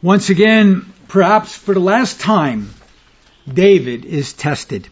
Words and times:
Once 0.00 0.30
again, 0.30 0.86
perhaps 1.08 1.56
for 1.56 1.74
the 1.74 1.80
last 1.80 2.20
time, 2.20 2.70
David 3.52 4.04
is 4.04 4.32
tested. 4.32 4.88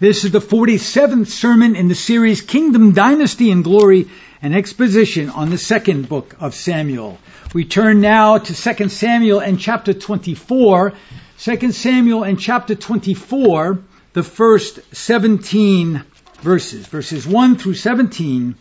This 0.00 0.24
is 0.24 0.30
the 0.30 0.38
47th 0.38 1.26
sermon 1.26 1.76
in 1.76 1.88
the 1.88 1.94
series 1.94 2.40
Kingdom, 2.40 2.92
Dynasty, 2.92 3.50
and 3.50 3.62
Glory, 3.62 4.08
an 4.40 4.54
exposition 4.54 5.28
on 5.28 5.50
the 5.50 5.58
second 5.58 6.08
book 6.08 6.36
of 6.40 6.54
Samuel. 6.54 7.18
We 7.52 7.66
turn 7.66 8.00
now 8.00 8.38
to 8.38 8.74
2 8.74 8.88
Samuel 8.88 9.40
and 9.40 9.60
chapter 9.60 9.92
24. 9.92 10.94
2 11.38 11.72
Samuel 11.72 12.24
and 12.24 12.40
chapter 12.40 12.74
24, 12.74 13.78
the 14.14 14.22
first 14.22 14.80
17 14.96 16.02
verses, 16.40 16.86
verses 16.86 17.26
1 17.26 17.58
through 17.58 17.74
17. 17.74 18.54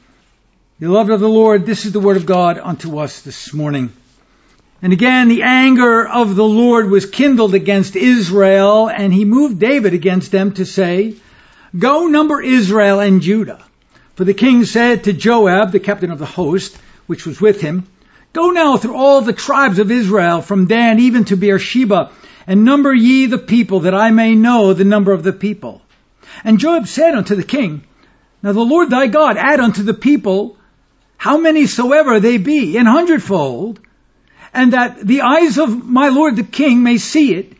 Beloved 0.77 1.11
of 1.11 1.21
the 1.21 1.29
Lord, 1.29 1.65
this 1.65 1.85
is 1.85 1.93
the 1.93 2.01
word 2.01 2.17
of 2.17 2.25
God 2.25 2.59
unto 2.59 2.99
us 2.99 3.21
this 3.21 3.53
morning. 3.53 3.93
And 4.85 4.93
again, 4.93 5.29
the 5.29 5.41
anger 5.41 6.07
of 6.07 6.35
the 6.35 6.45
Lord 6.45 6.91
was 6.91 7.07
kindled 7.07 7.55
against 7.55 7.95
Israel, 7.95 8.87
and 8.87 9.11
he 9.11 9.25
moved 9.25 9.57
David 9.57 9.95
against 9.95 10.31
them 10.31 10.51
to 10.51 10.65
say, 10.67 11.15
Go 11.75 12.05
number 12.05 12.39
Israel 12.39 12.99
and 12.99 13.19
Judah. 13.23 13.63
For 14.13 14.25
the 14.25 14.35
king 14.35 14.63
said 14.63 15.05
to 15.05 15.13
Joab, 15.13 15.71
the 15.71 15.79
captain 15.79 16.11
of 16.11 16.19
the 16.19 16.27
host, 16.27 16.77
which 17.07 17.25
was 17.25 17.41
with 17.41 17.61
him, 17.61 17.87
Go 18.31 18.51
now 18.51 18.77
through 18.77 18.95
all 18.95 19.21
the 19.21 19.33
tribes 19.33 19.79
of 19.79 19.89
Israel, 19.89 20.43
from 20.43 20.67
Dan 20.67 20.99
even 20.99 21.25
to 21.25 21.35
Beersheba, 21.35 22.11
and 22.45 22.63
number 22.63 22.93
ye 22.93 23.25
the 23.25 23.39
people, 23.39 23.79
that 23.79 23.95
I 23.95 24.11
may 24.11 24.35
know 24.35 24.73
the 24.73 24.83
number 24.83 25.13
of 25.13 25.23
the 25.23 25.33
people. 25.33 25.81
And 26.43 26.59
Joab 26.59 26.87
said 26.87 27.15
unto 27.15 27.33
the 27.33 27.41
king, 27.41 27.83
Now 28.43 28.51
the 28.51 28.59
Lord 28.59 28.91
thy 28.91 29.07
God 29.07 29.37
add 29.37 29.59
unto 29.59 29.81
the 29.81 29.95
people 29.95 30.57
how 31.17 31.39
many 31.39 31.65
soever 31.65 32.19
they 32.19 32.37
be, 32.37 32.77
an 32.77 32.85
hundredfold, 32.85 33.79
and 34.55 34.73
that 34.73 35.05
the 35.05 35.21
eyes 35.21 35.57
of 35.57 35.85
my 35.85 36.09
lord 36.09 36.37
the 36.37 36.43
king 36.43 36.81
may 36.81 36.97
see 36.97 37.35
it. 37.35 37.53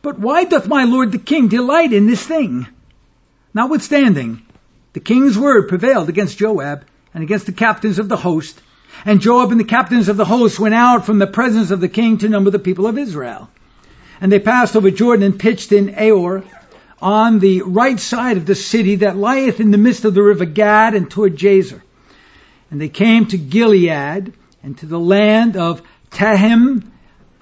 But 0.00 0.18
why 0.18 0.44
doth 0.44 0.68
my 0.68 0.84
lord 0.84 1.10
the 1.10 1.18
king 1.18 1.48
delight 1.48 1.92
in 1.92 2.06
this 2.06 2.24
thing? 2.24 2.66
Notwithstanding, 3.52 4.42
the 4.92 5.00
king's 5.00 5.36
word 5.36 5.68
prevailed 5.68 6.08
against 6.08 6.38
Joab 6.38 6.84
and 7.12 7.24
against 7.24 7.46
the 7.46 7.52
captains 7.52 7.98
of 7.98 8.08
the 8.08 8.16
host, 8.16 8.60
and 9.04 9.20
Joab 9.20 9.50
and 9.50 9.58
the 9.58 9.64
captains 9.64 10.08
of 10.08 10.16
the 10.16 10.24
host 10.24 10.60
went 10.60 10.74
out 10.74 11.04
from 11.04 11.18
the 11.18 11.26
presence 11.26 11.70
of 11.72 11.80
the 11.80 11.88
king 11.88 12.18
to 12.18 12.28
number 12.28 12.50
the 12.50 12.60
people 12.60 12.86
of 12.86 12.96
Israel. 12.96 13.50
And 14.20 14.30
they 14.30 14.38
passed 14.38 14.76
over 14.76 14.90
Jordan 14.90 15.24
and 15.24 15.40
pitched 15.40 15.72
in 15.72 15.88
Aroer 15.88 16.44
on 17.02 17.40
the 17.40 17.62
right 17.62 17.98
side 17.98 18.36
of 18.36 18.46
the 18.46 18.54
city 18.54 18.96
that 18.96 19.16
lieth 19.16 19.60
in 19.60 19.70
the 19.70 19.78
midst 19.78 20.04
of 20.04 20.14
the 20.14 20.22
river 20.22 20.44
Gad 20.44 20.94
and 20.94 21.10
toward 21.10 21.36
Jazer. 21.36 21.82
And 22.70 22.80
they 22.80 22.88
came 22.88 23.26
to 23.26 23.36
Gilead 23.36 24.32
and 24.62 24.78
to 24.78 24.86
the 24.86 24.98
land 24.98 25.56
of 25.56 25.82
Tahim 26.16 26.90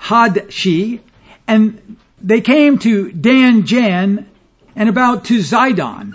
Hadshi, 0.00 1.00
and 1.46 1.96
they 2.20 2.40
came 2.40 2.78
to 2.80 3.10
Danjaan 3.10 4.26
and 4.74 4.88
about 4.88 5.26
to 5.26 5.38
Zidon, 5.38 6.12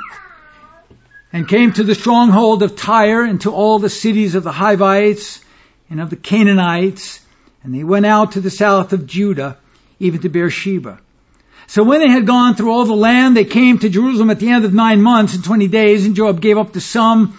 and 1.32 1.48
came 1.48 1.72
to 1.74 1.84
the 1.84 1.96
stronghold 1.96 2.62
of 2.62 2.76
Tyre 2.76 3.24
and 3.24 3.40
to 3.42 3.52
all 3.52 3.80
the 3.80 3.90
cities 3.90 4.36
of 4.36 4.44
the 4.44 4.52
Hivites 4.52 5.42
and 5.90 6.02
of 6.02 6.10
the 6.10 6.18
Canaanites, 6.18 7.22
and 7.64 7.74
they 7.74 7.84
went 7.84 8.06
out 8.06 8.34
to 8.34 8.42
the 8.42 8.50
south 8.50 8.92
of 8.92 9.08
Judah, 9.08 9.58
even 10.00 10.20
to 10.22 10.30
Beersheba. 10.30 11.00
So 11.68 11.84
when 11.84 12.00
they 12.02 12.10
had 12.10 12.26
gone 12.28 12.56
through 12.56 12.72
all 12.72 12.86
the 12.86 12.96
land, 12.96 13.38
they 13.38 13.46
came 13.46 13.80
to 13.80 13.90
Jerusalem 13.90 14.32
at 14.32 14.40
the 14.40 14.50
end 14.50 14.66
of 14.66 14.74
nine 14.74 15.02
months 15.02 15.36
and 15.36 15.44
twenty 15.44 15.68
days, 15.68 16.06
and 16.06 16.16
Joab 16.16 16.42
gave 16.42 16.58
up 16.58 16.74
the 16.74 16.82
sum 16.82 17.38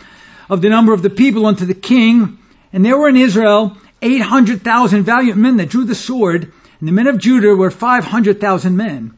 of 0.49 0.63
the 0.63 0.71
number 0.71 0.95
of 0.95 1.03
the 1.03 1.11
people 1.11 1.47
unto 1.47 1.67
the 1.67 1.75
king. 1.75 2.39
And 2.73 2.85
there 2.85 2.97
were 2.97 3.09
in 3.09 3.17
Israel 3.17 3.77
800,000 4.03 5.05
valiant 5.05 5.39
men 5.39 5.59
that 5.59 5.69
drew 5.69 5.85
the 5.85 5.95
sword, 5.95 6.53
and 6.79 6.89
the 6.89 6.93
men 6.93 7.07
of 7.07 7.19
Judah 7.19 7.55
were 7.55 7.71
500,000 7.71 8.77
men. 8.77 9.15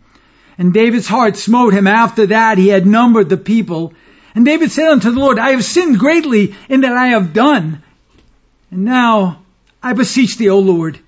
And 0.58 0.72
David's 0.72 1.08
heart 1.08 1.36
smote 1.36 1.72
him 1.72 1.86
after 1.86 2.26
that 2.26 2.58
he 2.58 2.68
had 2.68 2.86
numbered 2.86 3.28
the 3.28 3.36
people. 3.36 3.94
And 4.34 4.44
David 4.44 4.70
said 4.70 4.88
unto 4.88 5.10
the 5.10 5.18
Lord, 5.18 5.38
I 5.38 5.50
have 5.50 5.64
sinned 5.64 5.98
greatly 5.98 6.54
in 6.68 6.82
that 6.82 6.92
I 6.92 7.08
have 7.08 7.32
done. 7.32 7.82
And 8.70 8.84
now 8.84 9.42
I 9.82 9.92
beseech 9.92 10.36
thee, 10.36 10.48
O 10.48 10.58
Lord, 10.58 10.98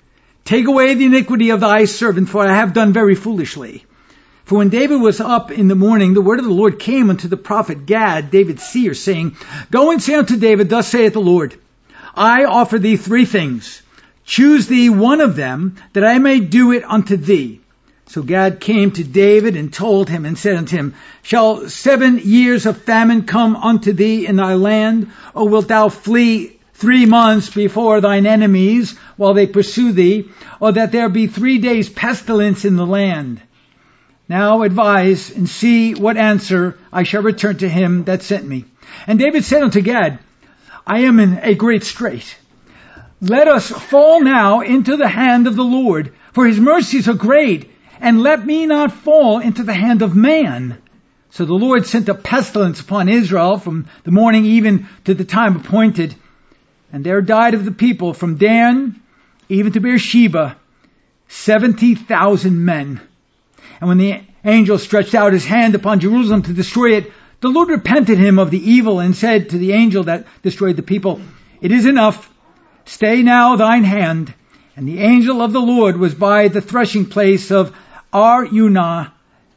take 0.44 0.66
away 0.66 0.94
the 0.94 1.06
iniquity 1.06 1.50
of 1.50 1.60
thy 1.60 1.84
servant, 1.84 2.28
for 2.28 2.46
I 2.46 2.54
have 2.54 2.72
done 2.72 2.92
very 2.92 3.14
foolishly. 3.14 3.84
For 4.44 4.58
when 4.58 4.68
David 4.68 5.00
was 5.00 5.20
up 5.20 5.50
in 5.50 5.68
the 5.68 5.74
morning, 5.74 6.12
the 6.12 6.20
word 6.20 6.38
of 6.38 6.44
the 6.44 6.50
Lord 6.50 6.78
came 6.78 7.08
unto 7.08 7.28
the 7.28 7.36
prophet 7.36 7.86
Gad, 7.86 8.30
David's 8.30 8.62
seer, 8.62 8.92
saying, 8.92 9.36
Go 9.70 9.90
and 9.90 10.02
say 10.02 10.14
unto 10.14 10.36
David, 10.36 10.68
Thus 10.68 10.88
saith 10.88 11.14
the 11.14 11.20
Lord, 11.20 11.58
I 12.16 12.44
offer 12.44 12.78
thee 12.78 12.96
three 12.96 13.24
things. 13.24 13.82
Choose 14.24 14.66
thee 14.66 14.88
one 14.88 15.20
of 15.20 15.36
them, 15.36 15.76
that 15.92 16.04
I 16.04 16.18
may 16.18 16.40
do 16.40 16.72
it 16.72 16.84
unto 16.84 17.16
thee. 17.16 17.60
So 18.06 18.22
Gad 18.22 18.60
came 18.60 18.90
to 18.92 19.04
David 19.04 19.56
and 19.56 19.72
told 19.72 20.08
him 20.08 20.24
and 20.24 20.38
said 20.38 20.56
unto 20.56 20.76
him, 20.76 20.94
Shall 21.22 21.68
seven 21.68 22.20
years 22.22 22.66
of 22.66 22.82
famine 22.82 23.22
come 23.22 23.56
unto 23.56 23.92
thee 23.92 24.26
in 24.26 24.36
thy 24.36 24.54
land, 24.54 25.10
or 25.34 25.48
wilt 25.48 25.68
thou 25.68 25.88
flee 25.88 26.58
three 26.74 27.06
months 27.06 27.50
before 27.50 28.00
thine 28.00 28.26
enemies 28.26 28.96
while 29.16 29.34
they 29.34 29.46
pursue 29.46 29.92
thee, 29.92 30.28
or 30.60 30.72
that 30.72 30.92
there 30.92 31.08
be 31.08 31.26
three 31.26 31.58
days 31.58 31.88
pestilence 31.88 32.64
in 32.64 32.76
the 32.76 32.86
land? 32.86 33.40
Now 34.28 34.62
advise 34.62 35.30
and 35.30 35.48
see 35.48 35.94
what 35.94 36.16
answer 36.16 36.78
I 36.92 37.02
shall 37.02 37.22
return 37.22 37.58
to 37.58 37.68
him 37.68 38.04
that 38.04 38.22
sent 38.22 38.46
me. 38.46 38.64
And 39.06 39.18
David 39.18 39.44
said 39.44 39.62
unto 39.62 39.80
Gad, 39.80 40.18
I 40.86 41.00
am 41.00 41.18
in 41.18 41.38
a 41.42 41.54
great 41.54 41.84
strait. 41.84 42.36
Let 43.20 43.48
us 43.48 43.70
fall 43.70 44.20
now 44.20 44.60
into 44.60 44.96
the 44.96 45.08
hand 45.08 45.46
of 45.46 45.56
the 45.56 45.64
Lord, 45.64 46.12
for 46.32 46.46
his 46.46 46.60
mercies 46.60 47.08
are 47.08 47.14
great, 47.14 47.70
and 48.00 48.20
let 48.20 48.44
me 48.44 48.66
not 48.66 48.92
fall 48.92 49.38
into 49.38 49.62
the 49.62 49.72
hand 49.72 50.02
of 50.02 50.14
man. 50.14 50.78
So 51.30 51.44
the 51.44 51.54
Lord 51.54 51.86
sent 51.86 52.08
a 52.08 52.14
pestilence 52.14 52.80
upon 52.80 53.08
Israel 53.08 53.58
from 53.58 53.86
the 54.04 54.10
morning 54.10 54.44
even 54.44 54.88
to 55.04 55.14
the 55.14 55.24
time 55.24 55.56
appointed, 55.56 56.14
and 56.92 57.02
there 57.02 57.22
died 57.22 57.54
of 57.54 57.64
the 57.64 57.72
people 57.72 58.12
from 58.12 58.36
Dan 58.36 59.00
even 59.48 59.72
to 59.72 59.80
Beersheba 59.80 60.56
seventy 61.28 61.94
thousand 61.94 62.64
men. 62.64 63.00
And 63.80 63.88
when 63.88 63.98
the 63.98 64.20
angel 64.44 64.78
stretched 64.78 65.14
out 65.14 65.32
his 65.32 65.44
hand 65.44 65.74
upon 65.74 66.00
Jerusalem 66.00 66.42
to 66.42 66.52
destroy 66.52 66.96
it, 66.96 67.12
the 67.44 67.50
Lord 67.50 67.68
repented 67.68 68.16
him 68.16 68.38
of 68.38 68.50
the 68.50 68.70
evil 68.70 69.00
and 69.00 69.14
said 69.14 69.50
to 69.50 69.58
the 69.58 69.72
angel 69.72 70.04
that 70.04 70.26
destroyed 70.40 70.76
the 70.76 70.82
people, 70.82 71.20
It 71.60 71.72
is 71.72 71.84
enough. 71.84 72.32
Stay 72.86 73.22
now 73.22 73.56
thine 73.56 73.84
hand. 73.84 74.32
And 74.76 74.88
the 74.88 75.00
angel 75.00 75.42
of 75.42 75.52
the 75.52 75.60
Lord 75.60 75.98
was 75.98 76.14
by 76.14 76.48
the 76.48 76.62
threshing 76.62 77.04
place 77.04 77.50
of 77.50 77.76
Araunah 78.14 79.12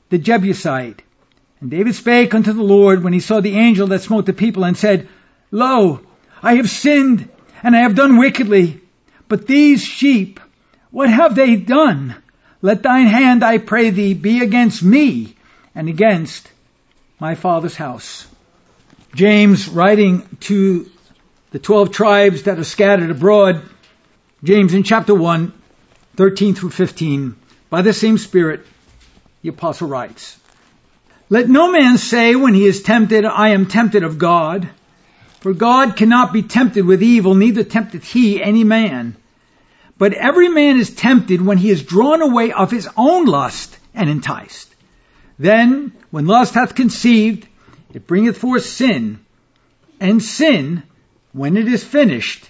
the 0.10 0.18
Jebusite. 0.18 1.02
And 1.62 1.72
David 1.72 1.96
spake 1.96 2.36
unto 2.36 2.52
the 2.52 2.62
Lord 2.62 3.06
when 3.06 3.14
he 3.14 3.22
saw 3.22 3.40
the 3.40 3.56
angel 3.56 3.88
that 3.88 4.02
smote 4.02 4.26
the 4.26 4.34
people 4.34 4.66
and 4.66 4.76
said, 4.76 5.08
Lo, 5.50 6.02
I 6.44 6.56
have 6.56 6.70
sinned 6.70 7.30
and 7.64 7.74
I 7.74 7.84
have 7.84 7.96
done 7.96 8.18
wickedly. 8.18 8.82
But 9.30 9.48
these 9.48 9.82
sheep, 9.82 10.42
what 10.92 11.10
have 11.10 11.36
they 11.36 11.56
done? 11.56 12.18
Let 12.62 12.84
thine 12.84 13.08
hand, 13.08 13.46
I 13.46 13.60
pray 13.60 13.92
thee, 13.92 14.14
be 14.14 14.42
against 14.42 14.84
me 14.84 15.38
and 15.74 15.88
against 15.88 16.50
my 17.20 17.34
father's 17.36 17.76
house. 17.76 18.28
James, 19.16 19.68
writing 19.68 20.28
to 20.42 20.90
the 21.52 21.60
12 21.60 21.92
tribes 21.92 22.44
that 22.44 22.60
are 22.60 22.64
scattered 22.64 23.10
abroad, 23.10 23.64
James 24.44 24.74
in 24.74 24.84
chapter 24.84 25.16
1, 25.16 25.52
13 26.16 26.54
through 26.54 26.70
15, 26.70 27.36
by 27.70 27.82
the 27.82 27.94
same 27.94 28.18
Spirit, 28.18 28.66
the 29.42 29.50
apostle 29.50 29.88
writes, 29.88 30.38
Let 31.30 31.50
no 31.50 31.72
man 31.72 31.98
say 31.98 32.36
when 32.36 32.54
he 32.54 32.66
is 32.66 32.84
tempted, 32.84 33.26
I 33.26 33.50
am 33.50 33.66
tempted 33.66 34.04
of 34.04 34.20
God. 34.20 34.70
For 35.40 35.54
God 35.54 35.96
cannot 35.96 36.34
be 36.34 36.44
tempted 36.44 36.86
with 36.86 37.02
evil, 37.02 37.34
neither 37.34 37.64
tempteth 37.64 38.04
he 38.04 38.42
any 38.42 38.64
man. 38.64 39.16
But 39.98 40.14
every 40.14 40.50
man 40.50 40.78
is 40.78 40.94
tempted 40.94 41.42
when 41.42 41.58
he 41.58 41.72
is 41.72 41.84
drawn 41.84 42.22
away 42.22 42.52
of 42.52 42.70
his 42.70 42.88
own 42.96 43.26
lust 43.26 43.78
and 43.96 44.10
enticed. 44.10 44.76
Then, 45.40 45.94
when 46.10 46.26
lust 46.26 46.54
hath 46.54 46.76
conceived, 46.76 47.48
it 47.94 48.08
bringeth 48.08 48.38
forth 48.38 48.66
sin, 48.66 49.20
and 50.00 50.22
sin, 50.22 50.84
when 51.32 51.58
it 51.58 51.68
is 51.68 51.84
finished, 51.84 52.48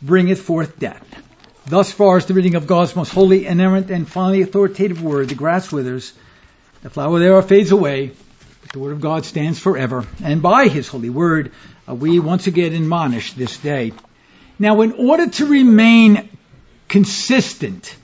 bringeth 0.00 0.40
forth 0.40 0.78
death. 0.78 1.04
Thus 1.66 1.90
far 1.92 2.18
is 2.18 2.26
the 2.26 2.34
reading 2.34 2.56
of 2.56 2.66
God's 2.66 2.94
most 2.94 3.10
holy, 3.10 3.46
inerrant, 3.46 3.90
and 3.90 4.06
finally 4.06 4.42
authoritative 4.42 5.02
word. 5.02 5.28
The 5.28 5.34
grass 5.34 5.72
withers, 5.72 6.12
the 6.82 6.90
flower 6.90 7.18
thereof 7.18 7.48
fades 7.48 7.72
away, 7.72 8.12
but 8.60 8.72
the 8.72 8.78
word 8.78 8.92
of 8.92 9.00
God 9.00 9.24
stands 9.24 9.58
forever. 9.58 10.06
And 10.22 10.42
by 10.42 10.68
his 10.68 10.88
holy 10.88 11.10
word, 11.10 11.52
uh, 11.88 11.94
we 11.94 12.18
once 12.18 12.46
again 12.46 12.74
admonish 12.74 13.32
this 13.32 13.56
day. 13.56 13.92
Now, 14.58 14.82
in 14.82 14.92
order 14.92 15.28
to 15.28 15.46
remain 15.46 16.28
consistent 16.88 17.96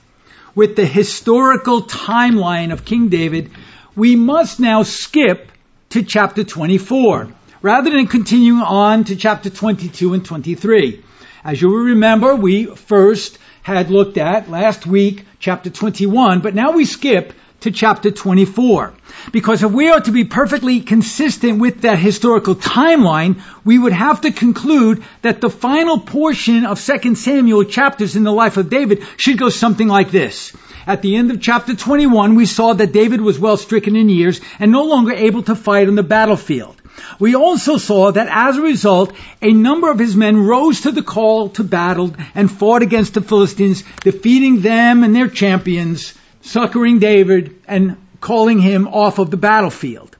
with 0.55 0.75
the 0.75 0.85
historical 0.85 1.83
timeline 1.83 2.73
of 2.73 2.83
King 2.83 3.09
David, 3.09 3.51
we 3.95 4.15
must 4.15 4.59
now 4.59 4.83
skip 4.83 5.51
to 5.89 6.03
chapter 6.03 6.43
24 6.43 7.27
rather 7.61 7.91
than 7.91 8.07
continuing 8.07 8.61
on 8.61 9.03
to 9.05 9.15
chapter 9.15 9.49
22 9.49 10.13
and 10.13 10.25
23. 10.25 11.03
As 11.43 11.61
you 11.61 11.69
will 11.69 11.85
remember, 11.85 12.35
we 12.35 12.65
first 12.65 13.37
had 13.63 13.89
looked 13.89 14.17
at 14.17 14.49
last 14.49 14.87
week, 14.87 15.25
chapter 15.39 15.69
21, 15.69 16.39
but 16.39 16.55
now 16.55 16.71
we 16.71 16.85
skip 16.85 17.33
to 17.61 17.71
chapter 17.71 18.11
24. 18.11 18.93
Because 19.31 19.63
if 19.63 19.71
we 19.71 19.89
are 19.89 20.01
to 20.01 20.11
be 20.11 20.23
perfectly 20.23 20.81
consistent 20.81 21.59
with 21.59 21.81
that 21.81 21.99
historical 21.99 22.55
timeline, 22.55 23.41
we 23.63 23.77
would 23.77 23.93
have 23.93 24.21
to 24.21 24.31
conclude 24.31 25.03
that 25.21 25.41
the 25.41 25.49
final 25.49 25.99
portion 25.99 26.65
of 26.65 26.83
2 26.83 27.15
Samuel 27.15 27.63
chapters 27.63 28.15
in 28.15 28.23
the 28.23 28.31
life 28.31 28.57
of 28.57 28.69
David 28.69 29.03
should 29.17 29.37
go 29.37 29.49
something 29.49 29.87
like 29.87 30.11
this. 30.11 30.55
At 30.87 31.03
the 31.03 31.15
end 31.15 31.29
of 31.29 31.41
chapter 31.41 31.75
21, 31.75 32.35
we 32.35 32.45
saw 32.45 32.73
that 32.73 32.91
David 32.91 33.21
was 33.21 33.39
well 33.39 33.57
stricken 33.57 33.95
in 33.95 34.09
years 34.09 34.41
and 34.59 34.71
no 34.71 34.85
longer 34.85 35.13
able 35.13 35.43
to 35.43 35.55
fight 35.55 35.87
on 35.87 35.95
the 35.95 36.03
battlefield. 36.03 36.81
We 37.19 37.35
also 37.35 37.77
saw 37.77 38.11
that 38.11 38.27
as 38.29 38.57
a 38.57 38.61
result, 38.61 39.13
a 39.41 39.51
number 39.51 39.91
of 39.91 39.99
his 39.99 40.15
men 40.15 40.37
rose 40.37 40.81
to 40.81 40.91
the 40.91 41.03
call 41.03 41.49
to 41.49 41.63
battle 41.63 42.13
and 42.33 42.51
fought 42.51 42.81
against 42.81 43.13
the 43.13 43.21
Philistines, 43.21 43.83
defeating 44.01 44.61
them 44.61 45.03
and 45.03 45.15
their 45.15 45.27
champions, 45.27 46.13
succoring 46.41 46.99
David 46.99 47.61
and 47.67 47.97
calling 48.19 48.59
him 48.59 48.87
off 48.87 49.19
of 49.19 49.31
the 49.31 49.37
battlefield. 49.37 50.15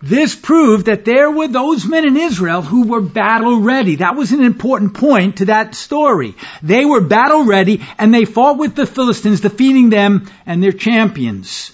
This 0.00 0.36
proved 0.36 0.86
that 0.86 1.04
there 1.04 1.30
were 1.30 1.48
those 1.48 1.84
men 1.84 2.06
in 2.06 2.16
Israel 2.16 2.62
who 2.62 2.86
were 2.86 3.00
battle 3.00 3.60
ready. 3.60 3.96
That 3.96 4.14
was 4.14 4.30
an 4.30 4.44
important 4.44 4.94
point 4.94 5.38
to 5.38 5.46
that 5.46 5.74
story. 5.74 6.36
They 6.62 6.84
were 6.84 7.00
battle 7.00 7.44
ready 7.44 7.84
and 7.98 8.14
they 8.14 8.24
fought 8.24 8.58
with 8.58 8.76
the 8.76 8.86
Philistines, 8.86 9.40
defeating 9.40 9.90
them 9.90 10.30
and 10.46 10.62
their 10.62 10.72
champions. 10.72 11.72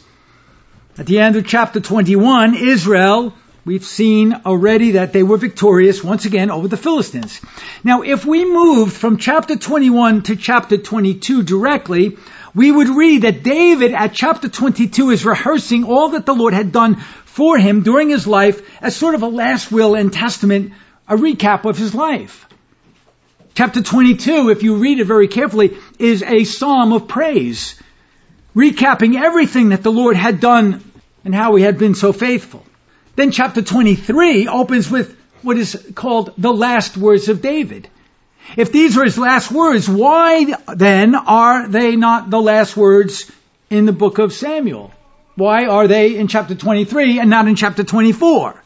At 0.97 1.06
the 1.06 1.19
end 1.19 1.37
of 1.37 1.47
chapter 1.47 1.81
21, 1.81 2.55
Israel, 2.55 3.35
we've 3.67 3.85
seen 3.85 4.32
already 4.47 4.93
that 4.93 5.12
they 5.12 5.23
were 5.23 5.37
victorious 5.37 6.03
once 6.03 6.25
again 6.25 6.50
over 6.50 6.69
the 6.69 6.79
Philistines. 6.79 7.43
Now, 7.82 8.03
if 8.03 8.25
we 8.25 8.47
moved 8.47 8.94
from 8.94 9.19
chapter 9.19 9.56
21 9.56 10.23
to 10.23 10.37
chapter 10.37 10.79
22 10.79 11.43
directly, 11.43 12.17
we 12.55 12.71
would 12.71 12.89
read 12.89 13.23
that 13.23 13.43
David 13.43 13.93
at 13.93 14.12
chapter 14.12 14.49
22 14.49 15.11
is 15.11 15.25
rehearsing 15.25 15.85
all 15.85 16.11
that 16.11 16.25
the 16.25 16.35
Lord 16.35 16.55
had 16.55 16.71
done 16.71 16.97
for 16.97 17.59
him 17.59 17.83
during 17.83 18.11
his 18.11 18.27
life 18.27 18.62
as 18.81 18.95
sort 18.95 19.17
of 19.17 19.23
a 19.23 19.29
last 19.29 19.73
will 19.73 19.95
and 19.97 20.12
testament, 20.12 20.73
a 21.09 21.17
recap 21.17 21.65
of 21.65 21.77
his 21.77 21.95
life. 21.95 22.47
Chapter 23.55 23.83
22, 23.83 24.51
if 24.51 24.62
you 24.62 24.77
read 24.77 25.01
it 25.01 25.05
very 25.05 25.29
carefully, 25.29 25.77
is 25.99 26.23
a 26.23 26.45
psalm 26.45 26.93
of 26.93 27.09
praise, 27.09 27.81
recapping 28.55 29.21
everything 29.21 29.71
that 29.71 29.83
the 29.83 29.93
Lord 29.93 30.17
had 30.17 30.41
done 30.41 30.83
and 31.25 31.35
how 31.35 31.56
he 31.56 31.62
had 31.62 31.79
been 31.79 31.95
so 31.95 32.12
faithful. 32.12 32.65
Then 33.17 33.31
chapter 33.31 33.62
23 33.62 34.49
opens 34.49 34.91
with 34.91 35.17
what 35.43 35.56
is 35.56 35.93
called 35.95 36.33
the 36.39 36.53
last 36.53 36.97
words 36.97 37.29
of 37.29 37.43
David. 37.43 37.89
If 38.56 38.73
these 38.73 38.96
are 38.96 39.05
his 39.05 39.19
last 39.19 39.50
words, 39.50 39.88
why 39.88 40.55
then 40.75 41.14
are 41.14 41.67
they 41.69 41.96
not 41.96 42.31
the 42.31 42.41
last 42.41 42.76
words 42.76 43.31
in 43.70 43.87
the 43.87 43.93
book 43.93 44.19
of 44.19 44.32
Samuel? 44.32 44.93
Why 45.37 45.67
are 45.67 45.88
they 45.88 46.17
in 46.17 46.29
chapter 46.29 46.55
23 46.55 47.19
and 47.19 47.31
not 47.31 47.49
in 47.49 47.56
chapter 47.56 47.82
24? 47.82 48.62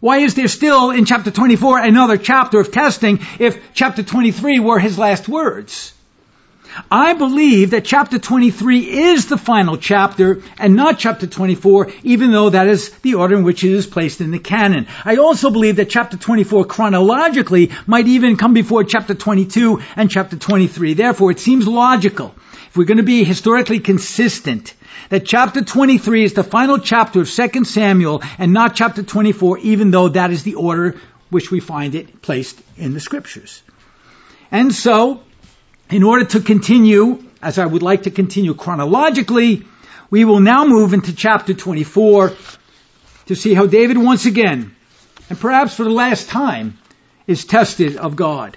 Why 0.00 0.18
is 0.18 0.34
there 0.34 0.48
still 0.48 0.90
in 0.90 1.04
chapter 1.04 1.30
24 1.30 1.78
another 1.80 2.16
chapter 2.16 2.58
of 2.58 2.72
testing 2.72 3.20
if 3.38 3.74
chapter 3.74 4.02
23 4.02 4.58
were 4.58 4.78
his 4.78 4.98
last 4.98 5.28
words? 5.28 5.92
I 6.90 7.14
believe 7.14 7.70
that 7.70 7.84
chapter 7.84 8.18
23 8.18 8.80
is 8.80 9.26
the 9.26 9.38
final 9.38 9.76
chapter 9.76 10.42
and 10.58 10.76
not 10.76 10.98
chapter 10.98 11.26
24, 11.26 11.90
even 12.02 12.30
though 12.32 12.50
that 12.50 12.68
is 12.68 12.90
the 13.00 13.14
order 13.14 13.36
in 13.36 13.44
which 13.44 13.64
it 13.64 13.72
is 13.72 13.86
placed 13.86 14.20
in 14.20 14.30
the 14.30 14.38
canon. 14.38 14.86
I 15.04 15.16
also 15.16 15.50
believe 15.50 15.76
that 15.76 15.90
chapter 15.90 16.16
24 16.16 16.66
chronologically 16.66 17.70
might 17.86 18.06
even 18.06 18.36
come 18.36 18.54
before 18.54 18.84
chapter 18.84 19.14
22 19.14 19.80
and 19.96 20.10
chapter 20.10 20.36
23. 20.36 20.94
Therefore, 20.94 21.30
it 21.30 21.40
seems 21.40 21.66
logical, 21.66 22.34
if 22.68 22.76
we're 22.76 22.84
going 22.84 22.98
to 22.98 23.02
be 23.02 23.24
historically 23.24 23.80
consistent, 23.80 24.74
that 25.08 25.26
chapter 25.26 25.62
23 25.62 26.24
is 26.24 26.34
the 26.34 26.44
final 26.44 26.78
chapter 26.78 27.22
of 27.22 27.30
2 27.30 27.64
Samuel 27.64 28.22
and 28.38 28.52
not 28.52 28.76
chapter 28.76 29.02
24, 29.02 29.58
even 29.58 29.90
though 29.90 30.08
that 30.08 30.30
is 30.30 30.44
the 30.44 30.54
order 30.54 30.96
which 31.30 31.50
we 31.50 31.60
find 31.60 31.94
it 31.94 32.22
placed 32.22 32.60
in 32.76 32.94
the 32.94 33.00
scriptures. 33.00 33.62
And 34.52 34.72
so, 34.72 35.22
in 35.90 36.02
order 36.02 36.24
to 36.24 36.40
continue, 36.40 37.22
as 37.42 37.58
I 37.58 37.66
would 37.66 37.82
like 37.82 38.04
to 38.04 38.10
continue 38.10 38.54
chronologically, 38.54 39.64
we 40.10 40.24
will 40.24 40.40
now 40.40 40.64
move 40.64 40.94
into 40.94 41.14
chapter 41.14 41.54
24 41.54 42.32
to 43.26 43.34
see 43.34 43.54
how 43.54 43.66
David 43.66 43.98
once 43.98 44.26
again, 44.26 44.74
and 45.28 45.38
perhaps 45.38 45.74
for 45.74 45.84
the 45.84 45.90
last 45.90 46.28
time, 46.28 46.78
is 47.26 47.44
tested 47.44 47.96
of 47.96 48.16
God. 48.16 48.56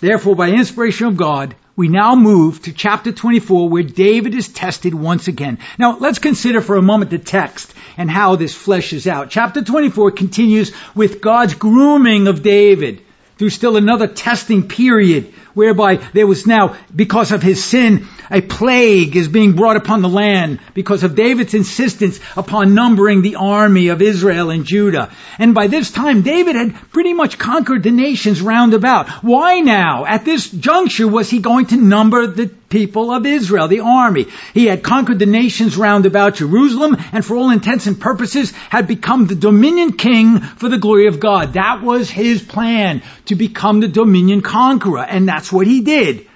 Therefore, 0.00 0.34
by 0.34 0.50
inspiration 0.50 1.06
of 1.06 1.16
God, 1.16 1.54
we 1.76 1.88
now 1.88 2.14
move 2.14 2.62
to 2.62 2.72
chapter 2.72 3.12
24 3.12 3.68
where 3.68 3.82
David 3.82 4.34
is 4.34 4.48
tested 4.48 4.94
once 4.94 5.28
again. 5.28 5.58
Now, 5.78 5.98
let's 5.98 6.18
consider 6.18 6.60
for 6.60 6.76
a 6.76 6.82
moment 6.82 7.10
the 7.10 7.18
text 7.18 7.74
and 7.96 8.10
how 8.10 8.36
this 8.36 8.54
fleshes 8.54 9.06
out. 9.06 9.30
Chapter 9.30 9.62
24 9.62 10.10
continues 10.12 10.72
with 10.94 11.20
God's 11.20 11.54
grooming 11.54 12.28
of 12.28 12.42
David 12.42 13.02
through 13.36 13.50
still 13.50 13.76
another 13.76 14.06
testing 14.06 14.68
period 14.68 15.32
whereby 15.54 15.96
there 15.96 16.26
was 16.26 16.46
now, 16.46 16.76
because 16.94 17.32
of 17.32 17.42
his 17.42 17.64
sin, 17.64 18.06
a 18.30 18.40
plague 18.40 19.16
is 19.16 19.28
being 19.28 19.54
brought 19.54 19.76
upon 19.76 20.02
the 20.02 20.08
land 20.08 20.60
because 20.74 21.02
of 21.02 21.14
David's 21.14 21.54
insistence 21.54 22.20
upon 22.36 22.74
numbering 22.74 23.22
the 23.22 23.36
army 23.36 23.88
of 23.88 24.02
Israel 24.02 24.50
and 24.50 24.64
Judah. 24.64 25.10
And 25.38 25.54
by 25.54 25.66
this 25.66 25.90
time, 25.90 26.22
David 26.22 26.56
had 26.56 26.74
pretty 26.92 27.12
much 27.12 27.38
conquered 27.38 27.82
the 27.82 27.90
nations 27.90 28.40
round 28.40 28.74
about. 28.74 29.08
Why 29.22 29.60
now, 29.60 30.04
at 30.06 30.24
this 30.24 30.50
juncture, 30.50 31.08
was 31.08 31.30
he 31.30 31.40
going 31.40 31.66
to 31.66 31.76
number 31.76 32.26
the 32.26 32.50
people 32.70 33.10
of 33.10 33.26
Israel, 33.26 33.68
the 33.68 33.80
army? 33.80 34.26
He 34.54 34.66
had 34.66 34.82
conquered 34.82 35.18
the 35.18 35.26
nations 35.26 35.76
round 35.76 36.06
about 36.06 36.36
Jerusalem 36.36 36.96
and 37.12 37.24
for 37.24 37.36
all 37.36 37.50
intents 37.50 37.86
and 37.86 38.00
purposes 38.00 38.52
had 38.52 38.86
become 38.86 39.26
the 39.26 39.34
dominion 39.34 39.92
king 39.92 40.40
for 40.40 40.68
the 40.68 40.78
glory 40.78 41.08
of 41.08 41.20
God. 41.20 41.52
That 41.54 41.82
was 41.82 42.08
his 42.08 42.42
plan, 42.42 43.02
to 43.26 43.34
become 43.34 43.80
the 43.80 43.88
dominion 43.88 44.40
conqueror. 44.40 45.04
And 45.04 45.28
that's 45.28 45.52
what 45.52 45.66
he 45.66 45.82
did. 45.82 46.26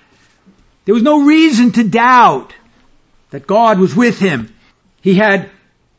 There 0.84 0.94
was 0.94 1.02
no 1.02 1.24
reason 1.24 1.72
to 1.72 1.84
doubt 1.84 2.52
that 3.30 3.46
God 3.46 3.78
was 3.78 3.96
with 3.96 4.18
him. 4.18 4.54
He 5.00 5.14
had 5.14 5.50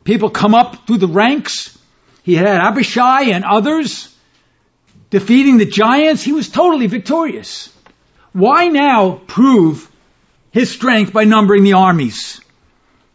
people 0.04 0.30
come 0.30 0.54
up 0.54 0.86
through 0.86 0.98
the 0.98 1.08
ranks. 1.08 1.76
He 2.22 2.34
had 2.34 2.46
Abishai 2.46 3.30
and 3.30 3.44
others 3.44 4.14
defeating 5.10 5.58
the 5.58 5.66
giants. 5.66 6.22
He 6.22 6.32
was 6.32 6.48
totally 6.48 6.86
victorious. 6.86 7.72
Why 8.32 8.68
now 8.68 9.20
prove 9.26 9.90
his 10.56 10.70
strength 10.70 11.12
by 11.12 11.24
numbering 11.24 11.64
the 11.64 11.74
armies? 11.74 12.40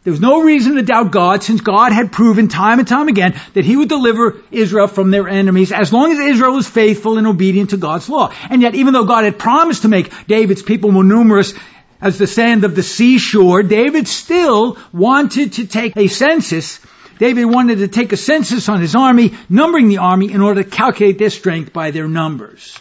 There 0.04 0.12
was 0.12 0.20
no 0.20 0.42
reason 0.42 0.76
to 0.76 0.82
doubt 0.82 1.10
God 1.10 1.42
since 1.42 1.60
God 1.60 1.90
had 1.90 2.12
proven 2.12 2.46
time 2.46 2.78
and 2.78 2.86
time 2.86 3.08
again 3.08 3.34
that 3.54 3.64
he 3.64 3.76
would 3.76 3.88
deliver 3.88 4.36
Israel 4.52 4.86
from 4.86 5.10
their 5.10 5.28
enemies 5.28 5.72
as 5.72 5.92
long 5.92 6.12
as 6.12 6.20
Israel 6.20 6.54
was 6.54 6.68
faithful 6.68 7.18
and 7.18 7.26
obedient 7.26 7.70
to 7.70 7.76
God's 7.76 8.08
law. 8.08 8.32
And 8.48 8.62
yet, 8.62 8.76
even 8.76 8.92
though 8.92 9.06
God 9.06 9.24
had 9.24 9.40
promised 9.40 9.82
to 9.82 9.88
make 9.88 10.12
David's 10.28 10.62
people 10.62 10.92
more 10.92 11.02
numerous 11.02 11.52
as 12.00 12.16
the 12.16 12.28
sand 12.28 12.62
of 12.62 12.76
the 12.76 12.82
seashore, 12.84 13.64
David 13.64 14.06
still 14.06 14.78
wanted 14.92 15.54
to 15.54 15.66
take 15.66 15.96
a 15.96 16.06
census. 16.06 16.78
David 17.18 17.46
wanted 17.46 17.78
to 17.78 17.88
take 17.88 18.12
a 18.12 18.16
census 18.16 18.68
on 18.68 18.80
his 18.80 18.94
army, 18.94 19.34
numbering 19.48 19.88
the 19.88 19.98
army 19.98 20.32
in 20.32 20.42
order 20.42 20.62
to 20.62 20.70
calculate 20.70 21.18
their 21.18 21.30
strength 21.30 21.72
by 21.72 21.90
their 21.90 22.06
numbers. 22.06 22.78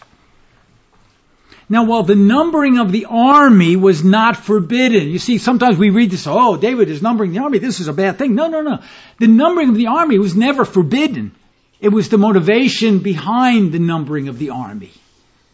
Now, 1.71 1.85
while 1.85 2.03
the 2.03 2.17
numbering 2.17 2.79
of 2.79 2.91
the 2.91 3.05
army 3.05 3.77
was 3.77 4.03
not 4.03 4.35
forbidden, 4.35 5.07
you 5.07 5.19
see, 5.19 5.37
sometimes 5.37 5.77
we 5.77 5.89
read 5.89 6.11
this, 6.11 6.27
oh, 6.27 6.57
David 6.57 6.89
is 6.89 7.01
numbering 7.01 7.31
the 7.31 7.39
army, 7.39 7.59
this 7.59 7.79
is 7.79 7.87
a 7.87 7.93
bad 7.93 8.17
thing. 8.17 8.35
No, 8.35 8.49
no, 8.49 8.61
no. 8.61 8.79
The 9.19 9.27
numbering 9.27 9.69
of 9.69 9.75
the 9.75 9.87
army 9.87 10.17
was 10.19 10.35
never 10.35 10.65
forbidden. 10.65 11.33
It 11.79 11.87
was 11.87 12.09
the 12.09 12.17
motivation 12.17 12.99
behind 12.99 13.71
the 13.71 13.79
numbering 13.79 14.27
of 14.27 14.37
the 14.37 14.49
army. 14.49 14.91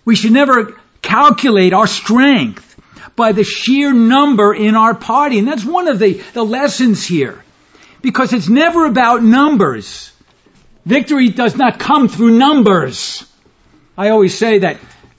We 0.06 0.16
should 0.16 0.32
never 0.32 0.82
calculate 1.04 1.74
our 1.74 1.86
strength 1.86 2.82
by 3.16 3.34
the 3.34 3.44
sheer 3.44 3.94
number 3.94 4.56
in 4.56 4.76
our 4.76 4.96
party. 4.96 5.38
And 5.38 5.48
that's 5.48 5.64
one 5.64 5.88
of 5.88 6.00
the, 6.00 6.14
the 6.34 6.44
lessons 6.44 7.06
here. 7.06 7.44
Because 8.02 8.34
it's 8.34 8.50
never 8.50 8.88
about 8.88 9.24
numbers. 9.24 10.12
Victory 10.84 11.30
does 11.30 11.56
not 11.56 11.78
come 11.78 12.08
through 12.08 12.40
numbers. 12.40 13.24
I 13.96 14.10
always 14.10 14.36
say 14.36 14.60
that 14.60 14.78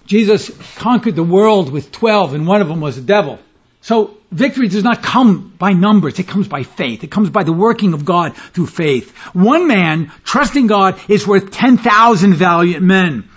Jesus 0.08 0.50
conquered 0.76 1.14
the 1.14 1.22
world 1.22 1.70
with 1.70 1.92
12 1.92 2.34
and 2.34 2.46
one 2.46 2.62
of 2.62 2.68
them 2.68 2.80
was 2.80 2.96
the 2.96 3.02
devil. 3.02 3.38
So 3.82 4.16
victory 4.32 4.68
does 4.68 4.82
not 4.82 5.02
come 5.02 5.54
by 5.58 5.74
numbers. 5.74 6.18
It 6.18 6.26
comes 6.26 6.48
by 6.48 6.62
faith. 6.62 7.04
It 7.04 7.10
comes 7.10 7.30
by 7.30 7.44
the 7.44 7.52
working 7.52 7.92
of 7.92 8.04
God 8.04 8.34
through 8.36 8.66
faith. 8.66 9.14
One 9.34 9.68
man 9.68 10.10
trusting 10.24 10.66
God 10.66 10.98
is 11.08 11.26
worth 11.26 11.50
10,000 11.50 12.34
valiant 12.34 12.82
men. 12.82 13.28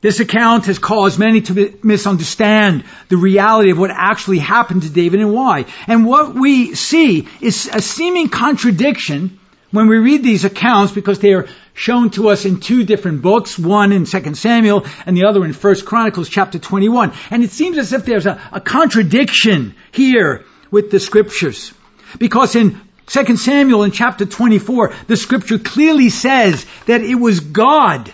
This 0.00 0.20
account 0.20 0.66
has 0.66 0.78
caused 0.78 1.18
many 1.18 1.42
to 1.42 1.78
misunderstand 1.82 2.84
the 3.08 3.16
reality 3.16 3.70
of 3.70 3.78
what 3.78 3.90
actually 3.92 4.38
happened 4.38 4.82
to 4.82 4.90
David 4.90 5.20
and 5.20 5.32
why. 5.32 5.64
And 5.86 6.06
what 6.06 6.34
we 6.34 6.74
see 6.74 7.28
is 7.40 7.70
a 7.72 7.80
seeming 7.80 8.28
contradiction 8.28 9.38
when 9.70 9.86
we 9.86 9.98
read 9.98 10.22
these 10.22 10.44
accounts, 10.44 10.92
because 10.92 11.18
they 11.18 11.34
are 11.34 11.46
shown 11.78 12.10
to 12.10 12.28
us 12.28 12.44
in 12.44 12.58
two 12.58 12.84
different 12.84 13.22
books, 13.22 13.56
one 13.56 13.92
in 13.92 14.04
2 14.04 14.34
Samuel 14.34 14.84
and 15.06 15.16
the 15.16 15.24
other 15.24 15.44
in 15.44 15.52
1 15.52 15.74
Chronicles 15.82 16.28
chapter 16.28 16.58
21. 16.58 17.12
And 17.30 17.44
it 17.44 17.52
seems 17.52 17.78
as 17.78 17.92
if 17.92 18.04
there's 18.04 18.26
a, 18.26 18.40
a 18.52 18.60
contradiction 18.60 19.76
here 19.92 20.44
with 20.72 20.90
the 20.90 20.98
scriptures. 20.98 21.72
Because 22.18 22.56
in 22.56 22.80
2 23.06 23.36
Samuel 23.36 23.84
in 23.84 23.92
chapter 23.92 24.26
24, 24.26 24.92
the 25.06 25.16
scripture 25.16 25.58
clearly 25.58 26.08
says 26.08 26.66
that 26.86 27.00
it 27.00 27.14
was 27.14 27.38
God 27.38 28.12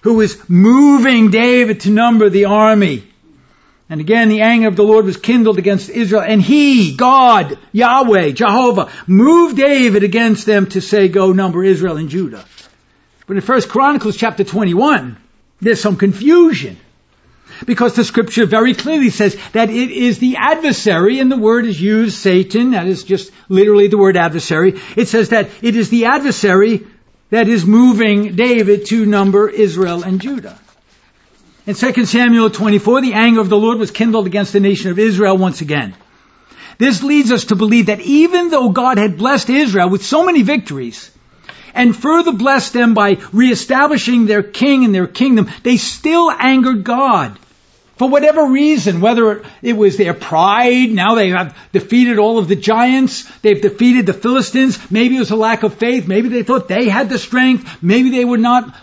who 0.00 0.14
was 0.14 0.48
moving 0.48 1.30
David 1.30 1.80
to 1.80 1.90
number 1.90 2.30
the 2.30 2.46
army. 2.46 3.06
And 3.90 4.00
again, 4.00 4.30
the 4.30 4.40
anger 4.40 4.68
of 4.68 4.76
the 4.76 4.82
Lord 4.82 5.04
was 5.04 5.18
kindled 5.18 5.58
against 5.58 5.90
Israel, 5.90 6.22
and 6.22 6.40
he, 6.40 6.96
God, 6.96 7.58
Yahweh, 7.72 8.30
Jehovah, 8.30 8.90
moved 9.06 9.58
David 9.58 10.04
against 10.04 10.46
them 10.46 10.66
to 10.68 10.80
say, 10.80 11.08
go 11.08 11.32
number 11.32 11.62
Israel 11.62 11.98
and 11.98 12.08
Judah. 12.08 12.46
But 13.26 13.36
in 13.36 13.42
1 13.42 13.62
Chronicles 13.62 14.16
chapter 14.16 14.44
21, 14.44 15.16
there's 15.60 15.80
some 15.80 15.96
confusion. 15.96 16.78
Because 17.66 17.94
the 17.94 18.04
scripture 18.04 18.46
very 18.46 18.74
clearly 18.74 19.10
says 19.10 19.36
that 19.52 19.70
it 19.70 19.90
is 19.90 20.18
the 20.18 20.36
adversary, 20.36 21.20
and 21.20 21.30
the 21.30 21.36
word 21.36 21.66
is 21.66 21.80
used, 21.80 22.16
Satan, 22.16 22.72
that 22.72 22.86
is 22.86 23.04
just 23.04 23.30
literally 23.48 23.88
the 23.88 23.98
word 23.98 24.16
adversary. 24.16 24.80
It 24.96 25.08
says 25.08 25.28
that 25.30 25.50
it 25.62 25.76
is 25.76 25.88
the 25.88 26.06
adversary 26.06 26.86
that 27.30 27.48
is 27.48 27.64
moving 27.64 28.34
David 28.34 28.86
to 28.86 29.06
number 29.06 29.48
Israel 29.48 30.02
and 30.02 30.20
Judah. 30.20 30.58
In 31.66 31.74
2 31.74 32.04
Samuel 32.04 32.50
24, 32.50 33.00
the 33.00 33.14
anger 33.14 33.40
of 33.40 33.48
the 33.48 33.56
Lord 33.56 33.78
was 33.78 33.90
kindled 33.90 34.26
against 34.26 34.52
the 34.52 34.60
nation 34.60 34.90
of 34.90 34.98
Israel 34.98 35.38
once 35.38 35.60
again. 35.60 35.94
This 36.76 37.02
leads 37.02 37.32
us 37.32 37.46
to 37.46 37.56
believe 37.56 37.86
that 37.86 38.00
even 38.00 38.50
though 38.50 38.70
God 38.70 38.98
had 38.98 39.16
blessed 39.16 39.48
Israel 39.48 39.88
with 39.88 40.04
so 40.04 40.24
many 40.24 40.42
victories, 40.42 41.10
and 41.74 41.96
further 41.96 42.32
blessed 42.32 42.72
them 42.72 42.94
by 42.94 43.18
reestablishing 43.32 44.26
their 44.26 44.42
king 44.42 44.84
and 44.84 44.94
their 44.94 45.06
kingdom, 45.06 45.50
they 45.62 45.76
still 45.76 46.30
angered 46.30 46.84
God. 46.84 47.38
For 47.96 48.08
whatever 48.08 48.46
reason, 48.46 49.00
whether 49.00 49.44
it 49.62 49.76
was 49.76 49.96
their 49.96 50.14
pride, 50.14 50.90
now 50.90 51.14
they 51.14 51.30
have 51.30 51.56
defeated 51.72 52.18
all 52.18 52.38
of 52.38 52.48
the 52.48 52.56
giants, 52.56 53.24
they've 53.42 53.60
defeated 53.60 54.06
the 54.06 54.12
Philistines, 54.12 54.90
maybe 54.90 55.16
it 55.16 55.20
was 55.20 55.30
a 55.30 55.36
lack 55.36 55.62
of 55.62 55.74
faith, 55.74 56.08
maybe 56.08 56.28
they 56.28 56.42
thought 56.42 56.66
they 56.66 56.88
had 56.88 57.08
the 57.08 57.18
strength, 57.18 57.82
maybe 57.82 58.10
they 58.10 58.24
were 58.24 58.38
not 58.38 58.74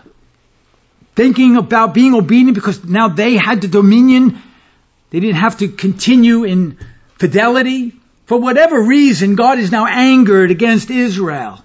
thinking 1.15 1.57
about 1.57 1.93
being 1.93 2.13
obedient 2.13 2.55
because 2.55 2.85
now 2.85 3.09
they 3.09 3.35
had 3.35 3.61
the 3.61 3.67
dominion. 3.67 4.41
They 5.09 5.19
didn't 5.19 5.35
have 5.35 5.57
to 5.57 5.67
continue 5.67 6.45
in 6.45 6.77
fidelity. 7.19 7.93
For 8.27 8.39
whatever 8.39 8.81
reason, 8.81 9.35
God 9.35 9.59
is 9.59 9.71
now 9.71 9.85
angered 9.85 10.51
against 10.51 10.89
Israel. 10.89 11.63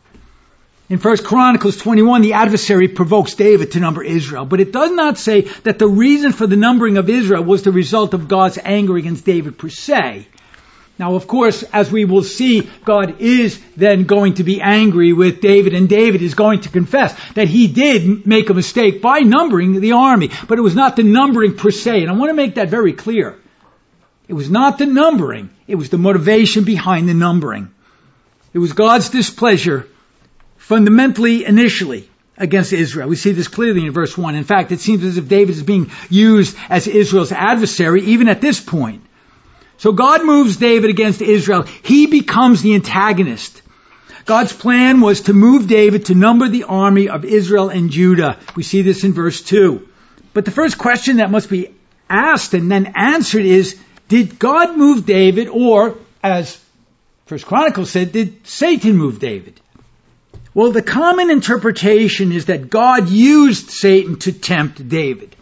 In 0.88 0.98
1 0.98 1.16
Chronicles 1.24 1.76
21, 1.78 2.22
the 2.22 2.34
adversary 2.34 2.86
provokes 2.86 3.34
David 3.34 3.72
to 3.72 3.80
number 3.80 4.04
Israel, 4.04 4.44
but 4.44 4.60
it 4.60 4.72
does 4.72 4.92
not 4.92 5.18
say 5.18 5.40
that 5.64 5.80
the 5.80 5.88
reason 5.88 6.30
for 6.30 6.46
the 6.46 6.54
numbering 6.54 6.96
of 6.96 7.10
Israel 7.10 7.42
was 7.42 7.64
the 7.64 7.72
result 7.72 8.14
of 8.14 8.28
God's 8.28 8.56
anger 8.62 8.96
against 8.96 9.24
David 9.24 9.58
per 9.58 9.68
se. 9.68 10.28
Now, 10.96 11.16
of 11.16 11.26
course, 11.26 11.64
as 11.64 11.90
we 11.90 12.04
will 12.04 12.22
see, 12.22 12.70
God 12.84 13.20
is 13.20 13.60
then 13.76 14.04
going 14.04 14.34
to 14.34 14.44
be 14.44 14.62
angry 14.62 15.12
with 15.12 15.40
David, 15.40 15.74
and 15.74 15.88
David 15.88 16.22
is 16.22 16.34
going 16.34 16.60
to 16.60 16.68
confess 16.68 17.14
that 17.34 17.48
he 17.48 17.66
did 17.66 18.24
make 18.24 18.48
a 18.48 18.54
mistake 18.54 19.02
by 19.02 19.18
numbering 19.18 19.80
the 19.80 19.92
army, 19.92 20.30
but 20.46 20.56
it 20.56 20.62
was 20.62 20.76
not 20.76 20.94
the 20.94 21.02
numbering 21.02 21.56
per 21.56 21.72
se, 21.72 22.02
and 22.02 22.10
I 22.10 22.14
want 22.14 22.30
to 22.30 22.34
make 22.34 22.54
that 22.54 22.70
very 22.70 22.92
clear. 22.92 23.36
It 24.28 24.34
was 24.34 24.48
not 24.48 24.78
the 24.78 24.86
numbering, 24.86 25.50
it 25.66 25.74
was 25.74 25.90
the 25.90 25.98
motivation 25.98 26.62
behind 26.62 27.08
the 27.08 27.14
numbering. 27.14 27.72
It 28.54 28.60
was 28.60 28.72
God's 28.72 29.10
displeasure, 29.10 29.88
fundamentally, 30.66 31.44
initially, 31.44 32.10
against 32.36 32.72
Israel. 32.72 33.08
We 33.08 33.14
see 33.14 33.30
this 33.30 33.46
clearly 33.46 33.86
in 33.86 33.92
verse 33.92 34.18
1. 34.18 34.34
In 34.34 34.42
fact, 34.42 34.72
it 34.72 34.80
seems 34.80 35.04
as 35.04 35.16
if 35.16 35.28
David 35.28 35.54
is 35.54 35.62
being 35.62 35.92
used 36.10 36.56
as 36.68 36.88
Israel's 36.88 37.30
adversary, 37.30 38.02
even 38.02 38.28
at 38.28 38.40
this 38.40 38.60
point. 38.60 39.04
So 39.78 39.92
God 39.92 40.24
moves 40.24 40.56
David 40.56 40.90
against 40.90 41.22
Israel. 41.22 41.62
He 41.62 42.06
becomes 42.06 42.62
the 42.62 42.74
antagonist. 42.74 43.62
God's 44.24 44.52
plan 44.52 45.00
was 45.00 45.22
to 45.22 45.32
move 45.32 45.68
David 45.68 46.06
to 46.06 46.16
number 46.16 46.48
the 46.48 46.64
army 46.64 47.08
of 47.08 47.24
Israel 47.24 47.68
and 47.68 47.90
Judah. 47.90 48.36
We 48.56 48.64
see 48.64 48.82
this 48.82 49.04
in 49.04 49.12
verse 49.12 49.40
2. 49.42 49.88
But 50.34 50.44
the 50.44 50.50
first 50.50 50.78
question 50.78 51.18
that 51.18 51.30
must 51.30 51.48
be 51.48 51.68
asked 52.10 52.54
and 52.54 52.70
then 52.72 52.92
answered 52.96 53.44
is, 53.44 53.78
did 54.08 54.40
God 54.40 54.76
move 54.76 55.06
David 55.06 55.46
or, 55.46 55.96
as 56.24 56.60
First 57.26 57.46
Chronicles 57.46 57.90
said, 57.90 58.10
did 58.10 58.46
Satan 58.48 58.96
move 58.96 59.20
David? 59.20 59.60
Well, 60.56 60.72
the 60.72 60.80
common 60.80 61.28
interpretation 61.30 62.32
is 62.32 62.46
that 62.46 62.70
God 62.70 63.10
used 63.10 63.68
Satan 63.68 64.16
to 64.20 64.32
tempt 64.32 64.88
David. 64.88 65.36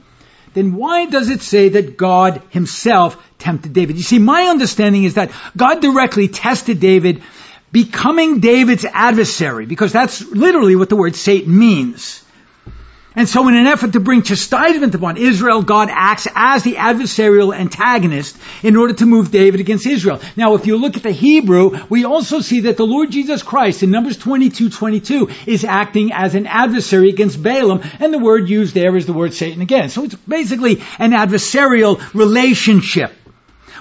Then 0.55 0.75
why 0.75 1.07
does 1.07 1.31
it 1.31 1.41
say 1.41 1.69
that 1.69 1.97
God 1.97 2.43
himself 2.51 3.17
tempted 3.45 3.73
David. 3.73 3.97
You 3.97 4.03
see, 4.03 4.19
my 4.19 4.45
understanding 4.45 5.05
is 5.05 5.15
that 5.15 5.31
God 5.57 5.81
directly 5.81 6.29
tested 6.29 6.81
David 6.81 7.23
becoming 7.71 8.41
David's 8.41 8.87
adversary, 8.87 9.67
because 9.67 9.93
that's 9.93 10.27
literally 10.31 10.77
what 10.77 10.89
the 10.89 10.97
word 10.97 11.15
Satan 11.15 11.57
means. 11.59 12.24
And 13.17 13.29
so 13.29 13.47
in 13.47 13.55
an 13.55 13.67
effort 13.67 13.93
to 13.93 14.01
bring 14.01 14.23
chastisement 14.23 14.95
upon 14.97 15.17
Israel, 15.17 15.63
God 15.63 15.89
acts 15.91 16.27
as 16.35 16.65
the 16.65 16.75
adversarial 16.75 17.57
antagonist 17.57 18.37
in 18.65 18.75
order 18.75 18.93
to 18.95 19.07
move 19.07 19.31
David 19.31 19.61
against 19.61 19.87
Israel. 19.87 20.21
Now, 20.37 20.55
if 20.55 20.67
you 20.67 20.77
look 20.77 20.97
at 20.97 21.05
the 21.05 21.13
Hebrew, 21.13 21.79
we 21.89 22.05
also 22.05 22.41
see 22.41 22.61
that 22.61 22.77
the 22.77 22.87
Lord 22.87 23.13
Jesus 23.13 23.45
Christ 23.45 23.85
in 23.85 23.93
Numbers 23.93 24.17
22, 24.17 24.69
22 24.69 25.29
is 25.47 25.65
acting 25.65 26.13
as 26.13 26.35
an 26.35 26.47
adversary 26.47 27.09
against 27.09 27.41
Balaam, 27.41 27.83
and 28.01 28.13
the 28.13 28.19
word 28.19 28.49
used 28.49 28.75
there 28.75 28.97
is 28.97 29.07
the 29.07 29.13
word 29.13 29.33
Satan 29.33 29.63
again. 29.63 29.91
So 29.91 30.05
it's 30.05 30.17
basically 30.17 30.83
an 30.99 31.13
adversarial 31.13 32.03
relationship. 32.15 33.13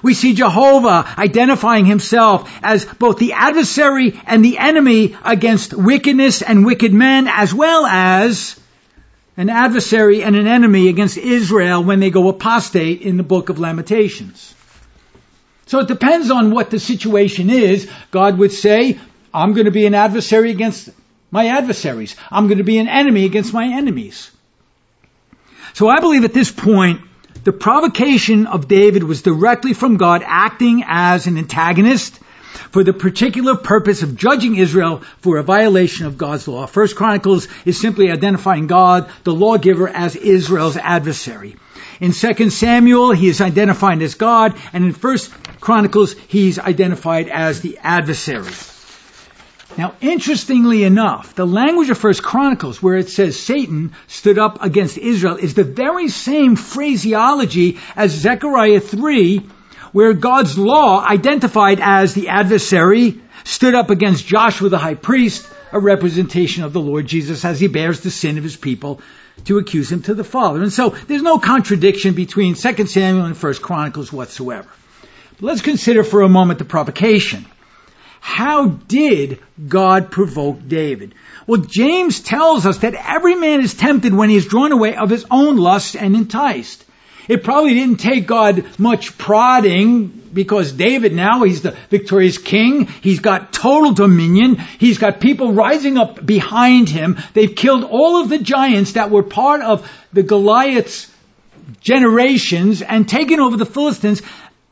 We 0.04 0.14
see 0.14 0.36
Jehovah 0.36 1.12
identifying 1.18 1.86
himself 1.86 2.52
as 2.62 2.86
both 2.86 3.18
the 3.18 3.34
adversary 3.34 4.20
and 4.26 4.46
the 4.46 4.60
enemy 4.60 5.16
against 5.24 5.74
wickedness 5.74 6.44
and 6.44 6.66
wicked 6.66 6.94
men, 6.94 7.28
as 7.28 7.52
well 7.54 7.86
as 7.86 8.60
an 9.36 9.50
adversary 9.50 10.24
and 10.24 10.36
an 10.36 10.48
enemy 10.48 10.90
against 10.90 11.18
Israel 11.18 11.84
when 11.84 12.00
they 12.00 12.10
go 12.10 12.30
apostate 12.30 13.02
in 13.02 13.18
the 13.18 13.24
book 13.24 13.50
of 13.50 13.60
Lamentations. 13.60 14.54
So 15.66 15.80
it 15.80 15.88
depends 15.88 16.30
on 16.30 16.52
what 16.52 16.70
the 16.70 16.80
situation 16.80 17.50
is. 17.50 17.90
God 18.12 18.38
would 18.38 18.52
say, 18.52 19.00
I'm 19.34 19.54
going 19.54 19.66
to 19.66 19.72
be 19.72 19.86
an 19.86 19.96
adversary 19.96 20.52
against 20.52 20.90
my 21.32 21.48
adversaries. 21.48 22.16
I'm 22.30 22.48
going 22.48 22.60
to 22.60 22.64
be 22.64 22.78
an 22.78 22.88
enemy 22.88 23.26
against 23.26 23.54
my 23.54 23.66
enemies. 23.66 24.30
So 25.74 25.88
I 25.88 26.00
believe 26.00 26.26
at 26.26 26.34
this 26.34 26.52
point, 26.52 27.02
the 27.44 27.52
provocation 27.52 28.46
of 28.46 28.68
David 28.68 29.04
was 29.04 29.24
directly 29.24 29.74
from 29.74 29.98
God 29.98 30.22
acting 30.24 30.84
as 30.88 31.26
an 31.26 31.38
antagonist 31.38 32.20
for 32.72 32.84
the 32.84 32.94
particular 32.94 33.56
purpose 33.56 34.04
of 34.04 34.16
judging 34.16 34.56
Israel 34.56 35.02
for 35.20 35.38
a 35.38 35.44
violation 35.44 36.06
of 36.06 36.18
God's 36.18 36.48
law. 36.48 36.66
First 36.66 36.96
Chronicles 36.96 37.48
is 37.66 37.80
simply 37.80 38.12
identifying 38.12 38.68
God, 38.68 39.10
the 39.24 39.34
lawgiver, 39.34 39.88
as 39.88 40.16
Israel's 40.16 40.78
adversary. 40.78 41.56
In 42.00 42.12
Second 42.12 42.52
Samuel, 42.52 43.12
he 43.12 43.28
is 43.30 43.42
identified 43.42 44.02
as 44.02 44.16
God, 44.16 44.56
and 44.74 44.84
in 44.84 44.94
First 44.94 45.32
Chronicles, 45.60 46.14
he's 46.28 46.60
identified 46.60 47.30
as 47.30 47.62
the 47.62 47.78
adversary. 47.82 48.52
Now, 49.78 49.96
interestingly 50.02 50.84
enough, 50.84 51.34
the 51.34 51.48
language 51.48 51.90
of 51.90 51.98
First 51.98 52.22
Chronicles, 52.22 52.82
where 52.82 52.96
it 52.96 53.10
says 53.10 53.40
Satan 53.40 53.94
stood 54.08 54.38
up 54.38 54.62
against 54.62 54.98
Israel, 54.98 55.36
is 55.38 55.56
the 55.56 55.64
very 55.64 56.10
same 56.10 56.56
phraseology 56.56 57.80
as 57.96 58.12
Zechariah 58.12 58.80
3, 58.80 59.42
where 59.94 60.14
God's 60.14 60.58
law, 60.58 61.06
identified 61.06 61.80
as 61.82 62.14
the 62.14 62.28
adversary, 62.28 63.22
stood 63.46 63.76
up 63.76 63.90
against 63.90 64.28
Joshua 64.28 64.70
the 64.70 64.78
high 64.78 64.96
priest, 64.96 65.48
a 65.72 65.80
representation 65.80 66.64
of 66.64 66.74
the 66.74 66.82
Lord 66.82 67.08
Jesus 67.08 67.46
as 67.46 67.60
he 67.60 67.68
bears 67.68 68.02
the 68.02 68.12
sin 68.12 68.38
of 68.38 68.44
his 68.44 68.58
people 68.58 69.02
to 69.46 69.58
accuse 69.58 69.92
him 69.92 70.02
to 70.04 70.14
the 70.14 70.24
Father. 70.24 70.62
And 70.62 70.74
so 70.74 70.90
there's 70.90 71.22
no 71.22 71.40
contradiction 71.40 72.14
between 72.14 72.56
2 72.56 72.86
Samuel 72.88 73.26
and 73.26 73.36
1 73.36 73.54
Chronicles 73.56 74.12
whatsoever. 74.12 74.68
But 75.40 75.44
let's 75.44 75.62
consider 75.62 76.04
for 76.04 76.22
a 76.22 76.30
moment 76.30 76.60
the 76.60 76.66
provocation. 76.66 77.46
How 78.20 78.68
did 78.68 79.40
God 79.68 80.10
provoke 80.10 80.66
David? 80.68 81.14
Well, 81.46 81.62
James 81.62 82.22
tells 82.22 82.66
us 82.66 82.80
that 82.80 82.94
every 82.94 83.36
man 83.36 83.60
is 83.60 83.74
tempted 83.74 84.14
when 84.14 84.30
he 84.30 84.38
is 84.38 84.48
drawn 84.48 84.72
away 84.72 84.96
of 84.96 85.10
his 85.10 85.26
own 85.30 85.58
lust 85.58 85.96
and 85.96 86.16
enticed. 86.16 86.86
It 87.28 87.44
probably 87.44 87.74
didn't 87.74 88.00
take 88.00 88.28
God 88.28 88.66
much 88.78 89.18
prodding 89.18 90.08
because 90.34 90.72
David 90.72 91.14
now, 91.14 91.44
he's 91.44 91.62
the 91.62 91.72
victorious 91.90 92.38
king. 92.38 92.88
He's 92.88 93.20
got 93.20 93.54
total 93.54 93.94
dominion. 93.94 94.58
He's 94.58 94.98
got 94.98 95.22
people 95.22 95.54
rising 95.54 95.98
up 95.98 96.26
behind 96.26 96.90
him. 96.90 97.18
They've 97.34 97.56
killed 97.56 97.84
all 97.84 98.22
of 98.22 98.30
the 98.30 98.40
giants 98.40 98.94
that 98.94 99.10
were 99.10 99.24
part 99.24 99.62
of 99.62 99.90
the 100.12 100.24
Goliath's 100.24 101.10
generations 101.80 102.82
and 102.82 103.08
taken 103.08 103.40
over 103.40 103.56
the 103.56 103.66
Philistines. 103.66 104.22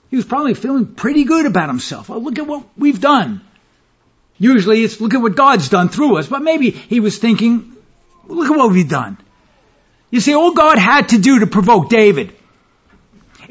He 0.10 0.18
was 0.18 0.26
probably 0.26 0.54
feeling 0.54 0.88
pretty 0.88 1.24
good 1.24 1.46
about 1.46 1.70
himself. 1.70 2.10
Oh, 2.10 2.18
look 2.18 2.38
at 2.38 2.48
what 2.48 2.66
we've 2.78 3.00
done. 3.00 3.42
Usually 4.38 4.84
it's 4.84 5.00
look 5.00 5.14
at 5.14 5.22
what 5.22 5.36
God's 5.36 5.70
done 5.70 5.88
through 5.88 6.18
us, 6.18 6.28
but 6.28 6.42
maybe 6.42 6.72
he 6.72 7.00
was 7.00 7.18
thinking, 7.18 7.78
look 8.28 8.52
at 8.52 8.58
what 8.58 8.72
we've 8.72 8.90
done. 8.90 9.18
You 10.10 10.20
see, 10.20 10.34
all 10.34 10.54
God 10.54 10.78
had 10.78 11.10
to 11.10 11.20
do 11.20 11.40
to 11.40 11.48
provoke 11.48 11.90
David 11.90 12.36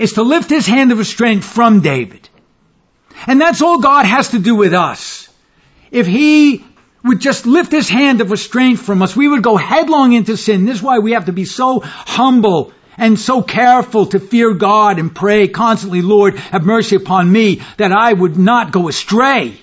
is 0.00 0.14
to 0.14 0.22
lift 0.22 0.48
his 0.48 0.66
hand 0.66 0.90
of 0.92 0.98
restraint 0.98 1.44
from 1.44 1.80
David. 1.80 2.26
And 3.26 3.38
that's 3.38 3.60
all 3.60 3.80
God 3.80 4.06
has 4.06 4.30
to 4.30 4.38
do 4.38 4.54
with 4.54 4.72
us. 4.72 5.28
If 5.90 6.06
he 6.06 6.64
would 7.04 7.20
just 7.20 7.44
lift 7.44 7.70
his 7.70 7.90
hand 7.90 8.22
of 8.22 8.30
restraint 8.30 8.78
from 8.78 9.02
us, 9.02 9.14
we 9.14 9.28
would 9.28 9.42
go 9.42 9.58
headlong 9.58 10.14
into 10.14 10.38
sin. 10.38 10.64
This 10.64 10.76
is 10.76 10.82
why 10.82 11.00
we 11.00 11.12
have 11.12 11.26
to 11.26 11.34
be 11.34 11.44
so 11.44 11.80
humble 11.80 12.72
and 12.96 13.18
so 13.18 13.42
careful 13.42 14.06
to 14.06 14.18
fear 14.18 14.54
God 14.54 14.98
and 14.98 15.14
pray 15.14 15.48
constantly, 15.48 16.00
Lord, 16.00 16.36
have 16.36 16.64
mercy 16.64 16.96
upon 16.96 17.30
me 17.30 17.60
that 17.76 17.92
I 17.92 18.10
would 18.10 18.38
not 18.38 18.72
go 18.72 18.88
astray. 18.88 19.54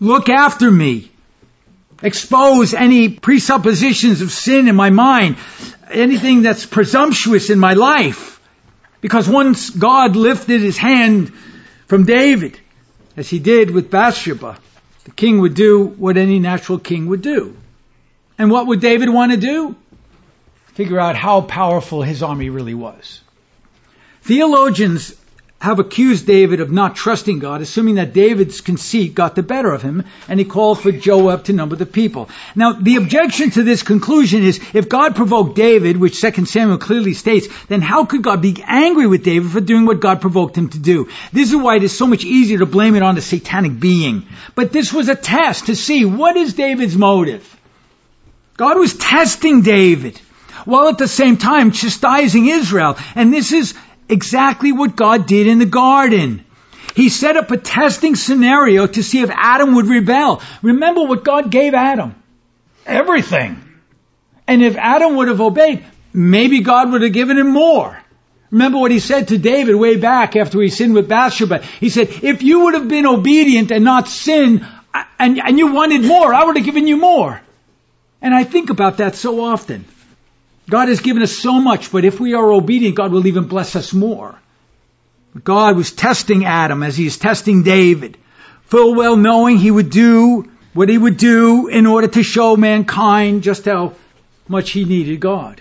Look 0.00 0.30
after 0.30 0.70
me. 0.70 1.10
Expose 2.02 2.72
any 2.72 3.10
presuppositions 3.10 4.22
of 4.22 4.32
sin 4.32 4.68
in 4.68 4.74
my 4.74 4.88
mind, 4.88 5.36
anything 5.90 6.40
that's 6.40 6.64
presumptuous 6.64 7.50
in 7.50 7.58
my 7.58 7.74
life. 7.74 8.39
Because 9.00 9.28
once 9.28 9.70
God 9.70 10.16
lifted 10.16 10.60
his 10.60 10.76
hand 10.76 11.32
from 11.86 12.04
David, 12.04 12.58
as 13.16 13.28
he 13.28 13.38
did 13.38 13.70
with 13.70 13.90
Bathsheba, 13.90 14.58
the 15.04 15.10
king 15.10 15.40
would 15.40 15.54
do 15.54 15.84
what 15.84 16.16
any 16.16 16.38
natural 16.38 16.78
king 16.78 17.06
would 17.06 17.22
do. 17.22 17.56
And 18.38 18.50
what 18.50 18.66
would 18.66 18.80
David 18.80 19.08
want 19.08 19.32
to 19.32 19.38
do? 19.38 19.76
Figure 20.74 21.00
out 21.00 21.16
how 21.16 21.40
powerful 21.40 22.02
his 22.02 22.22
army 22.22 22.48
really 22.48 22.74
was. 22.74 23.20
Theologians 24.22 25.14
have 25.60 25.78
accused 25.78 26.26
David 26.26 26.60
of 26.60 26.72
not 26.72 26.96
trusting 26.96 27.38
God, 27.38 27.60
assuming 27.60 27.96
that 27.96 28.14
David's 28.14 28.62
conceit 28.62 29.14
got 29.14 29.34
the 29.34 29.42
better 29.42 29.70
of 29.70 29.82
him, 29.82 30.04
and 30.26 30.40
he 30.40 30.46
called 30.46 30.80
for 30.80 30.90
Joab 30.90 31.44
to 31.44 31.52
number 31.52 31.76
the 31.76 31.84
people. 31.84 32.30
Now, 32.56 32.72
the 32.72 32.96
objection 32.96 33.50
to 33.50 33.62
this 33.62 33.82
conclusion 33.82 34.42
is, 34.42 34.58
if 34.72 34.88
God 34.88 35.14
provoked 35.14 35.56
David, 35.56 35.98
which 35.98 36.18
2 36.18 36.46
Samuel 36.46 36.78
clearly 36.78 37.12
states, 37.12 37.46
then 37.66 37.82
how 37.82 38.06
could 38.06 38.22
God 38.22 38.40
be 38.40 38.56
angry 38.66 39.06
with 39.06 39.22
David 39.22 39.50
for 39.50 39.60
doing 39.60 39.84
what 39.84 40.00
God 40.00 40.22
provoked 40.22 40.56
him 40.56 40.70
to 40.70 40.78
do? 40.78 41.08
This 41.30 41.50
is 41.50 41.56
why 41.56 41.76
it 41.76 41.82
is 41.82 41.96
so 41.96 42.06
much 42.06 42.24
easier 42.24 42.60
to 42.60 42.66
blame 42.66 42.94
it 42.94 43.02
on 43.02 43.14
the 43.14 43.20
satanic 43.20 43.78
being. 43.78 44.26
But 44.54 44.72
this 44.72 44.94
was 44.94 45.10
a 45.10 45.14
test 45.14 45.66
to 45.66 45.76
see 45.76 46.06
what 46.06 46.38
is 46.38 46.54
David's 46.54 46.96
motive. 46.96 47.44
God 48.56 48.78
was 48.78 48.96
testing 48.96 49.60
David 49.60 50.18
while 50.64 50.88
at 50.88 50.98
the 50.98 51.08
same 51.08 51.36
time 51.36 51.70
chastising 51.70 52.46
Israel. 52.46 52.96
And 53.14 53.32
this 53.32 53.52
is 53.52 53.74
exactly 54.10 54.72
what 54.72 54.96
God 54.96 55.26
did 55.26 55.46
in 55.46 55.58
the 55.58 55.66
garden. 55.66 56.44
He 56.94 57.08
set 57.08 57.36
up 57.36 57.50
a 57.50 57.56
testing 57.56 58.16
scenario 58.16 58.86
to 58.86 59.02
see 59.02 59.20
if 59.22 59.30
Adam 59.32 59.74
would 59.76 59.86
rebel. 59.86 60.42
Remember 60.62 61.04
what 61.04 61.24
God 61.24 61.50
gave 61.50 61.74
Adam? 61.74 62.14
Everything. 62.84 63.62
And 64.46 64.62
if 64.62 64.76
Adam 64.76 65.16
would 65.16 65.28
have 65.28 65.40
obeyed, 65.40 65.84
maybe 66.12 66.60
God 66.60 66.90
would 66.90 67.02
have 67.02 67.12
given 67.12 67.38
him 67.38 67.52
more. 67.52 67.96
Remember 68.50 68.78
what 68.78 68.90
he 68.90 68.98
said 68.98 69.28
to 69.28 69.38
David 69.38 69.76
way 69.76 69.96
back 69.96 70.34
after 70.34 70.60
he 70.60 70.68
sinned 70.68 70.94
with 70.94 71.08
Bathsheba. 71.08 71.58
He 71.58 71.88
said, 71.88 72.08
if 72.22 72.42
you 72.42 72.64
would 72.64 72.74
have 72.74 72.88
been 72.88 73.06
obedient 73.06 73.70
and 73.70 73.84
not 73.84 74.08
sinned, 74.08 74.66
and, 75.20 75.38
and 75.38 75.58
you 75.58 75.72
wanted 75.72 76.04
more, 76.04 76.34
I 76.34 76.44
would 76.44 76.56
have 76.56 76.66
given 76.66 76.88
you 76.88 76.96
more. 76.96 77.40
And 78.20 78.34
I 78.34 78.42
think 78.42 78.70
about 78.70 78.96
that 78.96 79.14
so 79.14 79.44
often. 79.44 79.84
God 80.70 80.88
has 80.88 81.00
given 81.00 81.22
us 81.22 81.32
so 81.32 81.60
much, 81.60 81.90
but 81.90 82.04
if 82.04 82.20
we 82.20 82.34
are 82.34 82.52
obedient, 82.52 82.94
God 82.94 83.12
will 83.12 83.26
even 83.26 83.44
bless 83.44 83.76
us 83.76 83.92
more. 83.92 84.38
God 85.44 85.76
was 85.76 85.92
testing 85.92 86.44
Adam 86.44 86.82
as 86.82 86.96
he 86.96 87.06
is 87.06 87.18
testing 87.18 87.62
David, 87.62 88.16
full 88.62 88.94
well 88.94 89.16
knowing 89.16 89.58
he 89.58 89.70
would 89.70 89.90
do 89.90 90.50
what 90.72 90.88
he 90.88 90.96
would 90.96 91.16
do 91.16 91.68
in 91.68 91.86
order 91.86 92.08
to 92.08 92.22
show 92.22 92.56
mankind 92.56 93.42
just 93.42 93.64
how 93.64 93.94
much 94.48 94.70
he 94.70 94.84
needed 94.84 95.20
God. 95.20 95.60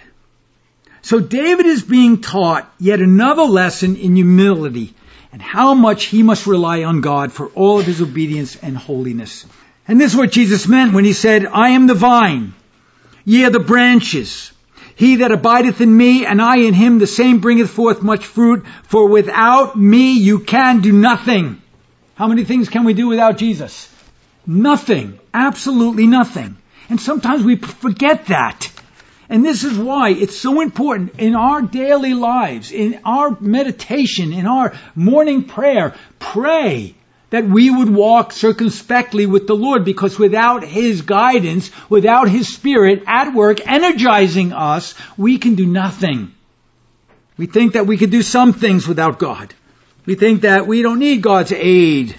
So 1.01 1.19
David 1.19 1.65
is 1.65 1.81
being 1.81 2.21
taught 2.21 2.71
yet 2.79 2.99
another 2.99 3.43
lesson 3.43 3.95
in 3.95 4.15
humility 4.15 4.93
and 5.31 5.41
how 5.41 5.73
much 5.73 6.05
he 6.05 6.23
must 6.23 6.47
rely 6.47 6.83
on 6.83 7.01
God 7.01 7.31
for 7.31 7.47
all 7.47 7.79
of 7.79 7.85
his 7.85 8.01
obedience 8.01 8.55
and 8.55 8.77
holiness. 8.77 9.45
And 9.87 9.99
this 9.99 10.11
is 10.11 10.17
what 10.17 10.31
Jesus 10.31 10.67
meant 10.67 10.93
when 10.93 11.05
he 11.05 11.13
said, 11.13 11.45
I 11.45 11.69
am 11.69 11.87
the 11.87 11.95
vine, 11.95 12.53
ye 13.25 13.45
are 13.45 13.49
the 13.49 13.59
branches. 13.59 14.51
He 14.99 15.15
that 15.15 15.31
abideth 15.31 15.79
in 15.79 15.95
me 15.95 16.25
and 16.25 16.41
I 16.41 16.57
in 16.57 16.73
him, 16.73 16.99
the 16.99 17.07
same 17.07 17.39
bringeth 17.39 17.69
forth 17.69 18.03
much 18.03 18.25
fruit, 18.25 18.65
for 18.83 19.07
without 19.07 19.77
me 19.77 20.17
you 20.17 20.39
can 20.39 20.81
do 20.81 20.91
nothing. 20.91 21.61
How 22.15 22.27
many 22.27 22.43
things 22.43 22.67
can 22.67 22.83
we 22.83 22.93
do 22.93 23.07
without 23.07 23.37
Jesus? 23.37 23.89
Nothing. 24.45 25.17
Absolutely 25.33 26.05
nothing. 26.05 26.57
And 26.89 26.99
sometimes 26.99 27.45
we 27.45 27.55
forget 27.55 28.25
that. 28.25 28.69
And 29.29 29.45
this 29.45 29.63
is 29.63 29.77
why 29.77 30.09
it's 30.09 30.35
so 30.35 30.59
important 30.59 31.17
in 31.17 31.33
our 31.33 31.61
daily 31.61 32.13
lives, 32.13 32.73
in 32.73 32.99
our 33.05 33.37
meditation, 33.39 34.33
in 34.33 34.47
our 34.47 34.73
morning 34.95 35.45
prayer, 35.45 35.95
pray 36.19 36.93
that 37.29 37.45
we 37.45 37.69
would 37.69 37.89
walk 37.89 38.31
circumspectly 38.33 39.25
with 39.25 39.47
the 39.47 39.55
Lord 39.55 39.85
because 39.85 40.17
without 40.17 40.63
His 40.63 41.01
guidance, 41.01 41.71
without 41.89 42.27
His 42.29 42.53
Spirit 42.53 43.03
at 43.05 43.33
work 43.33 43.65
energizing 43.67 44.53
us, 44.53 44.95
we 45.17 45.37
can 45.37 45.55
do 45.55 45.65
nothing. 45.65 46.33
We 47.37 47.45
think 47.45 47.73
that 47.73 47.87
we 47.87 47.97
could 47.97 48.11
do 48.11 48.21
some 48.21 48.53
things 48.53 48.87
without 48.87 49.19
God. 49.19 49.53
We 50.05 50.15
think 50.15 50.41
that 50.41 50.67
we 50.67 50.81
don't 50.81 50.99
need 50.99 51.21
God's 51.21 51.51
aid. 51.51 52.15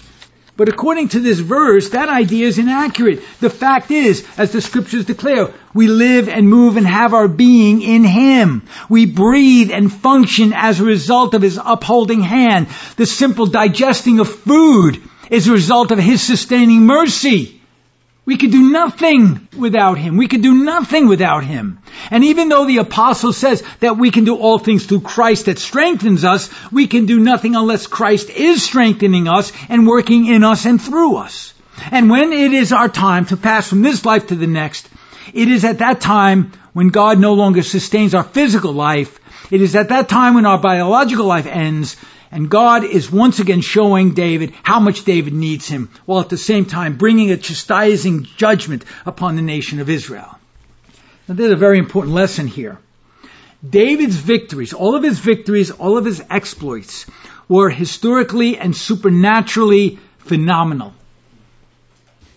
But 0.57 0.69
according 0.69 1.09
to 1.09 1.19
this 1.19 1.39
verse, 1.39 1.89
that 1.89 2.09
idea 2.09 2.45
is 2.45 2.59
inaccurate. 2.59 3.23
The 3.39 3.49
fact 3.49 3.89
is, 3.89 4.25
as 4.37 4.51
the 4.51 4.61
scriptures 4.61 5.05
declare, 5.05 5.53
we 5.73 5.87
live 5.87 6.27
and 6.27 6.49
move 6.49 6.75
and 6.77 6.85
have 6.85 7.13
our 7.13 7.27
being 7.27 7.81
in 7.81 8.03
Him. 8.03 8.63
We 8.89 9.05
breathe 9.05 9.71
and 9.71 9.91
function 9.91 10.51
as 10.53 10.79
a 10.79 10.85
result 10.85 11.33
of 11.33 11.41
His 11.41 11.59
upholding 11.63 12.21
hand. 12.21 12.67
The 12.97 13.05
simple 13.05 13.45
digesting 13.45 14.19
of 14.19 14.29
food 14.29 15.01
is 15.29 15.47
a 15.47 15.53
result 15.53 15.91
of 15.91 15.99
His 15.99 16.21
sustaining 16.21 16.85
mercy. 16.85 17.60
We 18.23 18.37
could 18.37 18.51
do 18.51 18.71
nothing 18.71 19.47
without 19.57 19.97
Him. 19.97 20.15
We 20.15 20.27
could 20.27 20.43
do 20.43 20.63
nothing 20.63 21.07
without 21.07 21.43
Him. 21.43 21.79
And 22.11 22.23
even 22.23 22.49
though 22.49 22.65
the 22.65 22.77
apostle 22.77 23.33
says 23.33 23.63
that 23.79 23.97
we 23.97 24.11
can 24.11 24.25
do 24.25 24.35
all 24.35 24.59
things 24.59 24.85
through 24.85 25.01
Christ 25.01 25.45
that 25.45 25.57
strengthens 25.57 26.23
us, 26.23 26.49
we 26.71 26.85
can 26.85 27.07
do 27.07 27.19
nothing 27.19 27.55
unless 27.55 27.87
Christ 27.87 28.29
is 28.29 28.63
strengthening 28.63 29.27
us 29.27 29.51
and 29.69 29.87
working 29.87 30.27
in 30.27 30.43
us 30.43 30.65
and 30.65 30.79
through 30.79 31.17
us. 31.17 31.53
And 31.89 32.11
when 32.11 32.31
it 32.31 32.53
is 32.53 32.71
our 32.71 32.89
time 32.89 33.25
to 33.27 33.37
pass 33.37 33.67
from 33.67 33.81
this 33.81 34.05
life 34.05 34.27
to 34.27 34.35
the 34.35 34.47
next, 34.47 34.87
it 35.33 35.47
is 35.47 35.65
at 35.65 35.79
that 35.79 35.99
time 35.99 36.51
when 36.73 36.89
God 36.89 37.19
no 37.19 37.33
longer 37.33 37.63
sustains 37.63 38.13
our 38.13 38.23
physical 38.23 38.71
life. 38.71 39.19
It 39.49 39.61
is 39.61 39.75
at 39.75 39.89
that 39.89 40.09
time 40.09 40.35
when 40.35 40.45
our 40.45 40.59
biological 40.59 41.25
life 41.25 41.47
ends 41.47 41.97
and 42.31 42.49
God 42.49 42.85
is 42.85 43.11
once 43.11 43.39
again 43.39 43.59
showing 43.61 44.13
David 44.13 44.53
how 44.63 44.79
much 44.79 45.03
David 45.03 45.33
needs 45.33 45.67
him, 45.67 45.89
while 46.05 46.21
at 46.21 46.29
the 46.29 46.37
same 46.37 46.65
time 46.65 46.97
bringing 46.97 47.31
a 47.31 47.37
chastising 47.37 48.23
judgment 48.23 48.85
upon 49.05 49.35
the 49.35 49.41
nation 49.41 49.79
of 49.79 49.89
Israel. 49.89 50.39
Now 51.27 51.35
there's 51.35 51.51
a 51.51 51.57
very 51.57 51.77
important 51.77 52.15
lesson 52.15 52.47
here. 52.47 52.79
David's 53.67 54.15
victories, 54.15 54.73
all 54.73 54.95
of 54.95 55.03
his 55.03 55.19
victories, 55.19 55.71
all 55.71 55.97
of 55.97 56.05
his 56.05 56.23
exploits 56.29 57.05
were 57.47 57.69
historically 57.69 58.57
and 58.57 58.75
supernaturally 58.75 59.99
phenomenal. 60.19 60.93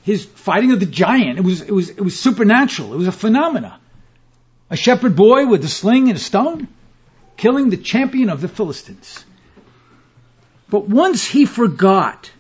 His 0.03 0.25
fighting 0.25 0.73
of 0.73 0.81
the 0.81 0.87
giant, 0.87 1.39
it 1.39 1.45
was, 1.45 1.63
it 1.63 1.71
was, 1.71 1.89
it 1.89 2.01
was 2.01 2.19
supernatural. 2.19 2.93
It 2.93 2.99
was 2.99 3.07
a 3.07 3.13
phenomena. 3.13 3.79
A 4.69 4.77
shepherd 4.77 5.17
boy 5.17 5.47
with 5.47 5.65
a 5.65 5.69
sling 5.69 6.09
and 6.09 6.17
a 6.17 6.21
stone, 6.21 6.69
killing 7.37 7.71
the 7.71 7.77
champion 7.77 8.29
of 8.29 8.41
the 8.41 8.49
Philistines. 8.49 9.25
But 10.75 10.89
once 10.89 11.25
he 11.25 11.47
forgot 11.47 12.33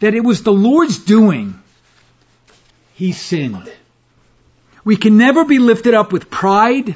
that 0.00 0.14
it 0.14 0.24
was 0.24 0.42
the 0.42 0.54
Lord's 0.54 0.96
doing, 0.96 1.62
he 2.94 3.12
sinned. 3.12 3.70
We 4.84 4.96
can 4.96 5.18
never 5.18 5.44
be 5.44 5.58
lifted 5.58 5.92
up 5.92 6.12
with 6.12 6.30
pride 6.30 6.94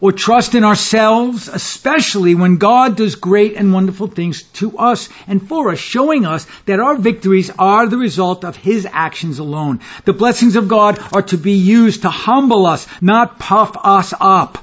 or 0.00 0.12
trust 0.12 0.54
in 0.54 0.62
ourselves, 0.62 1.48
especially 1.48 2.36
when 2.36 2.58
God 2.58 2.96
does 2.96 3.16
great 3.16 3.56
and 3.56 3.72
wonderful 3.72 4.06
things 4.06 4.44
to 4.60 4.78
us 4.78 5.08
and 5.26 5.42
for 5.48 5.72
us, 5.72 5.80
showing 5.80 6.24
us 6.24 6.46
that 6.66 6.78
our 6.78 6.94
victories 6.94 7.50
are 7.58 7.88
the 7.88 7.98
result 7.98 8.44
of 8.44 8.54
His 8.54 8.86
actions 8.88 9.40
alone. 9.40 9.80
The 10.04 10.12
blessings 10.12 10.54
of 10.54 10.68
God 10.68 11.00
are 11.12 11.22
to 11.22 11.36
be 11.36 11.54
used 11.54 12.02
to 12.02 12.10
humble 12.10 12.64
us, 12.64 12.86
not 13.00 13.40
puff 13.40 13.76
us 13.82 14.14
up. 14.20 14.58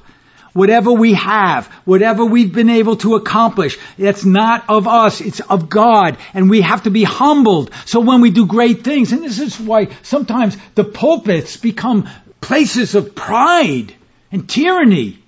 Whatever 0.54 0.94
we 0.94 1.14
have, 1.14 1.66
whatever 1.84 2.24
we've 2.24 2.54
been 2.54 2.70
able 2.70 2.96
to 2.98 3.16
accomplish, 3.16 3.80
it's 3.98 4.24
not 4.24 4.66
of 4.70 4.88
us, 4.88 5.20
it's 5.20 5.40
of 5.40 5.68
God. 5.68 6.18
And 6.34 6.50
we 6.50 6.62
have 6.62 6.84
to 6.84 6.92
be 6.92 7.04
humbled. 7.04 7.72
So 7.86 8.00
when 8.00 8.22
we 8.22 8.30
do 8.30 8.46
great 8.46 8.84
things, 8.84 9.12
and 9.12 9.24
this 9.24 9.40
is 9.40 9.60
why 9.60 9.88
sometimes 10.04 10.56
the 10.76 10.84
pulpits 10.84 11.58
become 11.58 12.08
places 12.40 12.94
of 12.94 13.16
pride 13.16 13.96
and 14.32 14.48
tyranny. 14.48 15.20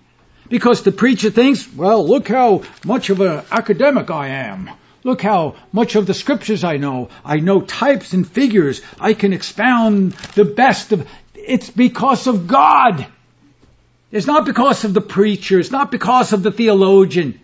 Because 0.48 0.84
the 0.84 0.92
preacher 0.92 1.32
thinks, 1.32 1.68
well, 1.74 2.08
look 2.08 2.28
how 2.28 2.62
much 2.86 3.10
of 3.10 3.20
an 3.20 3.44
academic 3.50 4.12
I 4.12 4.28
am. 4.28 4.70
Look 5.04 5.24
how 5.24 5.56
much 5.72 5.96
of 5.96 6.06
the 6.06 6.14
scriptures 6.14 6.64
I 6.64 6.78
know. 6.78 7.10
I 7.24 7.38
know 7.38 7.62
types 7.62 8.14
and 8.14 8.28
figures. 8.28 8.82
I 9.00 9.14
can 9.16 9.34
expound 9.34 10.12
the 10.36 10.46
best 10.46 10.92
of, 10.92 11.08
it's 11.34 11.70
because 11.70 12.28
of 12.28 12.46
God. 12.46 13.08
It's 14.16 14.28
not 14.28 14.46
because 14.46 14.86
of 14.86 14.94
the 14.94 15.02
preacher. 15.02 15.60
It's 15.60 15.72
not 15.72 15.92
because 15.92 16.32
of 16.32 16.42
the 16.42 16.50
theologian. 16.50 17.38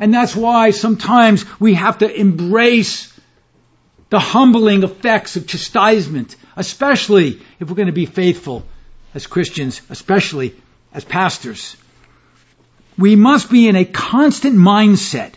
And 0.00 0.12
that's 0.12 0.34
why 0.34 0.70
sometimes 0.70 1.44
we 1.60 1.74
have 1.74 1.98
to 1.98 2.12
embrace 2.12 3.16
the 4.10 4.18
humbling 4.18 4.82
effects 4.82 5.36
of 5.36 5.46
chastisement, 5.46 6.34
especially 6.56 7.40
if 7.60 7.68
we're 7.68 7.76
going 7.76 7.86
to 7.86 7.92
be 7.92 8.06
faithful 8.06 8.64
as 9.14 9.28
Christians, 9.28 9.80
especially 9.90 10.56
as 10.92 11.04
pastors. 11.04 11.76
We 12.98 13.14
must 13.14 13.48
be 13.48 13.68
in 13.68 13.76
a 13.76 13.84
constant 13.84 14.56
mindset 14.56 15.34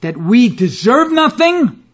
that 0.00 0.16
we 0.16 0.48
deserve 0.48 1.12
nothing, 1.12 1.84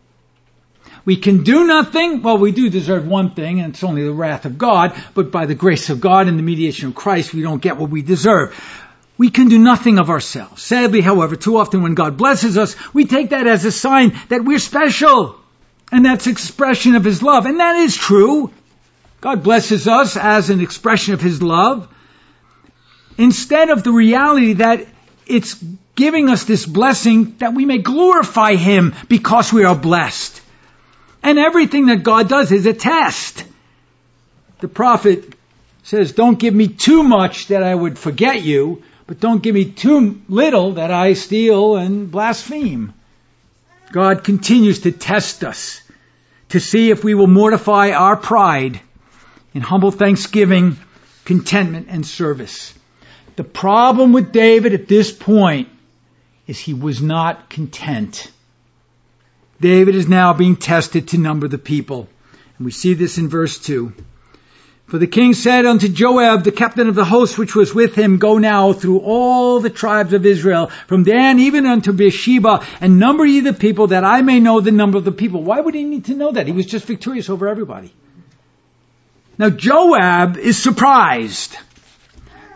we 1.04 1.16
can 1.16 1.42
do 1.42 1.66
nothing. 1.66 2.22
Well, 2.22 2.38
we 2.38 2.52
do 2.52 2.70
deserve 2.70 3.06
one 3.06 3.34
thing, 3.34 3.60
and 3.60 3.74
it's 3.74 3.84
only 3.84 4.04
the 4.04 4.12
wrath 4.12 4.46
of 4.46 4.56
God, 4.56 4.96
but 5.14 5.30
by 5.30 5.46
the 5.46 5.54
grace 5.54 5.90
of 5.90 6.00
God 6.00 6.28
and 6.28 6.38
the 6.38 6.42
mediation 6.42 6.88
of 6.88 6.94
Christ, 6.94 7.34
we 7.34 7.42
don't 7.42 7.60
get 7.60 7.76
what 7.76 7.90
we 7.90 8.02
deserve. 8.02 8.58
We 9.16 9.30
can 9.30 9.48
do 9.48 9.58
nothing 9.58 9.98
of 9.98 10.10
ourselves. 10.10 10.62
Sadly, 10.62 11.00
however, 11.00 11.36
too 11.36 11.56
often 11.58 11.82
when 11.82 11.94
God 11.94 12.16
blesses 12.16 12.58
us, 12.58 12.74
we 12.92 13.04
take 13.04 13.30
that 13.30 13.46
as 13.46 13.64
a 13.64 13.70
sign 13.70 14.18
that 14.28 14.44
we're 14.44 14.58
special. 14.58 15.36
And 15.92 16.04
that's 16.04 16.26
expression 16.26 16.94
of 16.96 17.04
His 17.04 17.22
love. 17.22 17.46
And 17.46 17.60
that 17.60 17.76
is 17.76 17.96
true. 17.96 18.50
God 19.20 19.42
blesses 19.42 19.86
us 19.86 20.16
as 20.16 20.50
an 20.50 20.60
expression 20.60 21.14
of 21.14 21.20
His 21.20 21.42
love. 21.42 21.88
Instead 23.16 23.70
of 23.70 23.84
the 23.84 23.92
reality 23.92 24.54
that 24.54 24.86
it's 25.26 25.62
giving 25.94 26.28
us 26.28 26.44
this 26.44 26.66
blessing 26.66 27.36
that 27.38 27.54
we 27.54 27.66
may 27.66 27.78
glorify 27.78 28.54
Him 28.54 28.94
because 29.08 29.52
we 29.52 29.64
are 29.64 29.76
blessed. 29.76 30.40
And 31.24 31.38
everything 31.38 31.86
that 31.86 32.02
God 32.02 32.28
does 32.28 32.52
is 32.52 32.66
a 32.66 32.74
test. 32.74 33.44
The 34.60 34.68
prophet 34.68 35.34
says, 35.82 36.12
don't 36.12 36.38
give 36.38 36.52
me 36.54 36.68
too 36.68 37.02
much 37.02 37.46
that 37.48 37.62
I 37.62 37.74
would 37.74 37.98
forget 37.98 38.42
you, 38.42 38.82
but 39.06 39.20
don't 39.20 39.42
give 39.42 39.54
me 39.54 39.64
too 39.70 40.20
little 40.28 40.72
that 40.72 40.90
I 40.90 41.14
steal 41.14 41.76
and 41.76 42.10
blaspheme. 42.10 42.92
God 43.90 44.22
continues 44.22 44.80
to 44.80 44.92
test 44.92 45.44
us 45.44 45.80
to 46.50 46.60
see 46.60 46.90
if 46.90 47.02
we 47.02 47.14
will 47.14 47.26
mortify 47.26 47.92
our 47.92 48.16
pride 48.16 48.80
in 49.54 49.62
humble 49.62 49.90
thanksgiving, 49.90 50.76
contentment, 51.24 51.86
and 51.88 52.06
service. 52.06 52.74
The 53.36 53.44
problem 53.44 54.12
with 54.12 54.30
David 54.30 54.74
at 54.74 54.88
this 54.88 55.10
point 55.10 55.68
is 56.46 56.58
he 56.58 56.74
was 56.74 57.00
not 57.00 57.48
content. 57.48 58.30
David 59.60 59.94
is 59.94 60.08
now 60.08 60.32
being 60.32 60.56
tested 60.56 61.08
to 61.08 61.18
number 61.18 61.48
the 61.48 61.58
people. 61.58 62.08
And 62.58 62.64
we 62.64 62.70
see 62.70 62.94
this 62.94 63.18
in 63.18 63.28
verse 63.28 63.58
2. 63.58 63.92
For 64.86 64.98
the 64.98 65.06
king 65.06 65.32
said 65.32 65.64
unto 65.64 65.88
Joab, 65.88 66.44
the 66.44 66.52
captain 66.52 66.88
of 66.88 66.94
the 66.94 67.06
host 67.06 67.38
which 67.38 67.54
was 67.54 67.74
with 67.74 67.94
him, 67.94 68.18
Go 68.18 68.36
now 68.36 68.74
through 68.74 69.00
all 69.00 69.60
the 69.60 69.70
tribes 69.70 70.12
of 70.12 70.26
Israel, 70.26 70.66
from 70.88 71.04
Dan 71.04 71.38
even 71.40 71.64
unto 71.64 71.92
Beersheba, 71.92 72.64
and 72.80 72.98
number 72.98 73.24
ye 73.24 73.40
the 73.40 73.54
people, 73.54 73.88
that 73.88 74.04
I 74.04 74.20
may 74.20 74.40
know 74.40 74.60
the 74.60 74.70
number 74.70 74.98
of 74.98 75.04
the 75.04 75.12
people. 75.12 75.42
Why 75.42 75.58
would 75.58 75.74
he 75.74 75.84
need 75.84 76.06
to 76.06 76.14
know 76.14 76.32
that? 76.32 76.46
He 76.46 76.52
was 76.52 76.66
just 76.66 76.84
victorious 76.84 77.30
over 77.30 77.48
everybody. 77.48 77.94
Now 79.38 79.50
Joab 79.50 80.36
is 80.36 80.62
surprised. 80.62 81.56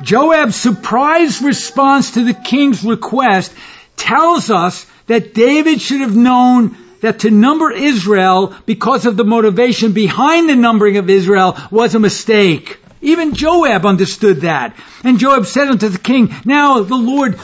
Joab's 0.02 0.54
surprised 0.54 1.42
response 1.42 2.12
to 2.12 2.24
the 2.24 2.34
king's 2.34 2.84
request 2.84 3.52
tells 3.96 4.50
us 4.50 4.86
that 5.06 5.34
David 5.34 5.80
should 5.80 6.02
have 6.02 6.14
known 6.14 6.76
that 7.00 7.20
to 7.20 7.30
number 7.30 7.70
Israel 7.70 8.54
because 8.66 9.06
of 9.06 9.16
the 9.16 9.24
motivation 9.24 9.92
behind 9.92 10.48
the 10.48 10.56
numbering 10.56 10.96
of 10.96 11.08
Israel 11.08 11.56
was 11.70 11.94
a 11.94 12.00
mistake. 12.00 12.78
Even 13.00 13.34
Joab 13.34 13.86
understood 13.86 14.42
that. 14.42 14.74
And 15.04 15.18
Joab 15.18 15.46
said 15.46 15.68
unto 15.68 15.88
the 15.88 15.98
king, 15.98 16.34
Now 16.44 16.82
the 16.82 16.96
Lord 16.96 17.38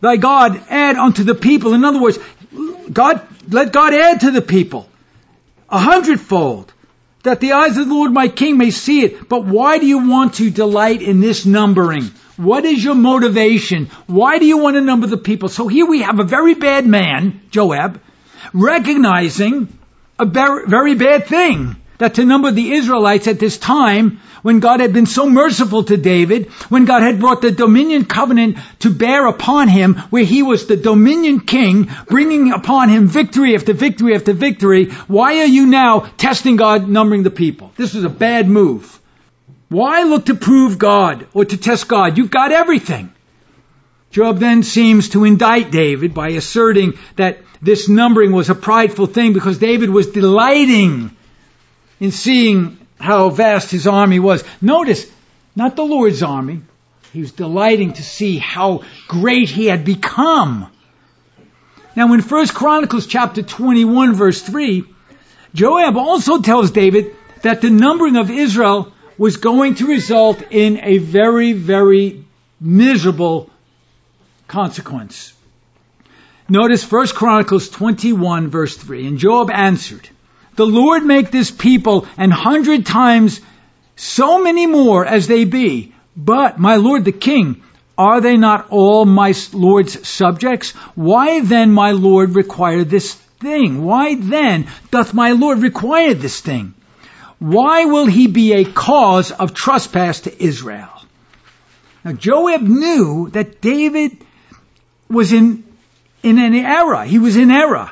thy 0.00 0.16
God 0.16 0.62
add 0.68 0.96
unto 0.96 1.24
the 1.24 1.34
people. 1.34 1.74
In 1.74 1.84
other 1.84 2.00
words, 2.00 2.18
God, 2.92 3.26
let 3.48 3.72
God 3.72 3.94
add 3.94 4.20
to 4.20 4.30
the 4.30 4.42
people 4.42 4.88
a 5.68 5.78
hundredfold 5.78 6.72
that 7.22 7.40
the 7.40 7.52
eyes 7.52 7.76
of 7.76 7.88
the 7.88 7.94
Lord 7.94 8.12
my 8.12 8.28
king 8.28 8.58
may 8.58 8.70
see 8.70 9.02
it. 9.02 9.28
But 9.28 9.44
why 9.44 9.78
do 9.78 9.86
you 9.86 10.08
want 10.08 10.34
to 10.34 10.50
delight 10.50 11.02
in 11.02 11.20
this 11.20 11.46
numbering? 11.46 12.04
What 12.36 12.64
is 12.64 12.82
your 12.82 12.94
motivation? 12.94 13.86
Why 14.06 14.38
do 14.38 14.46
you 14.46 14.58
want 14.58 14.76
to 14.76 14.80
number 14.80 15.06
the 15.06 15.18
people? 15.18 15.48
So 15.48 15.68
here 15.68 15.86
we 15.86 16.02
have 16.02 16.18
a 16.18 16.24
very 16.24 16.54
bad 16.54 16.86
man, 16.86 17.42
Joab, 17.50 18.00
recognizing 18.52 19.68
a 20.18 20.26
very 20.26 20.94
bad 20.94 21.26
thing. 21.26 21.76
That 21.98 22.14
to 22.14 22.24
number 22.24 22.50
the 22.50 22.72
Israelites 22.72 23.28
at 23.28 23.38
this 23.38 23.58
time, 23.58 24.20
when 24.40 24.60
God 24.60 24.80
had 24.80 24.94
been 24.94 25.04
so 25.04 25.28
merciful 25.28 25.84
to 25.84 25.98
David, 25.98 26.46
when 26.70 26.86
God 26.86 27.02
had 27.02 27.20
brought 27.20 27.42
the 27.42 27.50
dominion 27.50 28.06
covenant 28.06 28.56
to 28.78 28.88
bear 28.88 29.26
upon 29.26 29.68
him, 29.68 29.96
where 30.08 30.24
he 30.24 30.42
was 30.42 30.66
the 30.66 30.78
dominion 30.78 31.40
king, 31.40 31.90
bringing 32.08 32.52
upon 32.52 32.88
him 32.88 33.06
victory 33.06 33.54
after 33.54 33.74
victory 33.74 34.14
after 34.14 34.32
victory, 34.32 34.86
why 35.08 35.40
are 35.40 35.46
you 35.46 35.66
now 35.66 36.00
testing 36.16 36.56
God, 36.56 36.88
numbering 36.88 37.22
the 37.22 37.30
people? 37.30 37.70
This 37.76 37.94
is 37.94 38.04
a 38.04 38.08
bad 38.08 38.48
move. 38.48 38.98
Why 39.68 40.04
look 40.04 40.24
to 40.26 40.34
prove 40.34 40.78
God 40.78 41.26
or 41.34 41.44
to 41.44 41.56
test 41.58 41.86
God? 41.86 42.16
You've 42.16 42.30
got 42.30 42.50
everything. 42.50 43.12
Joab 44.10 44.38
then 44.38 44.62
seems 44.62 45.10
to 45.10 45.24
indict 45.24 45.70
David 45.70 46.14
by 46.14 46.30
asserting 46.30 46.94
that 47.16 47.40
this 47.62 47.88
numbering 47.88 48.32
was 48.32 48.50
a 48.50 48.54
prideful 48.54 49.06
thing 49.06 49.32
because 49.32 49.58
David 49.58 49.90
was 49.90 50.08
delighting 50.08 51.14
in 51.98 52.10
seeing 52.10 52.78
how 52.98 53.30
vast 53.30 53.70
his 53.70 53.86
army 53.86 54.18
was. 54.18 54.44
Notice, 54.60 55.06
not 55.54 55.76
the 55.76 55.84
Lord's 55.84 56.22
army. 56.22 56.62
He 57.12 57.20
was 57.20 57.32
delighting 57.32 57.94
to 57.94 58.02
see 58.02 58.38
how 58.38 58.84
great 59.08 59.48
he 59.48 59.66
had 59.66 59.84
become. 59.84 60.70
Now 61.96 62.12
in 62.14 62.20
1 62.20 62.46
Chronicles 62.48 63.06
chapter 63.06 63.42
21 63.42 64.14
verse 64.14 64.40
3, 64.40 64.84
Joab 65.54 65.96
also 65.96 66.40
tells 66.40 66.70
David 66.70 67.14
that 67.42 67.60
the 67.60 67.70
numbering 67.70 68.16
of 68.16 68.30
Israel 68.30 68.92
was 69.18 69.36
going 69.36 69.74
to 69.76 69.86
result 69.86 70.40
in 70.50 70.80
a 70.82 70.98
very, 70.98 71.52
very 71.52 72.24
miserable 72.60 73.50
consequence. 74.46 75.34
Notice 76.50 76.90
1 76.90 77.06
Chronicles 77.08 77.68
21 77.68 78.50
verse 78.50 78.76
3. 78.76 79.06
And 79.06 79.18
Joab 79.18 79.52
answered, 79.52 80.08
The 80.56 80.66
Lord 80.66 81.04
make 81.04 81.30
this 81.30 81.52
people 81.52 82.08
an 82.16 82.32
hundred 82.32 82.84
times 82.84 83.40
so 83.94 84.42
many 84.42 84.66
more 84.66 85.06
as 85.06 85.28
they 85.28 85.44
be. 85.44 85.94
But, 86.16 86.58
my 86.58 86.74
Lord 86.74 87.04
the 87.04 87.12
King, 87.12 87.62
are 87.96 88.20
they 88.20 88.36
not 88.36 88.66
all 88.70 89.04
my 89.04 89.32
Lord's 89.52 90.08
subjects? 90.08 90.72
Why 90.96 91.40
then, 91.40 91.70
my 91.70 91.92
Lord, 91.92 92.34
require 92.34 92.82
this 92.82 93.14
thing? 93.14 93.84
Why 93.84 94.16
then 94.16 94.66
doth 94.90 95.14
my 95.14 95.32
Lord 95.32 95.58
require 95.58 96.14
this 96.14 96.40
thing? 96.40 96.74
Why 97.38 97.84
will 97.84 98.06
he 98.06 98.26
be 98.26 98.54
a 98.54 98.64
cause 98.64 99.30
of 99.30 99.54
trespass 99.54 100.22
to 100.22 100.44
Israel? 100.44 100.90
Now 102.04 102.12
Joab 102.12 102.62
knew 102.62 103.30
that 103.30 103.60
David 103.60 104.16
was 105.08 105.32
in 105.32 105.69
in 106.22 106.38
an 106.38 106.54
error. 106.54 107.04
He 107.04 107.18
was 107.18 107.36
in 107.36 107.50
error. 107.50 107.90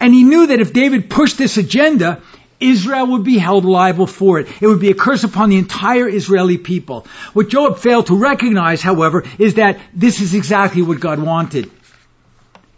And 0.00 0.14
he 0.14 0.24
knew 0.24 0.46
that 0.46 0.60
if 0.60 0.72
David 0.72 1.10
pushed 1.10 1.38
this 1.38 1.56
agenda, 1.56 2.22
Israel 2.60 3.08
would 3.08 3.24
be 3.24 3.38
held 3.38 3.64
liable 3.64 4.06
for 4.06 4.40
it. 4.40 4.48
It 4.60 4.66
would 4.66 4.80
be 4.80 4.90
a 4.90 4.94
curse 4.94 5.24
upon 5.24 5.50
the 5.50 5.58
entire 5.58 6.08
Israeli 6.08 6.58
people. 6.58 7.06
What 7.32 7.48
Joab 7.48 7.78
failed 7.78 8.06
to 8.06 8.16
recognize, 8.16 8.82
however, 8.82 9.24
is 9.38 9.54
that 9.54 9.78
this 9.94 10.20
is 10.20 10.34
exactly 10.34 10.82
what 10.82 11.00
God 11.00 11.20
wanted. 11.20 11.70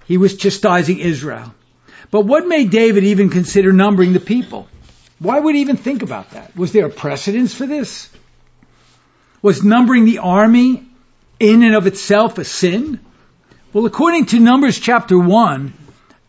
He 0.06 0.16
was 0.16 0.36
chastising 0.36 0.98
Israel. 0.98 1.54
But 2.10 2.22
what 2.22 2.46
made 2.46 2.70
David 2.70 3.04
even 3.04 3.30
consider 3.30 3.72
numbering 3.72 4.12
the 4.12 4.20
people? 4.20 4.68
Why 5.18 5.38
would 5.38 5.54
he 5.54 5.60
even 5.60 5.76
think 5.76 6.02
about 6.02 6.30
that? 6.30 6.56
Was 6.56 6.72
there 6.72 6.86
a 6.86 6.90
precedence 6.90 7.54
for 7.54 7.66
this? 7.66 8.10
Was 9.42 9.62
numbering 9.62 10.04
the 10.04 10.18
army 10.18 10.86
in 11.38 11.62
and 11.62 11.74
of 11.74 11.86
itself 11.86 12.38
a 12.38 12.44
sin? 12.44 13.00
Well, 13.72 13.87
according 13.87 14.26
to 14.26 14.40
Numbers 14.40 14.80
chapter 14.80 15.16
1, 15.16 15.72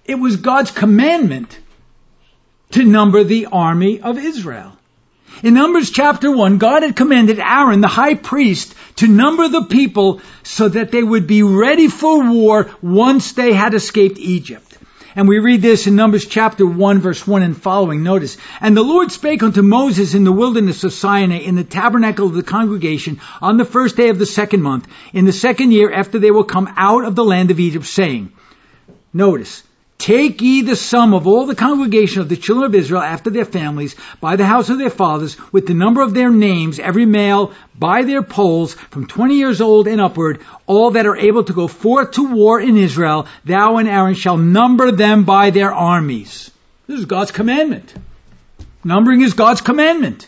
it 0.06 0.15
was 0.15 0.36
God's 0.36 0.69
commandment 0.69 1.58
to 2.71 2.84
number 2.84 3.23
the 3.23 3.47
army 3.47 3.99
of 3.99 4.19
Israel. 4.19 4.73
In 5.41 5.56
Numbers 5.56 5.89
chapter 5.89 6.30
1, 6.30 6.60
God 6.60 6.84
had 6.84 6.95
commanded 6.95 7.39
Aaron, 7.39 7.82
the 7.82 7.88
high 7.88 8.13
priest, 8.13 8.75
to 8.97 9.08
number 9.08 9.47
the 9.47 9.63
people 9.63 10.21
so 10.43 10.69
that 10.69 10.91
they 10.91 11.01
would 11.01 11.25
be 11.25 11.41
ready 11.41 11.88
for 11.88 12.30
war 12.30 12.69
once 12.80 13.32
they 13.32 13.54
had 13.54 13.73
escaped 13.73 14.19
Egypt. 14.19 14.70
And 15.15 15.28
we 15.28 15.39
read 15.39 15.62
this 15.62 15.88
in 15.88 15.95
Numbers 15.95 16.26
chapter 16.26 16.65
1 16.65 17.00
verse 17.00 17.28
1 17.28 17.43
and 17.43 17.62
following. 17.62 18.04
Notice, 18.04 18.38
And 18.62 18.76
the 18.76 18.84
Lord 18.84 19.12
spake 19.12 19.43
unto 19.43 19.62
Moses 19.62 20.13
in 20.13 20.24
the 20.24 20.32
wilderness 20.32 20.84
of 20.84 20.93
Sinai 20.93 21.39
in 21.39 21.56
the 21.56 21.65
tabernacle 21.65 22.28
of 22.28 22.34
the 22.34 22.43
congregation 22.43 23.19
on 23.41 23.58
the 23.58 23.65
first 23.65 23.97
day 23.97 24.10
of 24.10 24.19
the 24.19 24.26
second 24.26 24.62
month, 24.62 24.88
in 25.13 25.26
the 25.26 25.34
second 25.34 25.71
year 25.71 25.91
after 25.91 26.17
they 26.17 26.32
were 26.32 26.45
come 26.45 26.74
out 26.78 27.04
of 27.04 27.15
the 27.15 27.26
land 27.26 27.52
of 27.52 27.60
Egypt, 27.60 27.86
saying, 27.86 28.32
Notice, 29.13 29.63
Take 30.01 30.41
ye 30.41 30.63
the 30.63 30.75
sum 30.75 31.13
of 31.13 31.27
all 31.27 31.45
the 31.45 31.53
congregation 31.53 32.21
of 32.21 32.27
the 32.27 32.35
children 32.35 32.65
of 32.65 32.73
Israel 32.73 33.03
after 33.03 33.29
their 33.29 33.45
families, 33.45 33.95
by 34.19 34.35
the 34.35 34.47
house 34.47 34.71
of 34.71 34.79
their 34.79 34.89
fathers, 34.89 35.37
with 35.51 35.67
the 35.67 35.75
number 35.75 36.01
of 36.01 36.15
their 36.15 36.31
names, 36.31 36.79
every 36.79 37.05
male 37.05 37.53
by 37.77 38.01
their 38.01 38.23
polls, 38.23 38.73
from 38.73 39.05
twenty 39.05 39.35
years 39.35 39.61
old 39.61 39.87
and 39.87 40.01
upward, 40.01 40.39
all 40.65 40.89
that 40.89 41.05
are 41.05 41.15
able 41.15 41.43
to 41.43 41.53
go 41.53 41.67
forth 41.67 42.13
to 42.13 42.33
war 42.33 42.59
in 42.59 42.77
Israel, 42.77 43.27
thou 43.45 43.77
and 43.77 43.87
Aaron 43.87 44.15
shall 44.15 44.37
number 44.37 44.91
them 44.91 45.23
by 45.23 45.51
their 45.51 45.71
armies. 45.71 46.49
This 46.87 46.97
is 46.97 47.05
God's 47.05 47.31
commandment. 47.31 47.93
Numbering 48.83 49.21
is 49.21 49.35
God's 49.35 49.61
commandment. 49.61 50.27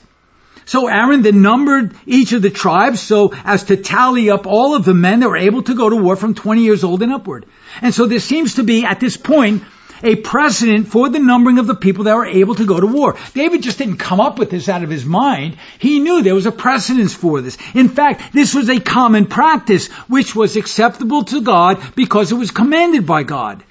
So 0.66 0.88
Aaron 0.88 1.22
then 1.22 1.42
numbered 1.42 1.96
each 2.06 2.32
of 2.34 2.42
the 2.42 2.50
tribes 2.50 3.02
so 3.02 3.34
as 3.44 3.66
to 3.66 3.78
tally 3.78 4.30
up 4.30 4.48
all 4.48 4.76
of 4.76 4.86
the 4.86 4.94
men 4.94 5.20
that 5.20 5.30
were 5.30 5.38
able 5.38 5.64
to 5.64 5.76
go 5.76 5.90
to 5.90 5.96
war 5.96 6.16
from 6.16 6.34
20 6.34 6.62
years 6.62 6.84
old 6.84 7.02
and 7.02 7.12
upward. 7.12 7.46
And 7.82 7.94
so 7.94 8.06
there 8.06 8.20
seems 8.20 8.56
to 8.56 8.64
be, 8.64 8.86
at 8.86 9.00
this 9.00 9.18
point, 9.18 9.64
a 10.04 10.16
precedent 10.18 10.88
for 10.88 11.08
the 11.10 11.20
numbering 11.20 11.60
of 11.60 11.68
the 11.68 11.76
people 11.76 12.04
that 12.04 12.16
were 12.16 12.26
able 12.26 12.56
to 12.56 12.66
go 12.66 12.80
to 12.80 12.86
war. 12.86 13.16
David 13.34 13.64
just 13.64 13.78
didn't 13.78 13.98
come 13.98 14.20
up 14.20 14.38
with 14.38 14.50
this 14.50 14.68
out 14.68 14.84
of 14.84 14.90
his 14.90 15.06
mind. 15.06 15.58
He 15.80 16.00
knew 16.00 16.22
there 16.22 16.36
was 16.36 16.46
a 16.46 16.52
precedence 16.52 17.14
for 17.14 17.42
this. 17.42 17.58
In 17.74 17.88
fact, 17.88 18.34
this 18.34 18.54
was 18.54 18.70
a 18.70 18.80
common 18.80 19.26
practice 19.26 19.88
which 20.10 20.36
was 20.36 20.58
acceptable 20.58 21.24
to 21.26 21.42
God 21.42 21.82
because 21.96 22.32
it 22.32 22.36
was 22.36 22.52
commanded 22.52 23.08
by 23.08 23.24
God. 23.24 23.64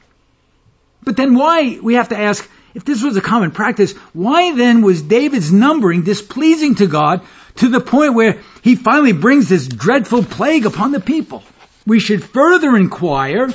But 1.05 1.17
then 1.17 1.35
why, 1.35 1.79
we 1.83 1.95
have 1.95 2.09
to 2.11 2.19
ask, 2.19 2.49
if 2.75 2.85
this 2.85 3.03
was 3.03 3.17
a 3.17 3.21
common 3.21 3.51
practice, 3.51 3.93
why 4.13 4.55
then 4.55 4.83
was 4.83 5.03
David's 5.03 5.53
numbering 5.53 6.03
displeasing 6.03 6.75
to 6.77 6.87
God 6.87 7.23
to 7.57 7.69
the 7.69 7.81
point 7.81 8.15
where 8.15 8.41
he 8.63 8.77
finally 8.77 9.13
brings 9.13 9.49
this 9.49 9.69
dreadful 9.69 10.25
plague 10.25 10.67
upon 10.67 10.93
the 10.93 11.01
people? 11.01 11.43
We 11.87 12.01
should 12.01 12.25
further 12.25 12.77
inquire 12.77 13.49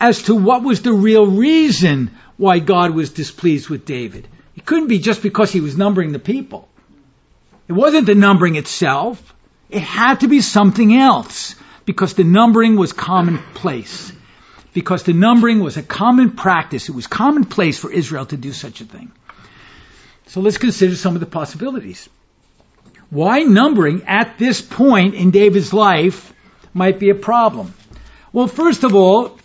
as 0.00 0.22
to 0.24 0.34
what 0.34 0.62
was 0.62 0.82
the 0.82 0.92
real 0.92 1.26
reason 1.26 2.10
why 2.36 2.58
God 2.58 2.90
was 2.90 3.10
displeased 3.10 3.68
with 3.68 3.86
David. 3.86 4.28
It 4.56 4.64
couldn't 4.64 4.88
be 4.88 4.98
just 4.98 5.22
because 5.22 5.50
he 5.50 5.60
was 5.60 5.76
numbering 5.76 6.12
the 6.12 6.18
people. 6.18 6.68
It 7.68 7.72
wasn't 7.72 8.06
the 8.06 8.14
numbering 8.14 8.56
itself. 8.56 9.34
It 9.70 9.82
had 9.82 10.20
to 10.20 10.28
be 10.28 10.40
something 10.40 10.94
else 10.94 11.54
because 11.84 12.14
the 12.14 12.24
numbering 12.24 12.76
was 12.76 12.92
commonplace. 12.92 14.12
Because 14.74 15.04
the 15.04 15.12
numbering 15.12 15.60
was 15.60 15.76
a 15.76 15.82
common 15.82 16.32
practice. 16.32 16.88
It 16.88 16.94
was 16.94 17.06
commonplace 17.06 17.78
for 17.78 17.90
Israel 17.90 18.26
to 18.26 18.36
do 18.36 18.52
such 18.52 18.80
a 18.80 18.84
thing. 18.84 19.12
So 20.26 20.40
let's 20.40 20.58
consider 20.58 20.96
some 20.96 21.14
of 21.14 21.20
the 21.20 21.26
possibilities. 21.26 22.08
Why 23.10 23.40
numbering 23.40 24.02
at 24.06 24.36
this 24.38 24.60
point 24.60 25.14
in 25.14 25.30
David's 25.30 25.72
life 25.72 26.32
might 26.72 26.98
be 26.98 27.10
a 27.10 27.14
problem? 27.14 27.72
Well, 28.32 28.48
first 28.48 28.82
of 28.82 28.94
all, 28.96 29.38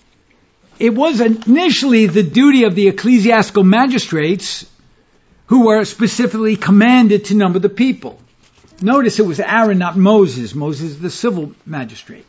it 0.79 0.95
was 0.95 1.21
initially 1.21 2.07
the 2.07 2.23
duty 2.23 2.63
of 2.63 2.73
the 2.73 2.87
ecclesiastical 2.87 3.63
magistrates 3.63 4.65
who 5.47 5.67
were 5.67 5.83
specifically 5.85 6.55
commanded 6.55 7.25
to 7.25 7.35
number 7.35 7.59
the 7.59 7.69
people. 7.69 8.19
Notice 8.81 9.19
it 9.19 9.25
was 9.25 9.39
Aaron, 9.39 9.77
not 9.77 9.97
Moses. 9.97 10.55
Moses 10.55 10.91
is 10.91 10.99
the 10.99 11.09
civil 11.09 11.53
magistrate. 11.65 12.25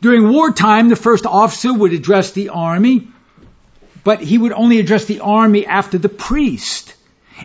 During 0.00 0.30
wartime, 0.30 0.88
the 0.88 0.96
first 0.96 1.26
officer 1.26 1.72
would 1.72 1.92
address 1.92 2.32
the 2.32 2.48
army, 2.48 3.08
but 4.02 4.20
he 4.20 4.38
would 4.38 4.52
only 4.52 4.78
address 4.78 5.04
the 5.04 5.20
army 5.20 5.66
after 5.66 5.98
the 5.98 6.08
priest. 6.08 6.94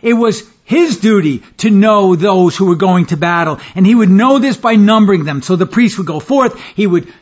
It 0.02 0.14
was 0.14 0.42
his 0.64 0.98
duty 0.98 1.42
to 1.58 1.70
know 1.70 2.16
those 2.16 2.56
who 2.56 2.66
were 2.66 2.76
going 2.76 3.06
to 3.06 3.16
battle, 3.16 3.60
and 3.74 3.86
he 3.86 3.94
would 3.94 4.10
know 4.10 4.38
this 4.38 4.56
by 4.56 4.76
numbering 4.76 5.24
them. 5.24 5.42
So 5.42 5.56
the 5.56 5.66
priest 5.66 5.98
would 5.98 6.06
go 6.06 6.20
forth, 6.20 6.58
he 6.74 6.86
would 6.86 7.12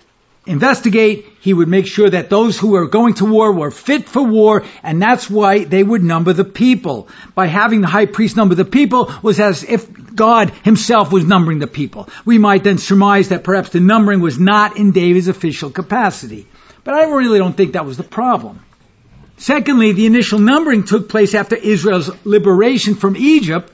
investigate. 0.47 1.27
He 1.41 1.53
would 1.53 1.69
make 1.69 1.87
sure 1.87 2.09
that 2.09 2.31
those 2.31 2.59
who 2.59 2.71
were 2.71 2.87
going 2.87 3.15
to 3.15 3.25
war 3.25 3.53
were 3.53 3.71
fit 3.71 4.09
for 4.09 4.23
war, 4.23 4.65
and 4.83 5.01
that's 5.01 5.29
why 5.29 5.65
they 5.65 5.83
would 5.83 6.03
number 6.03 6.33
the 6.33 6.45
people. 6.45 7.09
By 7.35 7.47
having 7.47 7.81
the 7.81 7.87
high 7.87 8.07
priest 8.07 8.37
number 8.37 8.55
the 8.55 8.65
people 8.65 9.13
was 9.23 9.41
as 9.41 9.65
if 9.65 9.87
God 10.15 10.51
himself 10.63 11.13
was 11.13 11.25
numbering 11.25 11.59
the 11.59 11.67
people. 11.67 12.09
We 12.25 12.39
might 12.39 12.65
then 12.65 12.79
surmise 12.79 13.31
that 13.31 13.45
perhaps 13.45 13.71
the 13.71 13.81
numbering 13.81 14.21
was 14.21 14.39
not 14.39 14.77
in 14.77 14.93
David's 14.93 15.29
official 15.29 15.71
capacity. 15.71 16.47
But 16.85 16.95
I 16.95 17.05
really 17.05 17.39
don't 17.39 17.57
think 17.57 17.73
that 17.73 17.87
was 17.87 17.97
the 17.97 18.03
problem. 18.03 18.61
Secondly, 19.37 19.93
the 19.93 20.07
initial 20.07 20.39
numbering 20.39 20.85
took 20.85 21.09
place 21.09 21.35
after 21.35 21.57
Israel's 21.57 22.11
liberation 22.25 22.95
from 22.95 23.17
Egypt 23.17 23.73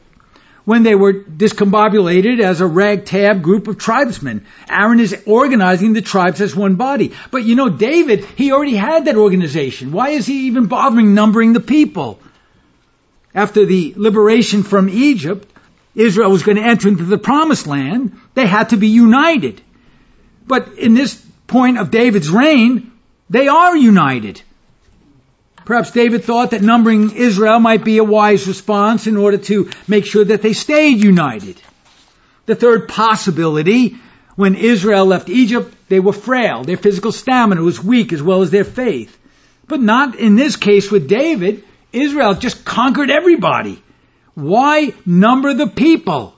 when 0.65 0.83
they 0.83 0.95
were 0.95 1.13
discombobulated 1.13 2.41
as 2.41 2.61
a 2.61 2.67
ragtag 2.67 3.43
group 3.43 3.67
of 3.67 3.79
tribesmen. 3.79 4.47
Aaron 4.69 5.01
is 5.01 5.23
organizing 5.27 5.93
the 5.93 6.03
tribes 6.03 6.41
as 6.41 6.55
one 6.55 6.77
body. 6.77 7.13
But 7.31 7.45
you 7.45 7.57
know, 7.57 7.69
David, 7.69 8.25
he 8.25 8.53
already 8.53 8.77
had 8.77 9.07
that 9.07 9.17
organization. 9.17 9.93
Why 9.93 10.11
is 10.11 10.27
he 10.27 10.47
even 10.47 10.67
bothering 10.67 11.15
numbering 11.15 11.53
the 11.53 11.61
people? 11.61 12.21
After 13.35 13.65
the 13.65 13.95
liberation 13.97 14.63
from 14.63 14.89
Egypt, 14.89 15.50
Israel 15.95 16.31
was 16.31 16.43
going 16.43 16.57
to 16.57 16.63
enter 16.63 16.89
into 16.89 17.05
the 17.05 17.19
promised 17.19 17.67
land. 17.67 18.19
They 18.35 18.47
had 18.47 18.71
to 18.71 18.77
be 18.77 18.89
united. 18.89 19.61
But 20.47 20.79
in 20.79 20.95
this 20.95 21.15
point 21.47 21.79
of 21.79 21.91
David's 21.91 22.31
reign, 22.31 22.93
they 23.29 23.49
are 23.49 23.77
united. 23.77 24.43
Perhaps 25.65 25.93
David 25.93 26.25
thought 26.25 26.51
that 26.51 26.63
numbering 26.63 27.13
Israel 27.13 27.61
might 27.61 27.85
be 27.85 27.99
a 27.99 28.05
wise 28.05 28.49
response 28.49 29.07
in 29.07 29.17
order 29.17 29.39
to 29.39 29.71
make 29.87 30.07
sure 30.07 30.25
that 30.25 30.43
they 30.43 30.53
stayed 30.53 31.03
united. 31.03 31.61
The 32.47 32.57
third 32.57 32.89
possibility, 32.89 33.97
when 34.35 34.57
Israel 34.57 35.07
left 35.07 35.29
Egypt, 35.29 35.73
they 35.89 36.01
were 36.01 36.13
frail. 36.13 36.65
Their 36.65 36.77
physical 36.77 37.13
stamina 37.13 37.63
was 37.63 37.83
weak 37.83 38.13
as 38.13 38.23
well 38.23 38.43
as 38.43 38.51
their 38.51 38.65
faith. 38.65 39.17
But 39.69 39.81
not 39.81 40.17
in 40.17 40.35
this 40.35 40.57
case 40.57 40.91
with 40.91 41.09
David. 41.09 41.63
Israel 41.93 42.35
just 42.35 42.65
conquered 42.65 43.11
everybody. 43.11 43.83
Why 44.35 44.95
number 45.05 45.55
the 45.55 45.67
people? 45.67 46.35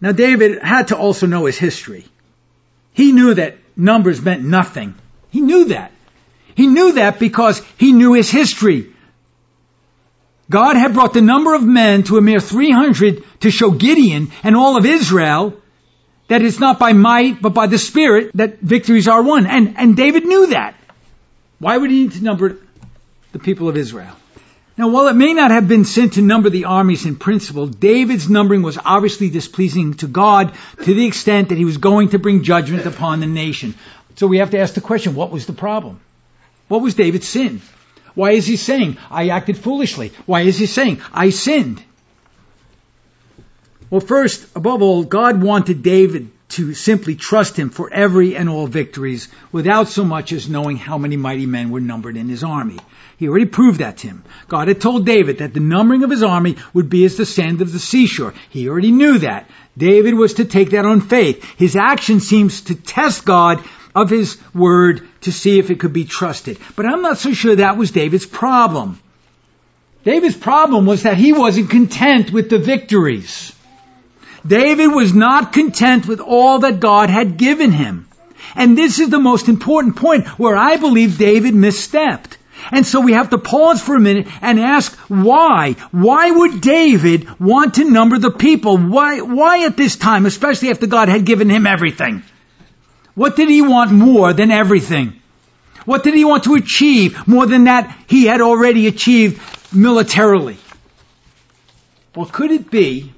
Now 0.00 0.12
David 0.12 0.62
had 0.62 0.88
to 0.88 0.96
also 0.96 1.26
know 1.26 1.46
his 1.46 1.58
history. 1.58 2.04
He 2.92 3.12
knew 3.12 3.34
that 3.34 3.56
numbers 3.76 4.20
meant 4.20 4.44
nothing. 4.44 4.94
He 5.30 5.40
knew 5.40 5.66
that. 5.66 5.92
He 6.54 6.66
knew 6.66 6.92
that 6.92 7.18
because 7.18 7.60
he 7.78 7.92
knew 7.92 8.12
his 8.12 8.30
history. 8.30 8.92
God 10.50 10.76
had 10.76 10.94
brought 10.94 11.14
the 11.14 11.20
number 11.22 11.54
of 11.54 11.64
men 11.64 12.02
to 12.04 12.18
a 12.18 12.20
mere 12.20 12.40
300 12.40 13.24
to 13.40 13.50
show 13.50 13.70
Gideon 13.70 14.30
and 14.42 14.56
all 14.56 14.76
of 14.76 14.84
Israel 14.84 15.54
that 16.28 16.42
it's 16.42 16.60
not 16.60 16.78
by 16.78 16.92
might, 16.92 17.40
but 17.42 17.54
by 17.54 17.66
the 17.66 17.78
Spirit 17.78 18.30
that 18.34 18.60
victories 18.60 19.08
are 19.08 19.22
won. 19.22 19.46
And, 19.46 19.76
and 19.76 19.96
David 19.96 20.24
knew 20.24 20.48
that. 20.48 20.74
Why 21.58 21.76
would 21.76 21.90
he 21.90 22.04
need 22.04 22.12
to 22.12 22.24
number 22.24 22.58
the 23.32 23.38
people 23.38 23.68
of 23.68 23.76
Israel? 23.76 24.14
Now, 24.76 24.88
while 24.88 25.06
it 25.06 25.14
may 25.14 25.34
not 25.34 25.52
have 25.52 25.68
been 25.68 25.84
sin 25.84 26.10
to 26.10 26.22
number 26.22 26.50
the 26.50 26.64
armies 26.64 27.06
in 27.06 27.14
principle, 27.14 27.68
David's 27.68 28.28
numbering 28.28 28.62
was 28.62 28.76
obviously 28.84 29.30
displeasing 29.30 29.94
to 29.94 30.08
God 30.08 30.52
to 30.82 30.94
the 30.94 31.06
extent 31.06 31.50
that 31.50 31.58
he 31.58 31.64
was 31.64 31.76
going 31.76 32.08
to 32.08 32.18
bring 32.18 32.42
judgment 32.42 32.84
upon 32.84 33.20
the 33.20 33.26
nation. 33.26 33.74
So 34.16 34.26
we 34.26 34.38
have 34.38 34.50
to 34.50 34.58
ask 34.58 34.74
the 34.74 34.80
question, 34.80 35.14
what 35.14 35.30
was 35.30 35.46
the 35.46 35.52
problem? 35.52 36.00
What 36.66 36.82
was 36.82 36.94
David's 36.94 37.28
sin? 37.28 37.62
Why 38.14 38.32
is 38.32 38.46
he 38.46 38.56
saying, 38.56 38.96
I 39.10 39.28
acted 39.28 39.58
foolishly? 39.58 40.12
Why 40.26 40.40
is 40.42 40.58
he 40.58 40.66
saying, 40.66 41.00
I 41.12 41.30
sinned? 41.30 41.82
Well, 43.90 44.00
first, 44.00 44.56
above 44.56 44.82
all, 44.82 45.04
God 45.04 45.40
wanted 45.40 45.82
David 45.82 46.30
to 46.54 46.74
simply 46.74 47.16
trust 47.16 47.56
him 47.56 47.70
for 47.70 47.92
every 47.92 48.36
and 48.36 48.48
all 48.48 48.66
victories 48.66 49.28
without 49.50 49.88
so 49.88 50.04
much 50.04 50.32
as 50.32 50.48
knowing 50.48 50.76
how 50.76 50.98
many 50.98 51.16
mighty 51.16 51.46
men 51.46 51.70
were 51.70 51.80
numbered 51.80 52.16
in 52.16 52.28
his 52.28 52.44
army. 52.44 52.78
He 53.16 53.28
already 53.28 53.46
proved 53.46 53.80
that 53.80 53.98
to 53.98 54.08
him. 54.08 54.24
God 54.48 54.68
had 54.68 54.80
told 54.80 55.06
David 55.06 55.38
that 55.38 55.54
the 55.54 55.60
numbering 55.60 56.04
of 56.04 56.10
his 56.10 56.22
army 56.22 56.56
would 56.72 56.88
be 56.88 57.04
as 57.04 57.16
the 57.16 57.26
sand 57.26 57.60
of 57.60 57.72
the 57.72 57.78
seashore. 57.78 58.34
He 58.50 58.68
already 58.68 58.92
knew 58.92 59.18
that. 59.18 59.48
David 59.76 60.14
was 60.14 60.34
to 60.34 60.44
take 60.44 60.70
that 60.70 60.86
on 60.86 61.00
faith. 61.00 61.44
His 61.56 61.76
action 61.76 62.20
seems 62.20 62.62
to 62.62 62.74
test 62.74 63.24
God 63.24 63.64
of 63.94 64.10
his 64.10 64.38
word 64.54 65.06
to 65.22 65.32
see 65.32 65.58
if 65.58 65.70
it 65.70 65.80
could 65.80 65.92
be 65.92 66.04
trusted. 66.04 66.58
But 66.76 66.86
I'm 66.86 67.02
not 67.02 67.18
so 67.18 67.32
sure 67.32 67.56
that 67.56 67.76
was 67.76 67.90
David's 67.90 68.26
problem. 68.26 69.00
David's 70.04 70.36
problem 70.36 70.86
was 70.86 71.04
that 71.04 71.16
he 71.16 71.32
wasn't 71.32 71.70
content 71.70 72.30
with 72.30 72.50
the 72.50 72.58
victories. 72.58 73.52
David 74.46 74.88
was 74.88 75.14
not 75.14 75.52
content 75.52 76.06
with 76.06 76.20
all 76.20 76.60
that 76.60 76.80
God 76.80 77.10
had 77.10 77.36
given 77.36 77.72
him. 77.72 78.08
And 78.54 78.76
this 78.76 78.98
is 79.00 79.08
the 79.08 79.18
most 79.18 79.48
important 79.48 79.96
point 79.96 80.26
where 80.38 80.56
I 80.56 80.76
believe 80.76 81.18
David 81.18 81.54
misstepped. 81.54 82.36
And 82.70 82.86
so 82.86 83.00
we 83.00 83.12
have 83.12 83.30
to 83.30 83.38
pause 83.38 83.82
for 83.82 83.94
a 83.94 84.00
minute 84.00 84.26
and 84.40 84.58
ask 84.58 84.96
why? 85.08 85.72
Why 85.90 86.30
would 86.30 86.60
David 86.60 87.40
want 87.40 87.74
to 87.74 87.90
number 87.90 88.18
the 88.18 88.30
people? 88.30 88.78
Why, 88.78 89.20
why 89.20 89.64
at 89.64 89.76
this 89.76 89.96
time, 89.96 90.24
especially 90.26 90.70
after 90.70 90.86
God 90.86 91.08
had 91.08 91.24
given 91.24 91.50
him 91.50 91.66
everything? 91.66 92.22
What 93.14 93.36
did 93.36 93.48
he 93.48 93.62
want 93.62 93.92
more 93.92 94.32
than 94.32 94.50
everything? 94.50 95.20
What 95.84 96.02
did 96.02 96.14
he 96.14 96.24
want 96.24 96.44
to 96.44 96.54
achieve 96.54 97.26
more 97.28 97.46
than 97.46 97.64
that 97.64 97.96
he 98.06 98.24
had 98.24 98.40
already 98.40 98.86
achieved 98.86 99.40
militarily? 99.74 100.56
Well, 102.14 102.26
could 102.26 102.50
it 102.50 102.70
be 102.70 103.13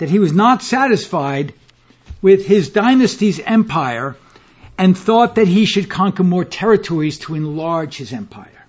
that 0.00 0.08
he 0.08 0.18
was 0.18 0.32
not 0.32 0.62
satisfied 0.62 1.52
with 2.22 2.46
his 2.46 2.70
dynasty's 2.70 3.38
empire 3.38 4.16
and 4.78 4.96
thought 4.96 5.34
that 5.34 5.46
he 5.46 5.66
should 5.66 5.90
conquer 5.90 6.24
more 6.24 6.44
territories 6.44 7.18
to 7.18 7.34
enlarge 7.34 7.98
his 7.98 8.10
empire? 8.12 8.64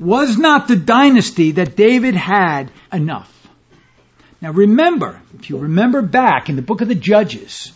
Was 0.00 0.38
not 0.38 0.68
the 0.68 0.76
dynasty 0.76 1.52
that 1.52 1.76
David 1.76 2.14
had 2.14 2.70
enough? 2.90 3.30
Now 4.40 4.52
remember, 4.52 5.20
if 5.38 5.50
you 5.50 5.58
remember 5.58 6.00
back 6.00 6.48
in 6.48 6.56
the 6.56 6.62
book 6.62 6.80
of 6.80 6.88
the 6.88 6.94
Judges, 6.94 7.70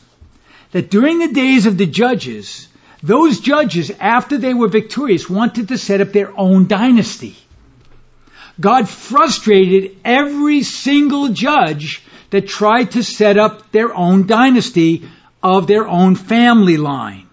that 0.73 0.91
during 0.91 1.19
the 1.19 1.35
days 1.35 1.67
of 1.67 1.77
the 1.77 1.87
Judges, 1.87 2.69
those 3.03 3.41
judges, 3.41 3.93
after 4.01 4.39
they 4.39 4.55
were 4.55 4.69
victorious, 4.69 5.29
wanted 5.29 5.69
to 5.69 5.77
set 5.77 6.01
up 6.01 6.13
their 6.13 6.33
own 6.39 6.69
dynasty. 6.69 7.37
God 8.59 8.89
frustrated 8.89 9.99
every 10.07 10.63
single 10.63 11.29
judge 11.29 12.03
that 12.31 12.49
tried 12.49 12.93
to 12.93 13.03
set 13.03 13.39
up 13.39 13.71
their 13.73 13.95
own 13.95 14.27
dynasty 14.27 15.09
of 15.43 15.67
their 15.67 15.87
own 15.87 16.15
family 16.15 16.77
line. 16.77 17.27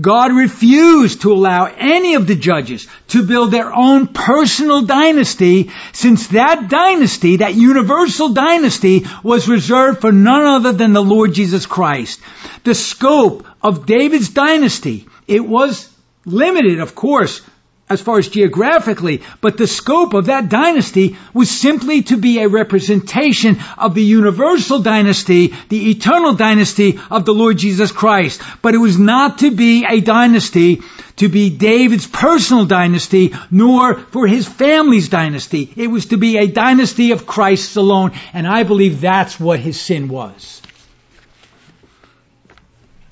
God 0.00 0.32
refused 0.32 1.22
to 1.22 1.32
allow 1.32 1.66
any 1.66 2.14
of 2.14 2.26
the 2.26 2.34
judges 2.34 2.88
to 3.08 3.22
build 3.22 3.52
their 3.52 3.72
own 3.72 4.08
personal 4.08 4.82
dynasty 4.82 5.70
since 5.92 6.28
that 6.28 6.68
dynasty, 6.68 7.36
that 7.36 7.54
universal 7.54 8.30
dynasty, 8.30 9.06
was 9.22 9.48
reserved 9.48 10.00
for 10.00 10.10
none 10.10 10.44
other 10.44 10.72
than 10.72 10.92
the 10.92 11.02
Lord 11.02 11.32
Jesus 11.32 11.66
Christ. 11.66 12.20
The 12.64 12.74
scope 12.74 13.46
of 13.62 13.86
David's 13.86 14.30
dynasty, 14.30 15.06
it 15.28 15.46
was 15.46 15.88
limited, 16.24 16.80
of 16.80 16.94
course, 16.94 17.40
as 17.88 18.00
far 18.00 18.18
as 18.18 18.28
geographically, 18.28 19.22
but 19.42 19.58
the 19.58 19.66
scope 19.66 20.14
of 20.14 20.26
that 20.26 20.48
dynasty 20.48 21.18
was 21.34 21.50
simply 21.50 22.02
to 22.02 22.16
be 22.16 22.38
a 22.38 22.48
representation 22.48 23.58
of 23.76 23.94
the 23.94 24.02
universal 24.02 24.80
dynasty, 24.80 25.54
the 25.68 25.90
eternal 25.90 26.32
dynasty 26.32 26.98
of 27.10 27.26
the 27.26 27.34
Lord 27.34 27.58
Jesus 27.58 27.92
Christ. 27.92 28.40
But 28.62 28.74
it 28.74 28.78
was 28.78 28.98
not 28.98 29.38
to 29.40 29.50
be 29.50 29.84
a 29.84 30.00
dynasty 30.00 30.80
to 31.16 31.28
be 31.28 31.50
David's 31.50 32.06
personal 32.06 32.64
dynasty, 32.64 33.34
nor 33.50 33.94
for 33.94 34.26
his 34.26 34.48
family's 34.48 35.10
dynasty. 35.10 35.72
It 35.76 35.88
was 35.88 36.06
to 36.06 36.16
be 36.16 36.38
a 36.38 36.46
dynasty 36.46 37.12
of 37.12 37.26
Christ's 37.26 37.76
alone, 37.76 38.12
and 38.32 38.46
I 38.46 38.62
believe 38.62 39.00
that's 39.00 39.38
what 39.38 39.60
his 39.60 39.78
sin 39.78 40.08
was. 40.08 40.62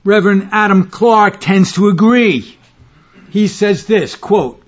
Reverend 0.02 0.48
Adam 0.50 0.88
Clarke 0.88 1.40
tends 1.40 1.74
to 1.74 1.88
agree. 1.88 2.58
He 3.30 3.46
says 3.48 3.86
this, 3.86 4.16
quote, 4.16 4.61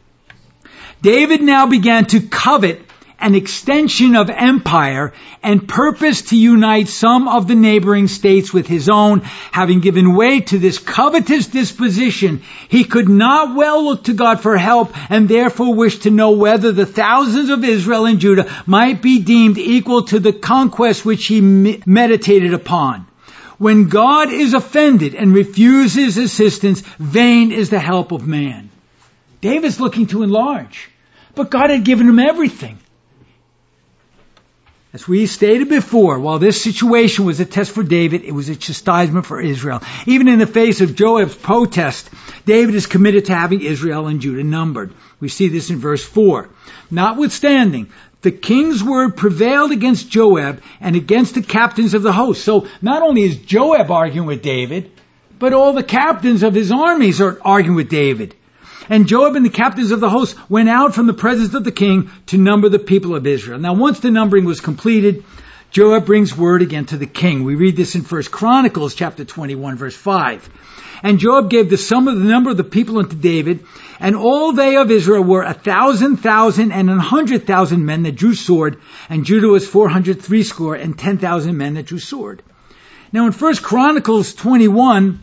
David 1.05 1.43
now 1.43 1.67
began 1.67 2.07
to 2.07 2.21
covet 2.23 2.81
an 3.21 3.35
extension 3.35 4.17
of 4.17 4.31
empire 4.31 5.13
and 5.43 5.69
purposed 5.69 6.29
to 6.29 6.37
unite 6.39 6.89
some 6.89 7.29
of 7.29 7.47
the 7.47 7.55
neighboring 7.55 8.09
states 8.09 8.55
with 8.55 8.67
his 8.67 8.89
own. 8.89 9.21
Having 9.53 9.81
given 9.81 10.15
way 10.15 10.41
to 10.41 10.59
this 10.59 10.79
covetous 10.79 11.49
disposition, 11.49 12.41
he 12.71 12.85
could 12.85 13.11
not 13.11 13.55
well 13.55 13.85
look 13.85 14.05
to 14.05 14.15
God 14.15 14.41
for 14.41 14.57
help 14.57 14.95
and 15.11 15.29
therefore 15.29 15.75
wished 15.75 16.05
to 16.05 16.11
know 16.11 16.31
whether 16.31 16.73
the 16.73 16.87
thousands 16.87 17.51
of 17.51 17.63
Israel 17.65 18.07
and 18.07 18.19
Judah 18.19 18.51
might 18.65 19.03
be 19.03 19.19
deemed 19.19 19.59
equal 19.59 20.05
to 20.05 20.19
the 20.19 20.33
conquest 20.33 21.05
which 21.05 21.27
he 21.27 21.43
meditated 21.85 22.55
upon. 22.55 23.07
When 23.59 23.91
God 23.91 24.33
is 24.33 24.55
offended 24.55 25.15
and 25.15 25.35
refuses 25.35 26.17
assistance, 26.17 26.81
vain 26.99 27.53
is 27.53 27.69
the 27.69 27.79
help 27.79 28.11
of 28.11 28.27
man. 28.27 28.71
David's 29.43 29.79
looking 29.79 30.07
to 30.07 30.23
enlarge. 30.23 30.89
But 31.35 31.51
God 31.51 31.71
had 31.71 31.85
given 31.85 32.09
him 32.09 32.19
everything. 32.19 32.79
As 34.93 35.09
we 35.09 35.27
stated 35.27 35.69
before, 35.69 36.21
while 36.21 36.39
this 36.39 36.63
situation 36.63 37.25
was 37.25 37.41
a 37.41 37.45
test 37.45 37.73
for 37.73 37.83
David, 37.83 38.23
it 38.23 38.31
was 38.31 38.49
a 38.49 38.55
chastisement 38.55 39.27
for 39.27 39.41
Israel. 39.41 39.83
Even 40.07 40.29
in 40.29 40.39
the 40.39 40.47
face 40.47 40.81
of 40.81 40.95
Joab's 40.95 41.35
protest, 41.35 42.09
David 42.47 42.77
is 42.77 42.87
committed 42.87 43.25
to 43.25 43.35
having 43.35 43.61
Israel 43.61 44.07
and 44.07 44.21
Judah 44.21 44.45
numbered. 44.45 44.93
We 45.19 45.29
see 45.29 45.49
this 45.49 45.71
in 45.71 45.79
verse 45.79 46.05
4. 46.05 46.49
Notwithstanding, 46.93 47.91
the 48.23 48.31
king's 48.31 48.85
word 48.85 49.17
prevailed 49.17 49.73
against 49.73 50.09
Joab 50.09 50.63
and 50.81 50.95
against 50.95 51.35
the 51.35 51.43
captains 51.43 51.95
of 51.95 52.05
the 52.05 52.13
host. 52.13 52.45
So 52.45 52.69
not 52.81 53.03
only 53.03 53.23
is 53.23 53.37
Joab 53.37 53.91
arguing 53.91 54.29
with 54.29 54.43
David, 54.43 54.93
but 55.41 55.53
all 55.53 55.73
the 55.73 55.83
captains 55.83 56.45
of 56.45 56.55
his 56.55 56.71
armies 56.71 57.21
are 57.21 57.41
arguing 57.45 57.75
with 57.75 57.89
David. 57.89 58.37
And 58.89 59.07
Joab 59.07 59.37
and 59.37 59.45
the 59.45 59.51
captains 59.51 59.91
of 59.91 60.01
the 60.01 60.11
host 60.11 60.37
went 60.51 60.69
out 60.69 60.95
from 60.95 61.07
the 61.07 61.15
presence 61.15 61.55
of 61.55 61.65
the 61.65 61.73
king 61.73 62.11
to 62.27 62.39
number 62.39 62.69
the 62.69 62.79
people 62.79 63.15
of 63.15 63.27
Israel. 63.27 63.59
Now 63.59 63.75
once 63.75 64.01
the 64.01 64.11
numbering 64.11 64.45
was 64.45 64.61
completed, 64.61 65.25
Joab 65.71 66.07
brings 66.07 66.37
word 66.37 66.63
again 66.63 66.87
to 66.87 66.97
the 66.97 67.07
king. 67.07 67.45
We 67.45 67.57
read 67.57 67.77
this 67.77 67.95
in 67.95 68.03
1 68.03 68.23
Chronicles 68.25 68.95
chapter 68.95 69.25
21 69.25 69.77
verse 69.77 69.97
5. 69.97 70.49
And 71.03 71.19
Joab 71.19 71.51
gave 71.51 71.69
the 71.69 71.77
sum 71.77 72.09
of 72.09 72.19
the 72.19 72.25
number 72.25 72.51
of 72.51 72.57
the 72.57 72.65
people 72.65 72.99
unto 72.99 73.17
David, 73.17 73.67
and 74.01 74.17
all 74.17 74.53
they 74.53 74.77
of 74.77 74.91
Israel 74.91 75.23
were 75.23 75.43
a 75.43 75.53
thousand 75.53 76.19
thousand 76.19 76.73
and 76.73 76.89
an 76.89 76.99
hundred 76.99 77.47
thousand 77.47 77.85
men 77.85 78.05
that 78.05 78.15
drew 78.15 78.35
sword, 78.35 78.79
and 79.11 79.25
Judah 79.27 79.49
was 79.49 79.69
four 79.69 79.89
hundred 79.89 80.23
threescore 80.23 80.77
and 80.77 80.99
ten 80.99 81.19
thousand 81.19 81.59
men 81.59 81.75
that 81.75 81.87
drew 81.87 81.99
sword. 81.99 82.43
Now 83.13 83.27
in 83.27 83.33
1 83.33 83.57
Chronicles 83.57 84.35
21, 84.35 85.21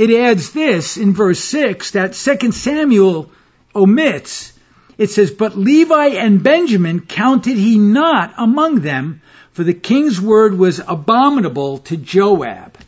it 0.00 0.10
adds 0.18 0.52
this 0.52 0.96
in 0.96 1.12
verse 1.12 1.40
6 1.40 1.90
that 1.90 2.14
2 2.14 2.52
Samuel 2.52 3.30
omits. 3.74 4.54
It 4.96 5.10
says, 5.10 5.30
But 5.30 5.58
Levi 5.58 6.06
and 6.06 6.42
Benjamin 6.42 7.00
counted 7.00 7.58
he 7.58 7.76
not 7.76 8.32
among 8.38 8.80
them, 8.80 9.20
for 9.52 9.62
the 9.62 9.74
king's 9.74 10.18
word 10.18 10.56
was 10.56 10.80
abominable 10.80 11.80
to 11.80 11.98
Joab. 11.98 12.78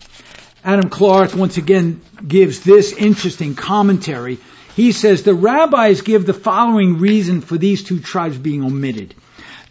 Adam 0.64 0.88
Clarke 0.88 1.34
once 1.34 1.58
again 1.58 2.00
gives 2.26 2.60
this 2.60 2.94
interesting 2.94 3.56
commentary. 3.56 4.38
He 4.74 4.92
says 4.92 5.22
the 5.22 5.34
rabbis 5.34 6.00
give 6.00 6.24
the 6.24 6.32
following 6.32 6.98
reason 6.98 7.42
for 7.42 7.58
these 7.58 7.84
two 7.84 8.00
tribes 8.00 8.38
being 8.38 8.64
omitted. 8.64 9.14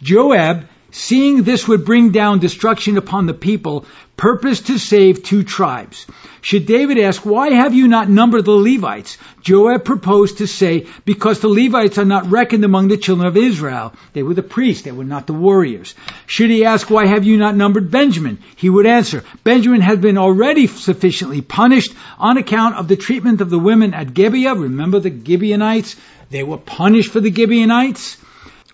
Joab 0.00 0.68
seeing 0.92 1.42
this 1.42 1.66
would 1.66 1.84
bring 1.84 2.12
down 2.12 2.38
destruction 2.38 2.96
upon 2.96 3.26
the 3.26 3.34
people, 3.34 3.86
purposed 4.16 4.68
to 4.68 4.78
save 4.78 5.22
two 5.22 5.42
tribes. 5.42 6.06
Should 6.42 6.66
David 6.66 6.98
ask, 6.98 7.24
why 7.24 7.50
have 7.50 7.72
you 7.72 7.88
not 7.88 8.08
numbered 8.08 8.44
the 8.44 8.52
Levites? 8.52 9.16
Joab 9.42 9.84
proposed 9.84 10.38
to 10.38 10.46
say, 10.46 10.86
because 11.04 11.40
the 11.40 11.48
Levites 11.48 11.98
are 11.98 12.04
not 12.04 12.30
reckoned 12.30 12.64
among 12.64 12.88
the 12.88 12.96
children 12.96 13.26
of 13.26 13.36
Israel. 13.36 13.94
They 14.12 14.22
were 14.22 14.34
the 14.34 14.42
priests, 14.42 14.82
they 14.82 14.92
were 14.92 15.04
not 15.04 15.26
the 15.26 15.32
warriors. 15.32 15.94
Should 16.26 16.50
he 16.50 16.64
ask, 16.64 16.90
why 16.90 17.06
have 17.06 17.24
you 17.24 17.36
not 17.36 17.56
numbered 17.56 17.90
Benjamin? 17.90 18.38
He 18.56 18.68
would 18.68 18.86
answer, 18.86 19.24
Benjamin 19.44 19.80
had 19.80 20.00
been 20.00 20.18
already 20.18 20.66
sufficiently 20.66 21.40
punished 21.40 21.94
on 22.18 22.36
account 22.36 22.76
of 22.76 22.88
the 22.88 22.96
treatment 22.96 23.40
of 23.40 23.50
the 23.50 23.58
women 23.58 23.94
at 23.94 24.12
Gibeah. 24.12 24.54
Remember 24.54 25.00
the 25.00 25.10
Gibeonites? 25.10 25.96
They 26.30 26.42
were 26.42 26.58
punished 26.58 27.12
for 27.12 27.20
the 27.20 27.32
Gibeonites. 27.32 28.18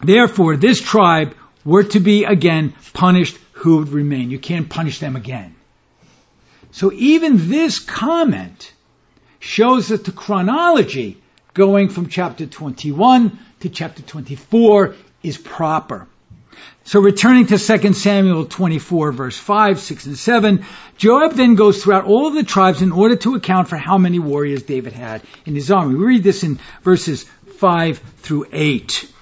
Therefore, 0.03 0.57
this 0.57 0.81
tribe 0.81 1.35
were 1.69 1.85
to 1.85 2.01
be 2.01 2.25
again 2.25 2.73
punished, 2.95 3.39
who 3.53 3.77
would 3.79 3.91
remain? 3.91 4.31
You 4.31 4.39
can't 4.39 4.71
punish 4.71 5.01
them 5.01 5.17
again. 5.17 5.55
So 6.71 6.91
even 6.93 7.51
this 7.51 7.79
comment 7.79 8.73
shows 9.39 9.89
that 9.89 10.05
the 10.05 10.13
chronology 10.13 11.21
going 11.53 11.91
from 11.91 12.09
chapter 12.09 12.47
21 12.47 13.39
to 13.61 13.69
chapter 13.69 14.03
24 14.03 14.95
is 15.23 15.37
proper. 15.37 16.07
So 16.85 17.01
returning 17.01 17.47
to 17.49 17.59
2 17.59 17.93
Samuel 17.93 18.47
24 18.47 19.13
verse 19.13 19.37
5, 19.37 19.79
6, 19.79 20.07
and 20.07 20.19
7, 20.19 20.65
Joab 20.97 21.35
then 21.35 21.55
goes 21.55 21.83
throughout 21.83 22.07
all 22.07 22.29
of 22.29 22.35
the 22.35 22.45
tribes 22.45 22.81
in 22.81 22.93
order 22.93 23.17
to 23.17 23.35
account 23.35 23.69
for 23.69 23.77
how 23.77 23.99
many 23.99 24.19
warriors 24.19 24.63
David 24.63 24.95
had 24.95 25.21
in 25.45 25.55
his 25.55 25.71
army. 25.71 25.97
We 25.97 26.07
read 26.07 26.23
this 26.23 26.45
in 26.45 26.59
verses 26.83 27.25
5 27.59 27.99
through 27.99 28.47
8. 28.53 29.13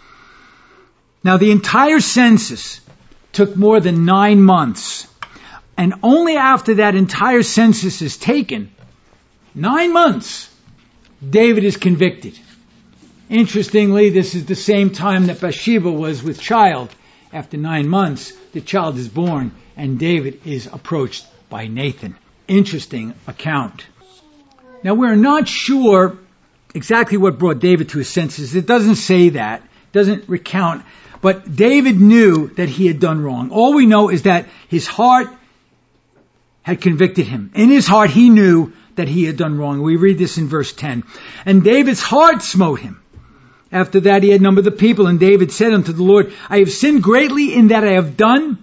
Now 1.27 1.39
the 1.39 1.51
entire 1.51 1.99
census 1.99 2.81
took 3.33 3.57
more 3.57 3.81
than 3.81 4.05
nine 4.05 4.41
months. 4.41 5.09
And 5.77 5.95
only 6.05 6.37
after 6.37 6.75
that 6.75 6.95
entire 6.95 7.43
census 7.43 8.01
is 8.01 8.17
taken, 8.17 8.71
nine 9.53 9.93
months, 9.93 10.49
David 11.29 11.65
is 11.65 11.79
convicted. 11.79 12.39
Interestingly, 13.29 14.11
this 14.11 14.37
is 14.37 14.47
the 14.47 14.55
same 14.55 14.91
time 14.91 15.27
that 15.27 15.41
Bathsheba 15.41 15.91
was 15.91 16.23
with 16.23 16.41
child. 16.41 16.95
After 17.33 17.57
nine 17.57 17.89
months, 17.89 18.33
the 18.53 18.61
child 18.61 18.97
is 18.97 19.09
born 19.09 19.51
and 19.77 19.99
David 19.99 20.47
is 20.47 20.69
approached 20.73 21.27
by 21.51 21.67
Nathan. 21.67 22.15
Interesting 22.47 23.15
account. 23.27 23.85
Now 24.85 24.95
we're 24.95 25.16
not 25.16 25.49
sure 25.49 26.18
exactly 26.72 27.18
what 27.18 27.41
brought 27.41 27.59
David 27.59 27.89
to 27.89 27.99
his 27.99 28.09
senses. 28.09 28.55
It 28.55 28.66
doesn't 28.66 28.95
say 28.95 29.31
that. 29.31 29.62
It 29.62 29.93
doesn't 29.93 30.29
recount 30.29 30.85
but 31.21 31.55
David 31.55 32.01
knew 32.01 32.49
that 32.57 32.69
he 32.69 32.87
had 32.87 33.01
done 33.01 33.23
wrong. 33.23 33.51
All 33.51 33.75
we 33.75 33.87
know 33.87 34.09
is 34.09 34.23
that 34.23 34.47
his 34.69 34.87
heart 34.87 35.29
had 36.62 36.81
convicted 36.81 37.27
him. 37.27 37.51
In 37.55 37.71
his 37.71 37.87
heart, 37.87 38.11
he 38.11 38.31
knew 38.31 38.73
that 38.97 39.09
he 39.09 39.25
had 39.25 39.37
done 39.37 39.59
wrong. 39.59 39.83
We 39.83 39.97
read 39.97 40.19
this 40.19 40.39
in 40.39 40.49
verse 40.49 40.73
10. 40.73 41.05
And 41.45 41.62
David's 41.62 42.03
heart 42.03 42.43
smote 42.43 42.81
him. 42.81 43.01
After 43.71 44.01
that, 44.01 44.23
he 44.23 44.31
had 44.31 44.41
numbered 44.41 44.64
the 44.64 44.71
people, 44.71 45.07
and 45.07 45.21
David 45.21 45.53
said 45.53 45.73
unto 45.73 45.93
the 45.93 46.03
Lord, 46.03 46.33
I 46.49 46.61
have 46.61 46.71
sinned 46.71 47.03
greatly 47.03 47.55
in 47.55 47.69
that 47.69 47.85
I 47.85 47.93
have 47.93 48.17
done. 48.17 48.59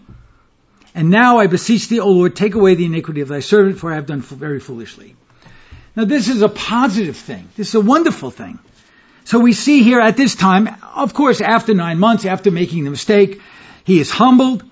And 0.95 1.10
now 1.10 1.39
I 1.39 1.47
beseech 1.47 1.88
thee, 1.88 1.99
O 1.99 2.10
Lord, 2.10 2.36
take 2.36 2.56
away 2.56 2.76
the 2.76 2.86
iniquity 2.86 3.22
of 3.22 3.28
thy 3.28 3.39
servant, 3.39 3.80
for 3.80 3.91
I 3.91 3.95
have 3.95 4.06
done 4.06 4.22
very 4.22 4.60
foolishly. 4.60 5.16
Now, 5.95 6.06
this 6.06 6.28
is 6.28 6.41
a 6.41 6.49
positive 6.49 7.18
thing. 7.18 7.49
This 7.56 7.70
is 7.70 7.76
a 7.76 7.82
wonderful 7.82 8.32
thing 8.32 8.60
So 9.26 9.39
we 9.39 9.53
see 9.53 9.84
here 9.84 9.99
at 9.99 10.17
this 10.17 10.36
time, 10.36 10.69
of 10.95 11.13
course, 11.13 11.41
after 11.41 11.74
nine 11.74 11.99
months, 11.99 12.26
after 12.26 12.51
making 12.51 12.84
the 12.84 12.89
mistake, 12.89 13.41
he 13.86 13.99
is 13.99 14.11
humbled. 14.11 14.63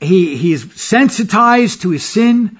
He, 0.00 0.36
he 0.36 0.52
is 0.52 0.72
sensitized 0.74 1.82
to 1.82 1.90
his 1.90 2.04
sin. 2.04 2.58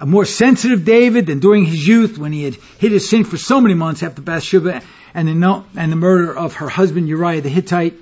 A 0.00 0.06
more 0.06 0.24
sensitive 0.24 0.84
David 0.84 1.26
than 1.26 1.40
during 1.40 1.64
his 1.64 1.86
youth 1.86 2.18
when 2.18 2.32
he 2.32 2.44
had 2.44 2.54
hid 2.54 2.92
his 2.92 3.08
sin 3.08 3.24
for 3.24 3.36
so 3.36 3.60
many 3.60 3.74
months 3.74 4.02
after 4.02 4.22
Bathsheba 4.22 4.82
and 5.12 5.28
the, 5.28 5.64
and 5.76 5.90
the 5.90 5.96
murder 5.96 6.36
of 6.36 6.54
her 6.54 6.68
husband 6.68 7.08
Uriah 7.08 7.40
the 7.40 7.48
Hittite. 7.48 7.94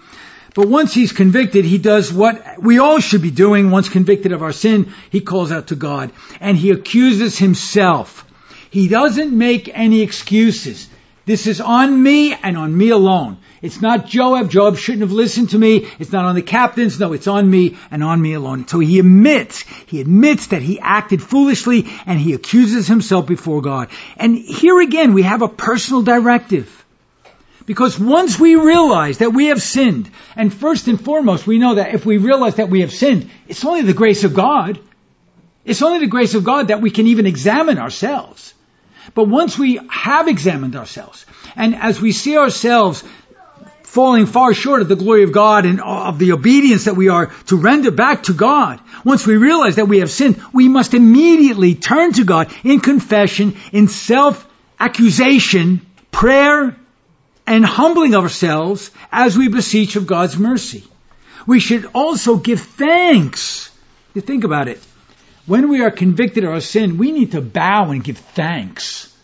But 0.55 0.69
once 0.69 0.95
he's 0.95 1.13
convicted, 1.13 1.65
he 1.67 1.79
does 1.79 2.13
what 2.13 2.63
we 2.63 2.79
all 2.79 2.99
should 2.99 3.23
be 3.23 3.31
doing. 3.31 3.71
Once 3.71 3.91
convicted 3.91 4.33
of 4.33 4.43
our 4.43 4.53
sin, 4.53 4.93
he 5.11 5.21
calls 5.21 5.53
out 5.53 5.69
to 5.69 5.75
God 5.75 6.13
and 6.41 6.57
he 6.57 6.71
accuses 6.71 7.39
himself. 7.39 8.25
He 8.71 8.89
doesn't 8.89 9.37
make 9.37 9.71
any 9.73 10.03
excuses. 10.03 10.89
This 11.27 11.49
is 11.49 11.61
on 11.61 12.01
me 12.01 12.35
and 12.35 12.57
on 12.57 12.77
me 12.77 12.91
alone. 12.91 13.39
It's 13.61 13.81
not 13.81 14.07
Joab. 14.07 14.49
Joab 14.49 14.77
shouldn't 14.77 15.03
have 15.03 15.11
listened 15.11 15.51
to 15.51 15.59
me. 15.59 15.89
It's 15.99 16.13
not 16.13 16.25
on 16.25 16.37
the 16.37 16.43
captains. 16.43 17.01
No, 17.01 17.13
it's 17.13 17.27
on 17.27 17.51
me 17.51 17.77
and 17.91 18.05
on 18.05 18.23
me 18.23 18.35
alone. 18.35 18.69
So 18.69 18.79
he 18.79 19.01
admits, 19.01 19.63
he 19.87 20.01
admits 20.01 20.49
that 20.49 20.63
he 20.63 20.79
acted 20.79 21.21
foolishly 21.21 21.87
and 22.07 22.21
he 22.21 22.35
accuses 22.35 22.87
himself 22.87 23.27
before 23.27 23.61
God. 23.61 23.89
And 24.17 24.39
here 24.39 24.81
again, 24.81 25.15
we 25.15 25.23
have 25.23 25.43
a 25.43 25.49
personal 25.49 26.03
directive. 26.03 26.85
Because 27.67 27.99
once 27.99 28.39
we 28.39 28.55
realize 28.55 29.19
that 29.19 29.33
we 29.33 29.47
have 29.47 29.61
sinned, 29.61 30.09
and 30.37 30.55
first 30.55 30.87
and 30.87 31.01
foremost, 31.01 31.45
we 31.49 31.59
know 31.59 31.75
that 31.75 31.93
if 31.93 32.07
we 32.07 32.19
realize 32.19 32.55
that 32.57 32.71
we 32.71 32.83
have 32.83 32.93
sinned, 32.93 33.29
it's 33.49 33.65
only 33.65 33.83
the 33.83 33.93
grace 33.93 34.23
of 34.23 34.33
God. 34.33 34.79
It's 35.65 35.83
only 35.83 35.99
the 35.99 36.07
grace 36.07 36.35
of 36.35 36.45
God 36.45 36.69
that 36.69 36.81
we 36.81 36.93
can 36.93 37.09
even 37.09 37.27
examine 37.27 37.79
ourselves. 37.79 38.55
But 39.15 39.29
once 39.29 39.59
we 39.59 39.81
have 39.89 40.29
examined 40.29 40.77
ourselves, 40.77 41.27
and 41.55 41.75
as 41.75 42.01
we 42.01 42.13
see 42.13 42.37
ourselves 42.37 43.05
falling 43.83 44.27
far 44.27 44.53
short 44.53 44.83
of 44.83 44.89
the 44.89 44.97
glory 44.97 45.23
of 45.23 45.33
God 45.33 45.65
and 45.65 45.81
of 45.81 46.19
the 46.19 46.33
obedience 46.33 46.85
that 46.85 46.97
we 46.97 47.09
are 47.09 47.29
to 47.47 47.57
render 47.57 47.91
back 47.91 48.25
to 48.25 48.35
God, 48.35 48.81
once 49.05 49.27
we 49.27 49.37
realize 49.37 49.77
that 49.77 49.89
we 49.89 50.01
have 50.01 50.11
sinned, 50.11 50.41
we 50.53 50.69
must 50.69 50.93
immediately 50.93 51.75
turn 51.75 52.13
to 52.13 52.25
God 52.25 52.53
in 52.63 52.81
confession, 52.81 53.57
in 53.73 53.89
self-accusation, 53.89 55.81
prayer, 56.11 56.77
and 57.47 57.65
humbling 57.65 58.15
ourselves 58.15 58.91
as 59.11 59.39
we 59.39 59.49
beseech 59.49 59.97
of 59.97 60.07
God's 60.07 60.37
mercy. 60.37 60.85
We 61.47 61.61
should 61.61 61.89
also 61.95 62.37
give 62.37 62.61
thanks. 62.61 63.71
You 64.15 64.21
think 64.21 64.45
about 64.45 64.69
it. 64.69 64.83
When 65.47 65.69
we 65.69 65.83
are 65.83 65.91
convicted 65.91 66.45
of 66.45 66.51
our 66.51 66.61
sin, 66.61 66.99
we 66.99 67.13
need 67.13 67.33
to 67.33 67.41
bow 67.41 67.91
and 67.91 68.03
give 68.03 68.19
thanks. 68.19 69.15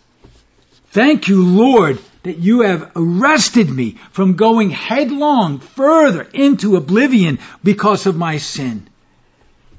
Thank 0.91 1.29
you, 1.29 1.45
Lord, 1.45 1.99
that 2.23 2.39
you 2.39 2.61
have 2.61 2.93
arrested 2.95 3.69
me 3.69 3.93
from 4.13 4.37
going 4.37 4.71
headlong 4.71 5.59
further 5.59 6.23
into 6.23 6.77
oblivion 6.77 7.41
because 7.65 8.07
of 8.07 8.17
my 8.17 8.39
sin. 8.39 8.87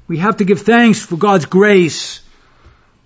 We 0.08 0.18
have 0.18 0.38
to 0.38 0.46
give 0.46 0.62
thanks 0.62 1.00
for 1.00 1.16
God's 1.16 1.46
grace, 1.46 2.22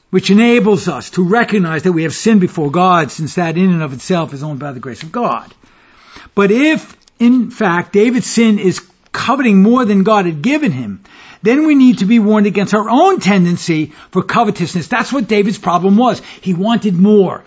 which 0.09 0.31
enables 0.31 0.87
us 0.87 1.11
to 1.11 1.23
recognize 1.23 1.83
that 1.83 1.91
we 1.91 2.03
have 2.03 2.15
sinned 2.15 2.41
before 2.41 2.71
God, 2.71 3.11
since 3.11 3.35
that 3.35 3.57
in 3.57 3.71
and 3.71 3.83
of 3.83 3.93
itself 3.93 4.33
is 4.33 4.41
only 4.41 4.57
by 4.57 4.71
the 4.71 4.79
grace 4.79 5.03
of 5.03 5.11
God. 5.11 5.53
But 6.33 6.49
if, 6.49 6.97
in 7.19 7.51
fact, 7.51 7.93
David's 7.93 8.25
sin 8.25 8.57
is 8.57 8.79
coveting 9.17 9.63
more 9.63 9.83
than 9.83 10.03
God 10.03 10.25
had 10.25 10.43
given 10.43 10.71
him, 10.71 11.03
then 11.41 11.65
we 11.65 11.73
need 11.73 11.99
to 11.99 12.05
be 12.05 12.19
warned 12.19 12.45
against 12.45 12.75
our 12.75 12.87
own 12.89 13.19
tendency 13.19 13.87
for 14.11 14.21
covetousness. 14.21 14.87
That's 14.87 15.11
what 15.11 15.27
David's 15.27 15.57
problem 15.57 15.97
was. 15.97 16.21
He 16.41 16.53
wanted 16.53 16.95
more. 16.95 17.43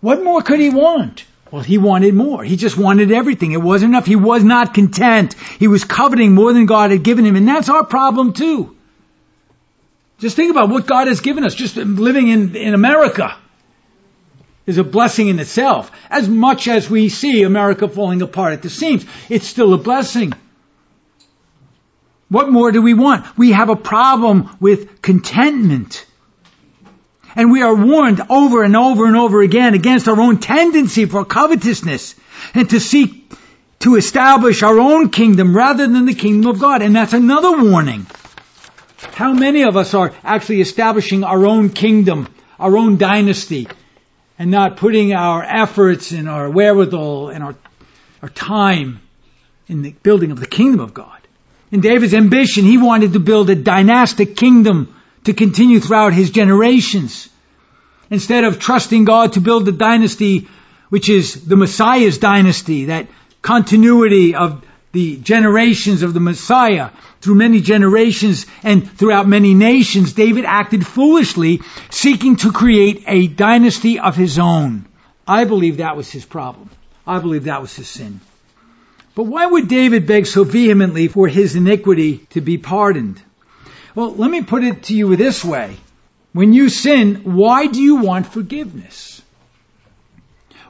What 0.00 0.24
more 0.24 0.40
could 0.42 0.60
he 0.60 0.70
want? 0.70 1.24
Well, 1.50 1.62
he 1.62 1.78
wanted 1.78 2.14
more. 2.14 2.42
He 2.42 2.56
just 2.56 2.76
wanted 2.76 3.12
everything. 3.12 3.52
It 3.52 3.62
wasn't 3.62 3.90
enough. 3.92 4.06
He 4.06 4.16
was 4.16 4.42
not 4.42 4.74
content. 4.74 5.34
He 5.58 5.68
was 5.68 5.84
coveting 5.84 6.34
more 6.34 6.52
than 6.52 6.66
God 6.66 6.90
had 6.90 7.02
given 7.02 7.24
him. 7.24 7.36
And 7.36 7.46
that's 7.46 7.68
our 7.68 7.84
problem 7.84 8.32
too. 8.32 8.76
Just 10.18 10.36
think 10.36 10.50
about 10.50 10.70
what 10.70 10.86
God 10.86 11.06
has 11.06 11.20
given 11.20 11.44
us. 11.44 11.54
Just 11.54 11.76
living 11.76 12.28
in, 12.28 12.56
in 12.56 12.74
America 12.74 13.36
is 14.66 14.78
a 14.78 14.84
blessing 14.84 15.28
in 15.28 15.38
itself. 15.38 15.90
As 16.10 16.28
much 16.28 16.66
as 16.66 16.88
we 16.88 17.08
see 17.08 17.42
America 17.42 17.88
falling 17.88 18.22
apart 18.22 18.54
at 18.54 18.62
the 18.62 18.70
seams, 18.70 19.04
it's 19.28 19.46
still 19.46 19.74
a 19.74 19.78
blessing. 19.78 20.32
What 22.34 22.50
more 22.50 22.72
do 22.72 22.82
we 22.82 22.94
want? 22.94 23.38
We 23.38 23.52
have 23.52 23.68
a 23.68 23.76
problem 23.76 24.56
with 24.58 25.00
contentment. 25.02 26.04
And 27.36 27.52
we 27.52 27.62
are 27.62 27.76
warned 27.76 28.22
over 28.28 28.64
and 28.64 28.76
over 28.76 29.06
and 29.06 29.14
over 29.14 29.40
again 29.40 29.74
against 29.74 30.08
our 30.08 30.20
own 30.20 30.40
tendency 30.40 31.06
for 31.06 31.24
covetousness 31.24 32.16
and 32.52 32.68
to 32.70 32.80
seek 32.80 33.32
to 33.78 33.94
establish 33.94 34.64
our 34.64 34.80
own 34.80 35.10
kingdom 35.10 35.56
rather 35.56 35.86
than 35.86 36.06
the 36.06 36.14
kingdom 36.14 36.50
of 36.50 36.58
God. 36.58 36.82
And 36.82 36.96
that's 36.96 37.12
another 37.12 37.62
warning. 37.70 38.04
How 39.12 39.32
many 39.32 39.62
of 39.62 39.76
us 39.76 39.94
are 39.94 40.12
actually 40.24 40.60
establishing 40.60 41.22
our 41.22 41.46
own 41.46 41.68
kingdom, 41.68 42.26
our 42.58 42.76
own 42.76 42.96
dynasty, 42.96 43.68
and 44.40 44.50
not 44.50 44.76
putting 44.76 45.12
our 45.12 45.44
efforts 45.44 46.10
and 46.10 46.28
our 46.28 46.50
wherewithal 46.50 47.28
and 47.28 47.44
our, 47.44 47.54
our 48.22 48.28
time 48.28 49.00
in 49.68 49.82
the 49.82 49.92
building 50.02 50.32
of 50.32 50.40
the 50.40 50.48
kingdom 50.48 50.80
of 50.80 50.94
God? 50.94 51.13
In 51.74 51.80
David's 51.80 52.14
ambition, 52.14 52.64
he 52.64 52.78
wanted 52.78 53.14
to 53.14 53.18
build 53.18 53.50
a 53.50 53.56
dynastic 53.56 54.36
kingdom 54.36 54.94
to 55.24 55.32
continue 55.32 55.80
throughout 55.80 56.12
his 56.12 56.30
generations. 56.30 57.28
Instead 58.10 58.44
of 58.44 58.60
trusting 58.60 59.04
God 59.04 59.32
to 59.32 59.40
build 59.40 59.64
the 59.64 59.72
dynasty 59.72 60.46
which 60.90 61.08
is 61.08 61.44
the 61.44 61.56
Messiah's 61.56 62.18
dynasty, 62.18 62.84
that 62.84 63.08
continuity 63.42 64.36
of 64.36 64.64
the 64.92 65.16
generations 65.16 66.04
of 66.04 66.14
the 66.14 66.20
Messiah 66.20 66.90
through 67.20 67.34
many 67.34 67.60
generations 67.60 68.46
and 68.62 68.88
throughout 68.88 69.26
many 69.26 69.52
nations, 69.52 70.12
David 70.12 70.44
acted 70.44 70.86
foolishly, 70.86 71.60
seeking 71.90 72.36
to 72.36 72.52
create 72.52 73.02
a 73.08 73.26
dynasty 73.26 73.98
of 73.98 74.14
his 74.14 74.38
own. 74.38 74.86
I 75.26 75.42
believe 75.42 75.78
that 75.78 75.96
was 75.96 76.08
his 76.08 76.24
problem. 76.24 76.70
I 77.04 77.18
believe 77.18 77.44
that 77.44 77.60
was 77.60 77.74
his 77.74 77.88
sin. 77.88 78.20
But 79.14 79.24
why 79.24 79.46
would 79.46 79.68
David 79.68 80.06
beg 80.06 80.26
so 80.26 80.44
vehemently 80.44 81.08
for 81.08 81.28
his 81.28 81.54
iniquity 81.54 82.26
to 82.30 82.40
be 82.40 82.58
pardoned? 82.58 83.22
Well, 83.94 84.12
let 84.14 84.30
me 84.30 84.42
put 84.42 84.64
it 84.64 84.84
to 84.84 84.94
you 84.94 85.14
this 85.14 85.44
way. 85.44 85.76
When 86.32 86.52
you 86.52 86.68
sin, 86.68 87.20
why 87.22 87.68
do 87.68 87.80
you 87.80 87.96
want 87.96 88.26
forgiveness? 88.26 89.22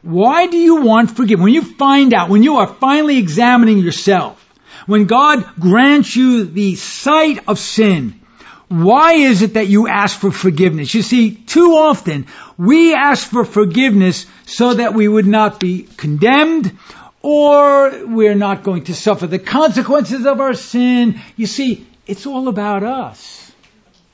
Why 0.03 0.47
do 0.47 0.59
you 0.59 0.83
want 0.83 1.11
forgiveness? 1.11 1.43
When 1.43 1.55
you 1.55 1.63
find 1.63 2.13
out, 2.13 2.29
when 2.29 2.43
you 2.43 2.57
are 2.57 2.67
finally 2.67 3.17
examining 3.17 3.79
yourself, 3.79 4.41
when 4.87 5.07
God 5.07 5.43
grants 5.59 6.15
you 6.15 6.45
the 6.45 6.75
sight 6.75 7.49
of 7.49 7.59
sin, 7.59 8.21
why 8.69 9.15
is 9.15 9.41
it 9.41 9.55
that 9.55 9.69
you 9.69 9.89
ask 9.89 10.19
for 10.19 10.31
forgiveness? 10.31 10.93
You 10.93 11.01
see, 11.01 11.35
too 11.35 11.73
often 11.77 12.27
we 12.59 12.95
ask 12.95 13.31
for 13.31 13.47
forgiveness 13.47 14.27
so 14.45 14.75
that 14.75 14.93
we 14.93 15.09
would 15.09 15.27
not 15.27 15.61
be 15.61 15.89
condemned 15.97 16.77
or 17.25 18.05
we're 18.05 18.35
not 18.35 18.63
going 18.65 18.85
to 18.85 18.95
suffer 18.95 19.27
the 19.27 19.39
consequences 19.39 20.27
of 20.27 20.43
our 20.43 20.53
sin. 20.53 21.23
You 21.37 21.47
see, 21.47 21.87
it's 22.07 22.27
all 22.27 22.49
about 22.49 22.83
us. 22.83 23.51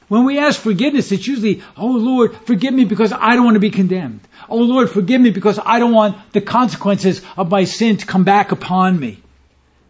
When 0.07 0.25
we 0.25 0.39
ask 0.39 0.61
forgiveness, 0.61 1.11
it's 1.11 1.27
usually, 1.27 1.61
oh 1.77 1.91
Lord, 1.91 2.37
forgive 2.47 2.73
me 2.73 2.85
because 2.85 3.13
I 3.13 3.35
don't 3.35 3.45
want 3.45 3.57
to 3.57 3.61
be 3.61 3.73
condemned. 3.73 4.21
Oh 4.49 4.59
Lord, 4.59 4.91
forgive 4.91 5.21
me 5.21 5.31
because 5.31 5.59
I 5.59 5.81
don't 5.81 5.93
want 5.93 6.33
the 6.33 6.41
consequences 6.41 7.21
of 7.37 7.51
my 7.51 7.65
sin 7.65 7.97
to 7.97 8.07
come 8.07 8.23
back 8.23 8.53
upon 8.53 9.01
me. 9.01 9.21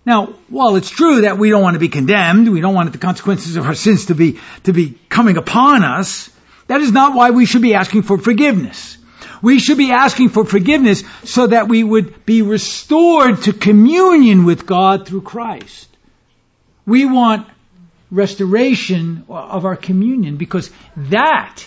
Now, 0.07 0.33
while 0.49 0.77
it's 0.77 0.89
true 0.89 1.21
that 1.21 1.37
we 1.37 1.51
don't 1.51 1.63
want 1.63 1.75
to 1.75 1.79
be 1.79 1.91
condemned, 1.91 2.49
we 2.49 2.63
don't 2.63 2.75
want 2.75 2.91
the 2.91 2.99
consequences 2.99 3.57
of 3.57 3.67
our 3.67 3.75
sins 3.75 4.07
to 4.07 4.15
be, 4.15 4.41
to 4.65 4.73
be 4.73 4.99
coming 5.11 5.37
upon 5.37 5.85
us, 5.85 6.31
that 6.69 6.81
is 6.81 6.91
not 6.91 7.15
why 7.15 7.33
we 7.33 7.45
should 7.45 7.61
be 7.61 7.75
asking 7.75 8.01
for 8.01 8.17
forgiveness. 8.17 8.97
We 9.43 9.59
should 9.59 9.79
be 9.79 9.93
asking 9.93 10.31
for 10.31 10.45
forgiveness 10.45 11.03
so 11.25 11.47
that 11.47 11.69
we 11.69 11.83
would 11.83 12.27
be 12.27 12.43
restored 12.43 13.43
to 13.43 13.53
communion 13.53 14.45
with 14.45 14.67
God 14.67 15.07
through 15.07 15.23
Christ. 15.23 15.89
We 16.87 17.07
want 17.07 17.47
restoration 18.11 19.25
of 19.29 19.65
our 19.65 19.77
communion 19.77 20.37
because 20.37 20.71
that, 20.97 21.67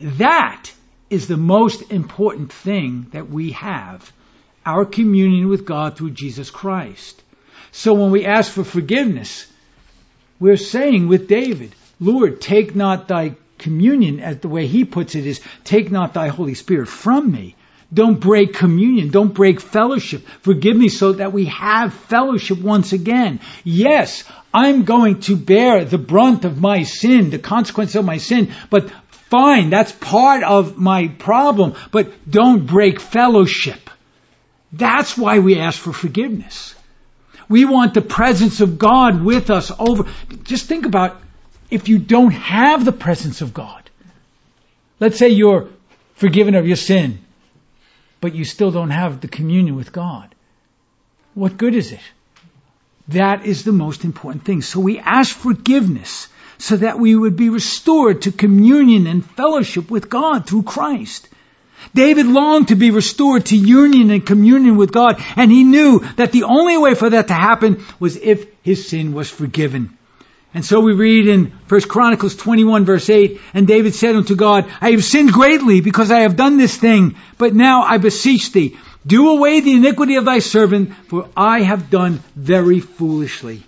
that 0.00 0.70
is 1.10 1.28
the 1.28 1.36
most 1.36 1.90
important 1.90 2.52
thing 2.52 3.06
that 3.12 3.28
we 3.28 3.52
have. 3.52 4.12
Our 4.64 4.84
communion 4.84 5.48
with 5.48 5.64
God 5.64 5.96
through 5.96 6.10
Jesus 6.10 6.50
Christ. 6.50 7.22
So 7.72 7.94
when 7.94 8.10
we 8.10 8.24
ask 8.24 8.52
for 8.52 8.64
forgiveness, 8.64 9.46
we're 10.40 10.56
saying 10.56 11.08
with 11.08 11.28
David, 11.28 11.74
Lord, 12.00 12.40
take 12.40 12.74
not 12.74 13.08
thy 13.08 13.36
communion, 13.58 14.20
as 14.20 14.38
the 14.38 14.48
way 14.48 14.66
he 14.66 14.84
puts 14.84 15.14
it, 15.14 15.26
is 15.26 15.40
take 15.64 15.90
not 15.90 16.14
thy 16.14 16.28
Holy 16.28 16.54
Spirit 16.54 16.88
from 16.88 17.30
me. 17.30 17.56
Don't 17.92 18.18
break 18.18 18.54
communion. 18.54 19.10
Don't 19.10 19.32
break 19.32 19.60
fellowship. 19.60 20.26
Forgive 20.40 20.76
me 20.76 20.88
so 20.88 21.12
that 21.12 21.32
we 21.32 21.44
have 21.46 21.94
fellowship 21.94 22.60
once 22.60 22.92
again. 22.92 23.40
Yes, 23.62 24.24
I'm 24.52 24.84
going 24.84 25.20
to 25.20 25.36
bear 25.36 25.84
the 25.84 25.98
brunt 25.98 26.44
of 26.44 26.60
my 26.60 26.82
sin, 26.82 27.30
the 27.30 27.38
consequence 27.38 27.94
of 27.94 28.04
my 28.04 28.18
sin, 28.18 28.52
but 28.70 28.90
fine, 29.30 29.70
that's 29.70 29.92
part 29.92 30.42
of 30.42 30.76
my 30.76 31.08
problem, 31.08 31.74
but 31.92 32.30
don't 32.30 32.66
break 32.66 33.00
fellowship. 33.00 33.90
That's 34.72 35.16
why 35.16 35.38
we 35.38 35.58
ask 35.58 35.78
for 35.78 35.92
forgiveness. 35.92 36.74
We 37.48 37.64
want 37.64 37.94
the 37.94 38.02
presence 38.02 38.60
of 38.60 38.78
God 38.78 39.22
with 39.22 39.50
us 39.50 39.70
over. 39.78 40.06
Just 40.42 40.66
think 40.66 40.86
about 40.86 41.20
if 41.70 41.88
you 41.88 41.98
don't 41.98 42.32
have 42.32 42.84
the 42.84 42.92
presence 42.92 43.40
of 43.40 43.52
God. 43.52 43.90
Let's 45.00 45.18
say 45.18 45.28
you're 45.28 45.68
forgiven 46.14 46.54
of 46.54 46.66
your 46.66 46.76
sin, 46.76 47.18
but 48.20 48.34
you 48.34 48.44
still 48.44 48.70
don't 48.70 48.90
have 48.90 49.20
the 49.20 49.28
communion 49.28 49.76
with 49.76 49.92
God. 49.92 50.34
What 51.34 51.56
good 51.56 51.74
is 51.74 51.92
it? 51.92 52.00
That 53.08 53.44
is 53.44 53.64
the 53.64 53.72
most 53.72 54.04
important 54.04 54.44
thing. 54.44 54.62
So 54.62 54.80
we 54.80 54.98
ask 54.98 55.36
forgiveness 55.36 56.28
so 56.58 56.76
that 56.78 56.98
we 56.98 57.14
would 57.14 57.36
be 57.36 57.50
restored 57.50 58.22
to 58.22 58.32
communion 58.32 59.06
and 59.06 59.24
fellowship 59.24 59.90
with 59.90 60.08
God 60.08 60.46
through 60.46 60.62
Christ. 60.62 61.28
David 61.94 62.26
longed 62.26 62.68
to 62.68 62.74
be 62.74 62.90
restored 62.90 63.46
to 63.46 63.56
union 63.56 64.10
and 64.10 64.26
communion 64.26 64.76
with 64.76 64.92
God, 64.92 65.22
and 65.36 65.52
he 65.52 65.62
knew 65.62 66.00
that 66.16 66.32
the 66.32 66.44
only 66.44 66.78
way 66.78 66.94
for 66.94 67.10
that 67.10 67.28
to 67.28 67.34
happen 67.34 67.84
was 68.00 68.16
if 68.16 68.46
his 68.62 68.88
sin 68.88 69.12
was 69.12 69.30
forgiven. 69.30 69.96
And 70.54 70.64
so 70.64 70.80
we 70.80 70.94
read 70.94 71.28
in 71.28 71.52
1 71.68 71.80
Chronicles 71.82 72.34
21 72.36 72.84
verse 72.84 73.10
8, 73.10 73.40
and 73.52 73.66
David 73.66 73.94
said 73.94 74.16
unto 74.16 74.36
God, 74.36 74.72
I 74.80 74.92
have 74.92 75.04
sinned 75.04 75.32
greatly 75.32 75.80
because 75.80 76.10
I 76.10 76.20
have 76.20 76.36
done 76.36 76.56
this 76.56 76.76
thing, 76.76 77.16
but 77.36 77.54
now 77.54 77.82
I 77.82 77.98
beseech 77.98 78.52
thee, 78.52 78.76
do 79.06 79.30
away 79.30 79.60
the 79.60 79.72
iniquity 79.72 80.16
of 80.16 80.24
thy 80.24 80.38
servant, 80.38 80.94
for 81.08 81.28
I 81.36 81.60
have 81.62 81.90
done 81.90 82.20
very 82.34 82.80
foolishly. 82.80 83.64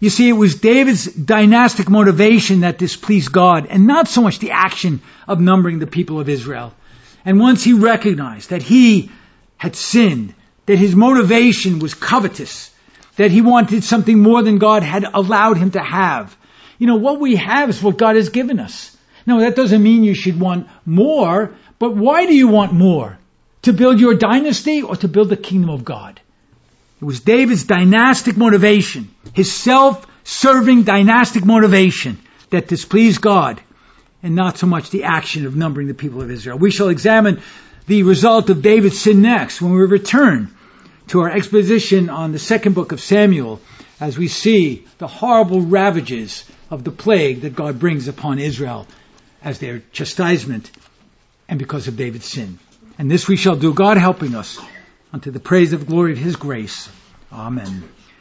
You 0.00 0.10
see, 0.10 0.28
it 0.28 0.34
was 0.34 0.56
David's 0.56 1.06
dynastic 1.06 1.88
motivation 1.88 2.60
that 2.60 2.78
displeased 2.78 3.32
God, 3.32 3.66
and 3.70 3.86
not 3.86 4.06
so 4.06 4.20
much 4.22 4.38
the 4.38 4.50
action 4.50 5.00
of 5.26 5.40
numbering 5.40 5.78
the 5.78 5.86
people 5.86 6.20
of 6.20 6.28
Israel. 6.28 6.74
And 7.24 7.40
once 7.40 7.64
he 7.64 7.72
recognized 7.72 8.50
that 8.50 8.62
he 8.62 9.10
had 9.56 9.74
sinned, 9.74 10.34
that 10.66 10.78
his 10.78 10.94
motivation 10.94 11.78
was 11.78 11.94
covetous, 11.94 12.70
that 13.16 13.30
he 13.30 13.40
wanted 13.40 13.84
something 13.84 14.18
more 14.18 14.42
than 14.42 14.58
God 14.58 14.82
had 14.82 15.04
allowed 15.04 15.56
him 15.56 15.70
to 15.72 15.80
have. 15.80 16.36
You 16.78 16.86
know, 16.86 16.96
what 16.96 17.20
we 17.20 17.36
have 17.36 17.70
is 17.70 17.82
what 17.82 17.96
God 17.96 18.16
has 18.16 18.28
given 18.28 18.58
us. 18.58 18.96
Now, 19.26 19.40
that 19.40 19.56
doesn't 19.56 19.82
mean 19.82 20.04
you 20.04 20.14
should 20.14 20.38
want 20.38 20.68
more, 20.84 21.54
but 21.78 21.96
why 21.96 22.26
do 22.26 22.34
you 22.34 22.48
want 22.48 22.72
more? 22.72 23.18
To 23.62 23.72
build 23.72 23.98
your 23.98 24.14
dynasty 24.14 24.82
or 24.82 24.96
to 24.96 25.08
build 25.08 25.30
the 25.30 25.36
kingdom 25.36 25.70
of 25.70 25.84
God? 25.84 26.20
It 27.00 27.04
was 27.04 27.20
David's 27.20 27.64
dynastic 27.64 28.36
motivation, 28.36 29.14
his 29.32 29.52
self-serving 29.52 30.82
dynastic 30.82 31.44
motivation 31.44 32.18
that 32.50 32.68
displeased 32.68 33.20
God 33.20 33.60
and 34.22 34.34
not 34.34 34.58
so 34.58 34.66
much 34.66 34.90
the 34.90 35.04
action 35.04 35.46
of 35.46 35.56
numbering 35.56 35.88
the 35.88 35.94
people 35.94 36.22
of 36.22 36.30
Israel. 36.30 36.58
We 36.58 36.70
shall 36.70 36.88
examine 36.88 37.42
the 37.86 38.02
result 38.02 38.50
of 38.50 38.62
David's 38.62 39.00
sin 39.00 39.22
next 39.22 39.60
when 39.60 39.72
we 39.72 39.82
return 39.82 40.53
to 41.08 41.20
our 41.20 41.30
exposition 41.30 42.08
on 42.08 42.32
the 42.32 42.38
second 42.38 42.74
book 42.74 42.92
of 42.92 43.00
Samuel 43.00 43.60
as 44.00 44.18
we 44.18 44.28
see 44.28 44.86
the 44.98 45.06
horrible 45.06 45.60
ravages 45.60 46.44
of 46.70 46.84
the 46.84 46.90
plague 46.90 47.42
that 47.42 47.54
God 47.54 47.78
brings 47.78 48.08
upon 48.08 48.38
Israel 48.38 48.86
as 49.42 49.58
their 49.58 49.82
chastisement 49.92 50.70
and 51.48 51.58
because 51.58 51.88
of 51.88 51.96
David's 51.96 52.26
sin. 52.26 52.58
And 52.98 53.10
this 53.10 53.28
we 53.28 53.36
shall 53.36 53.56
do, 53.56 53.74
God 53.74 53.96
helping 53.96 54.34
us, 54.34 54.58
unto 55.12 55.30
the 55.30 55.40
praise 55.40 55.72
of 55.72 55.80
the 55.80 55.86
glory 55.86 56.12
of 56.12 56.18
His 56.18 56.36
grace. 56.36 56.88
Amen. 57.32 57.84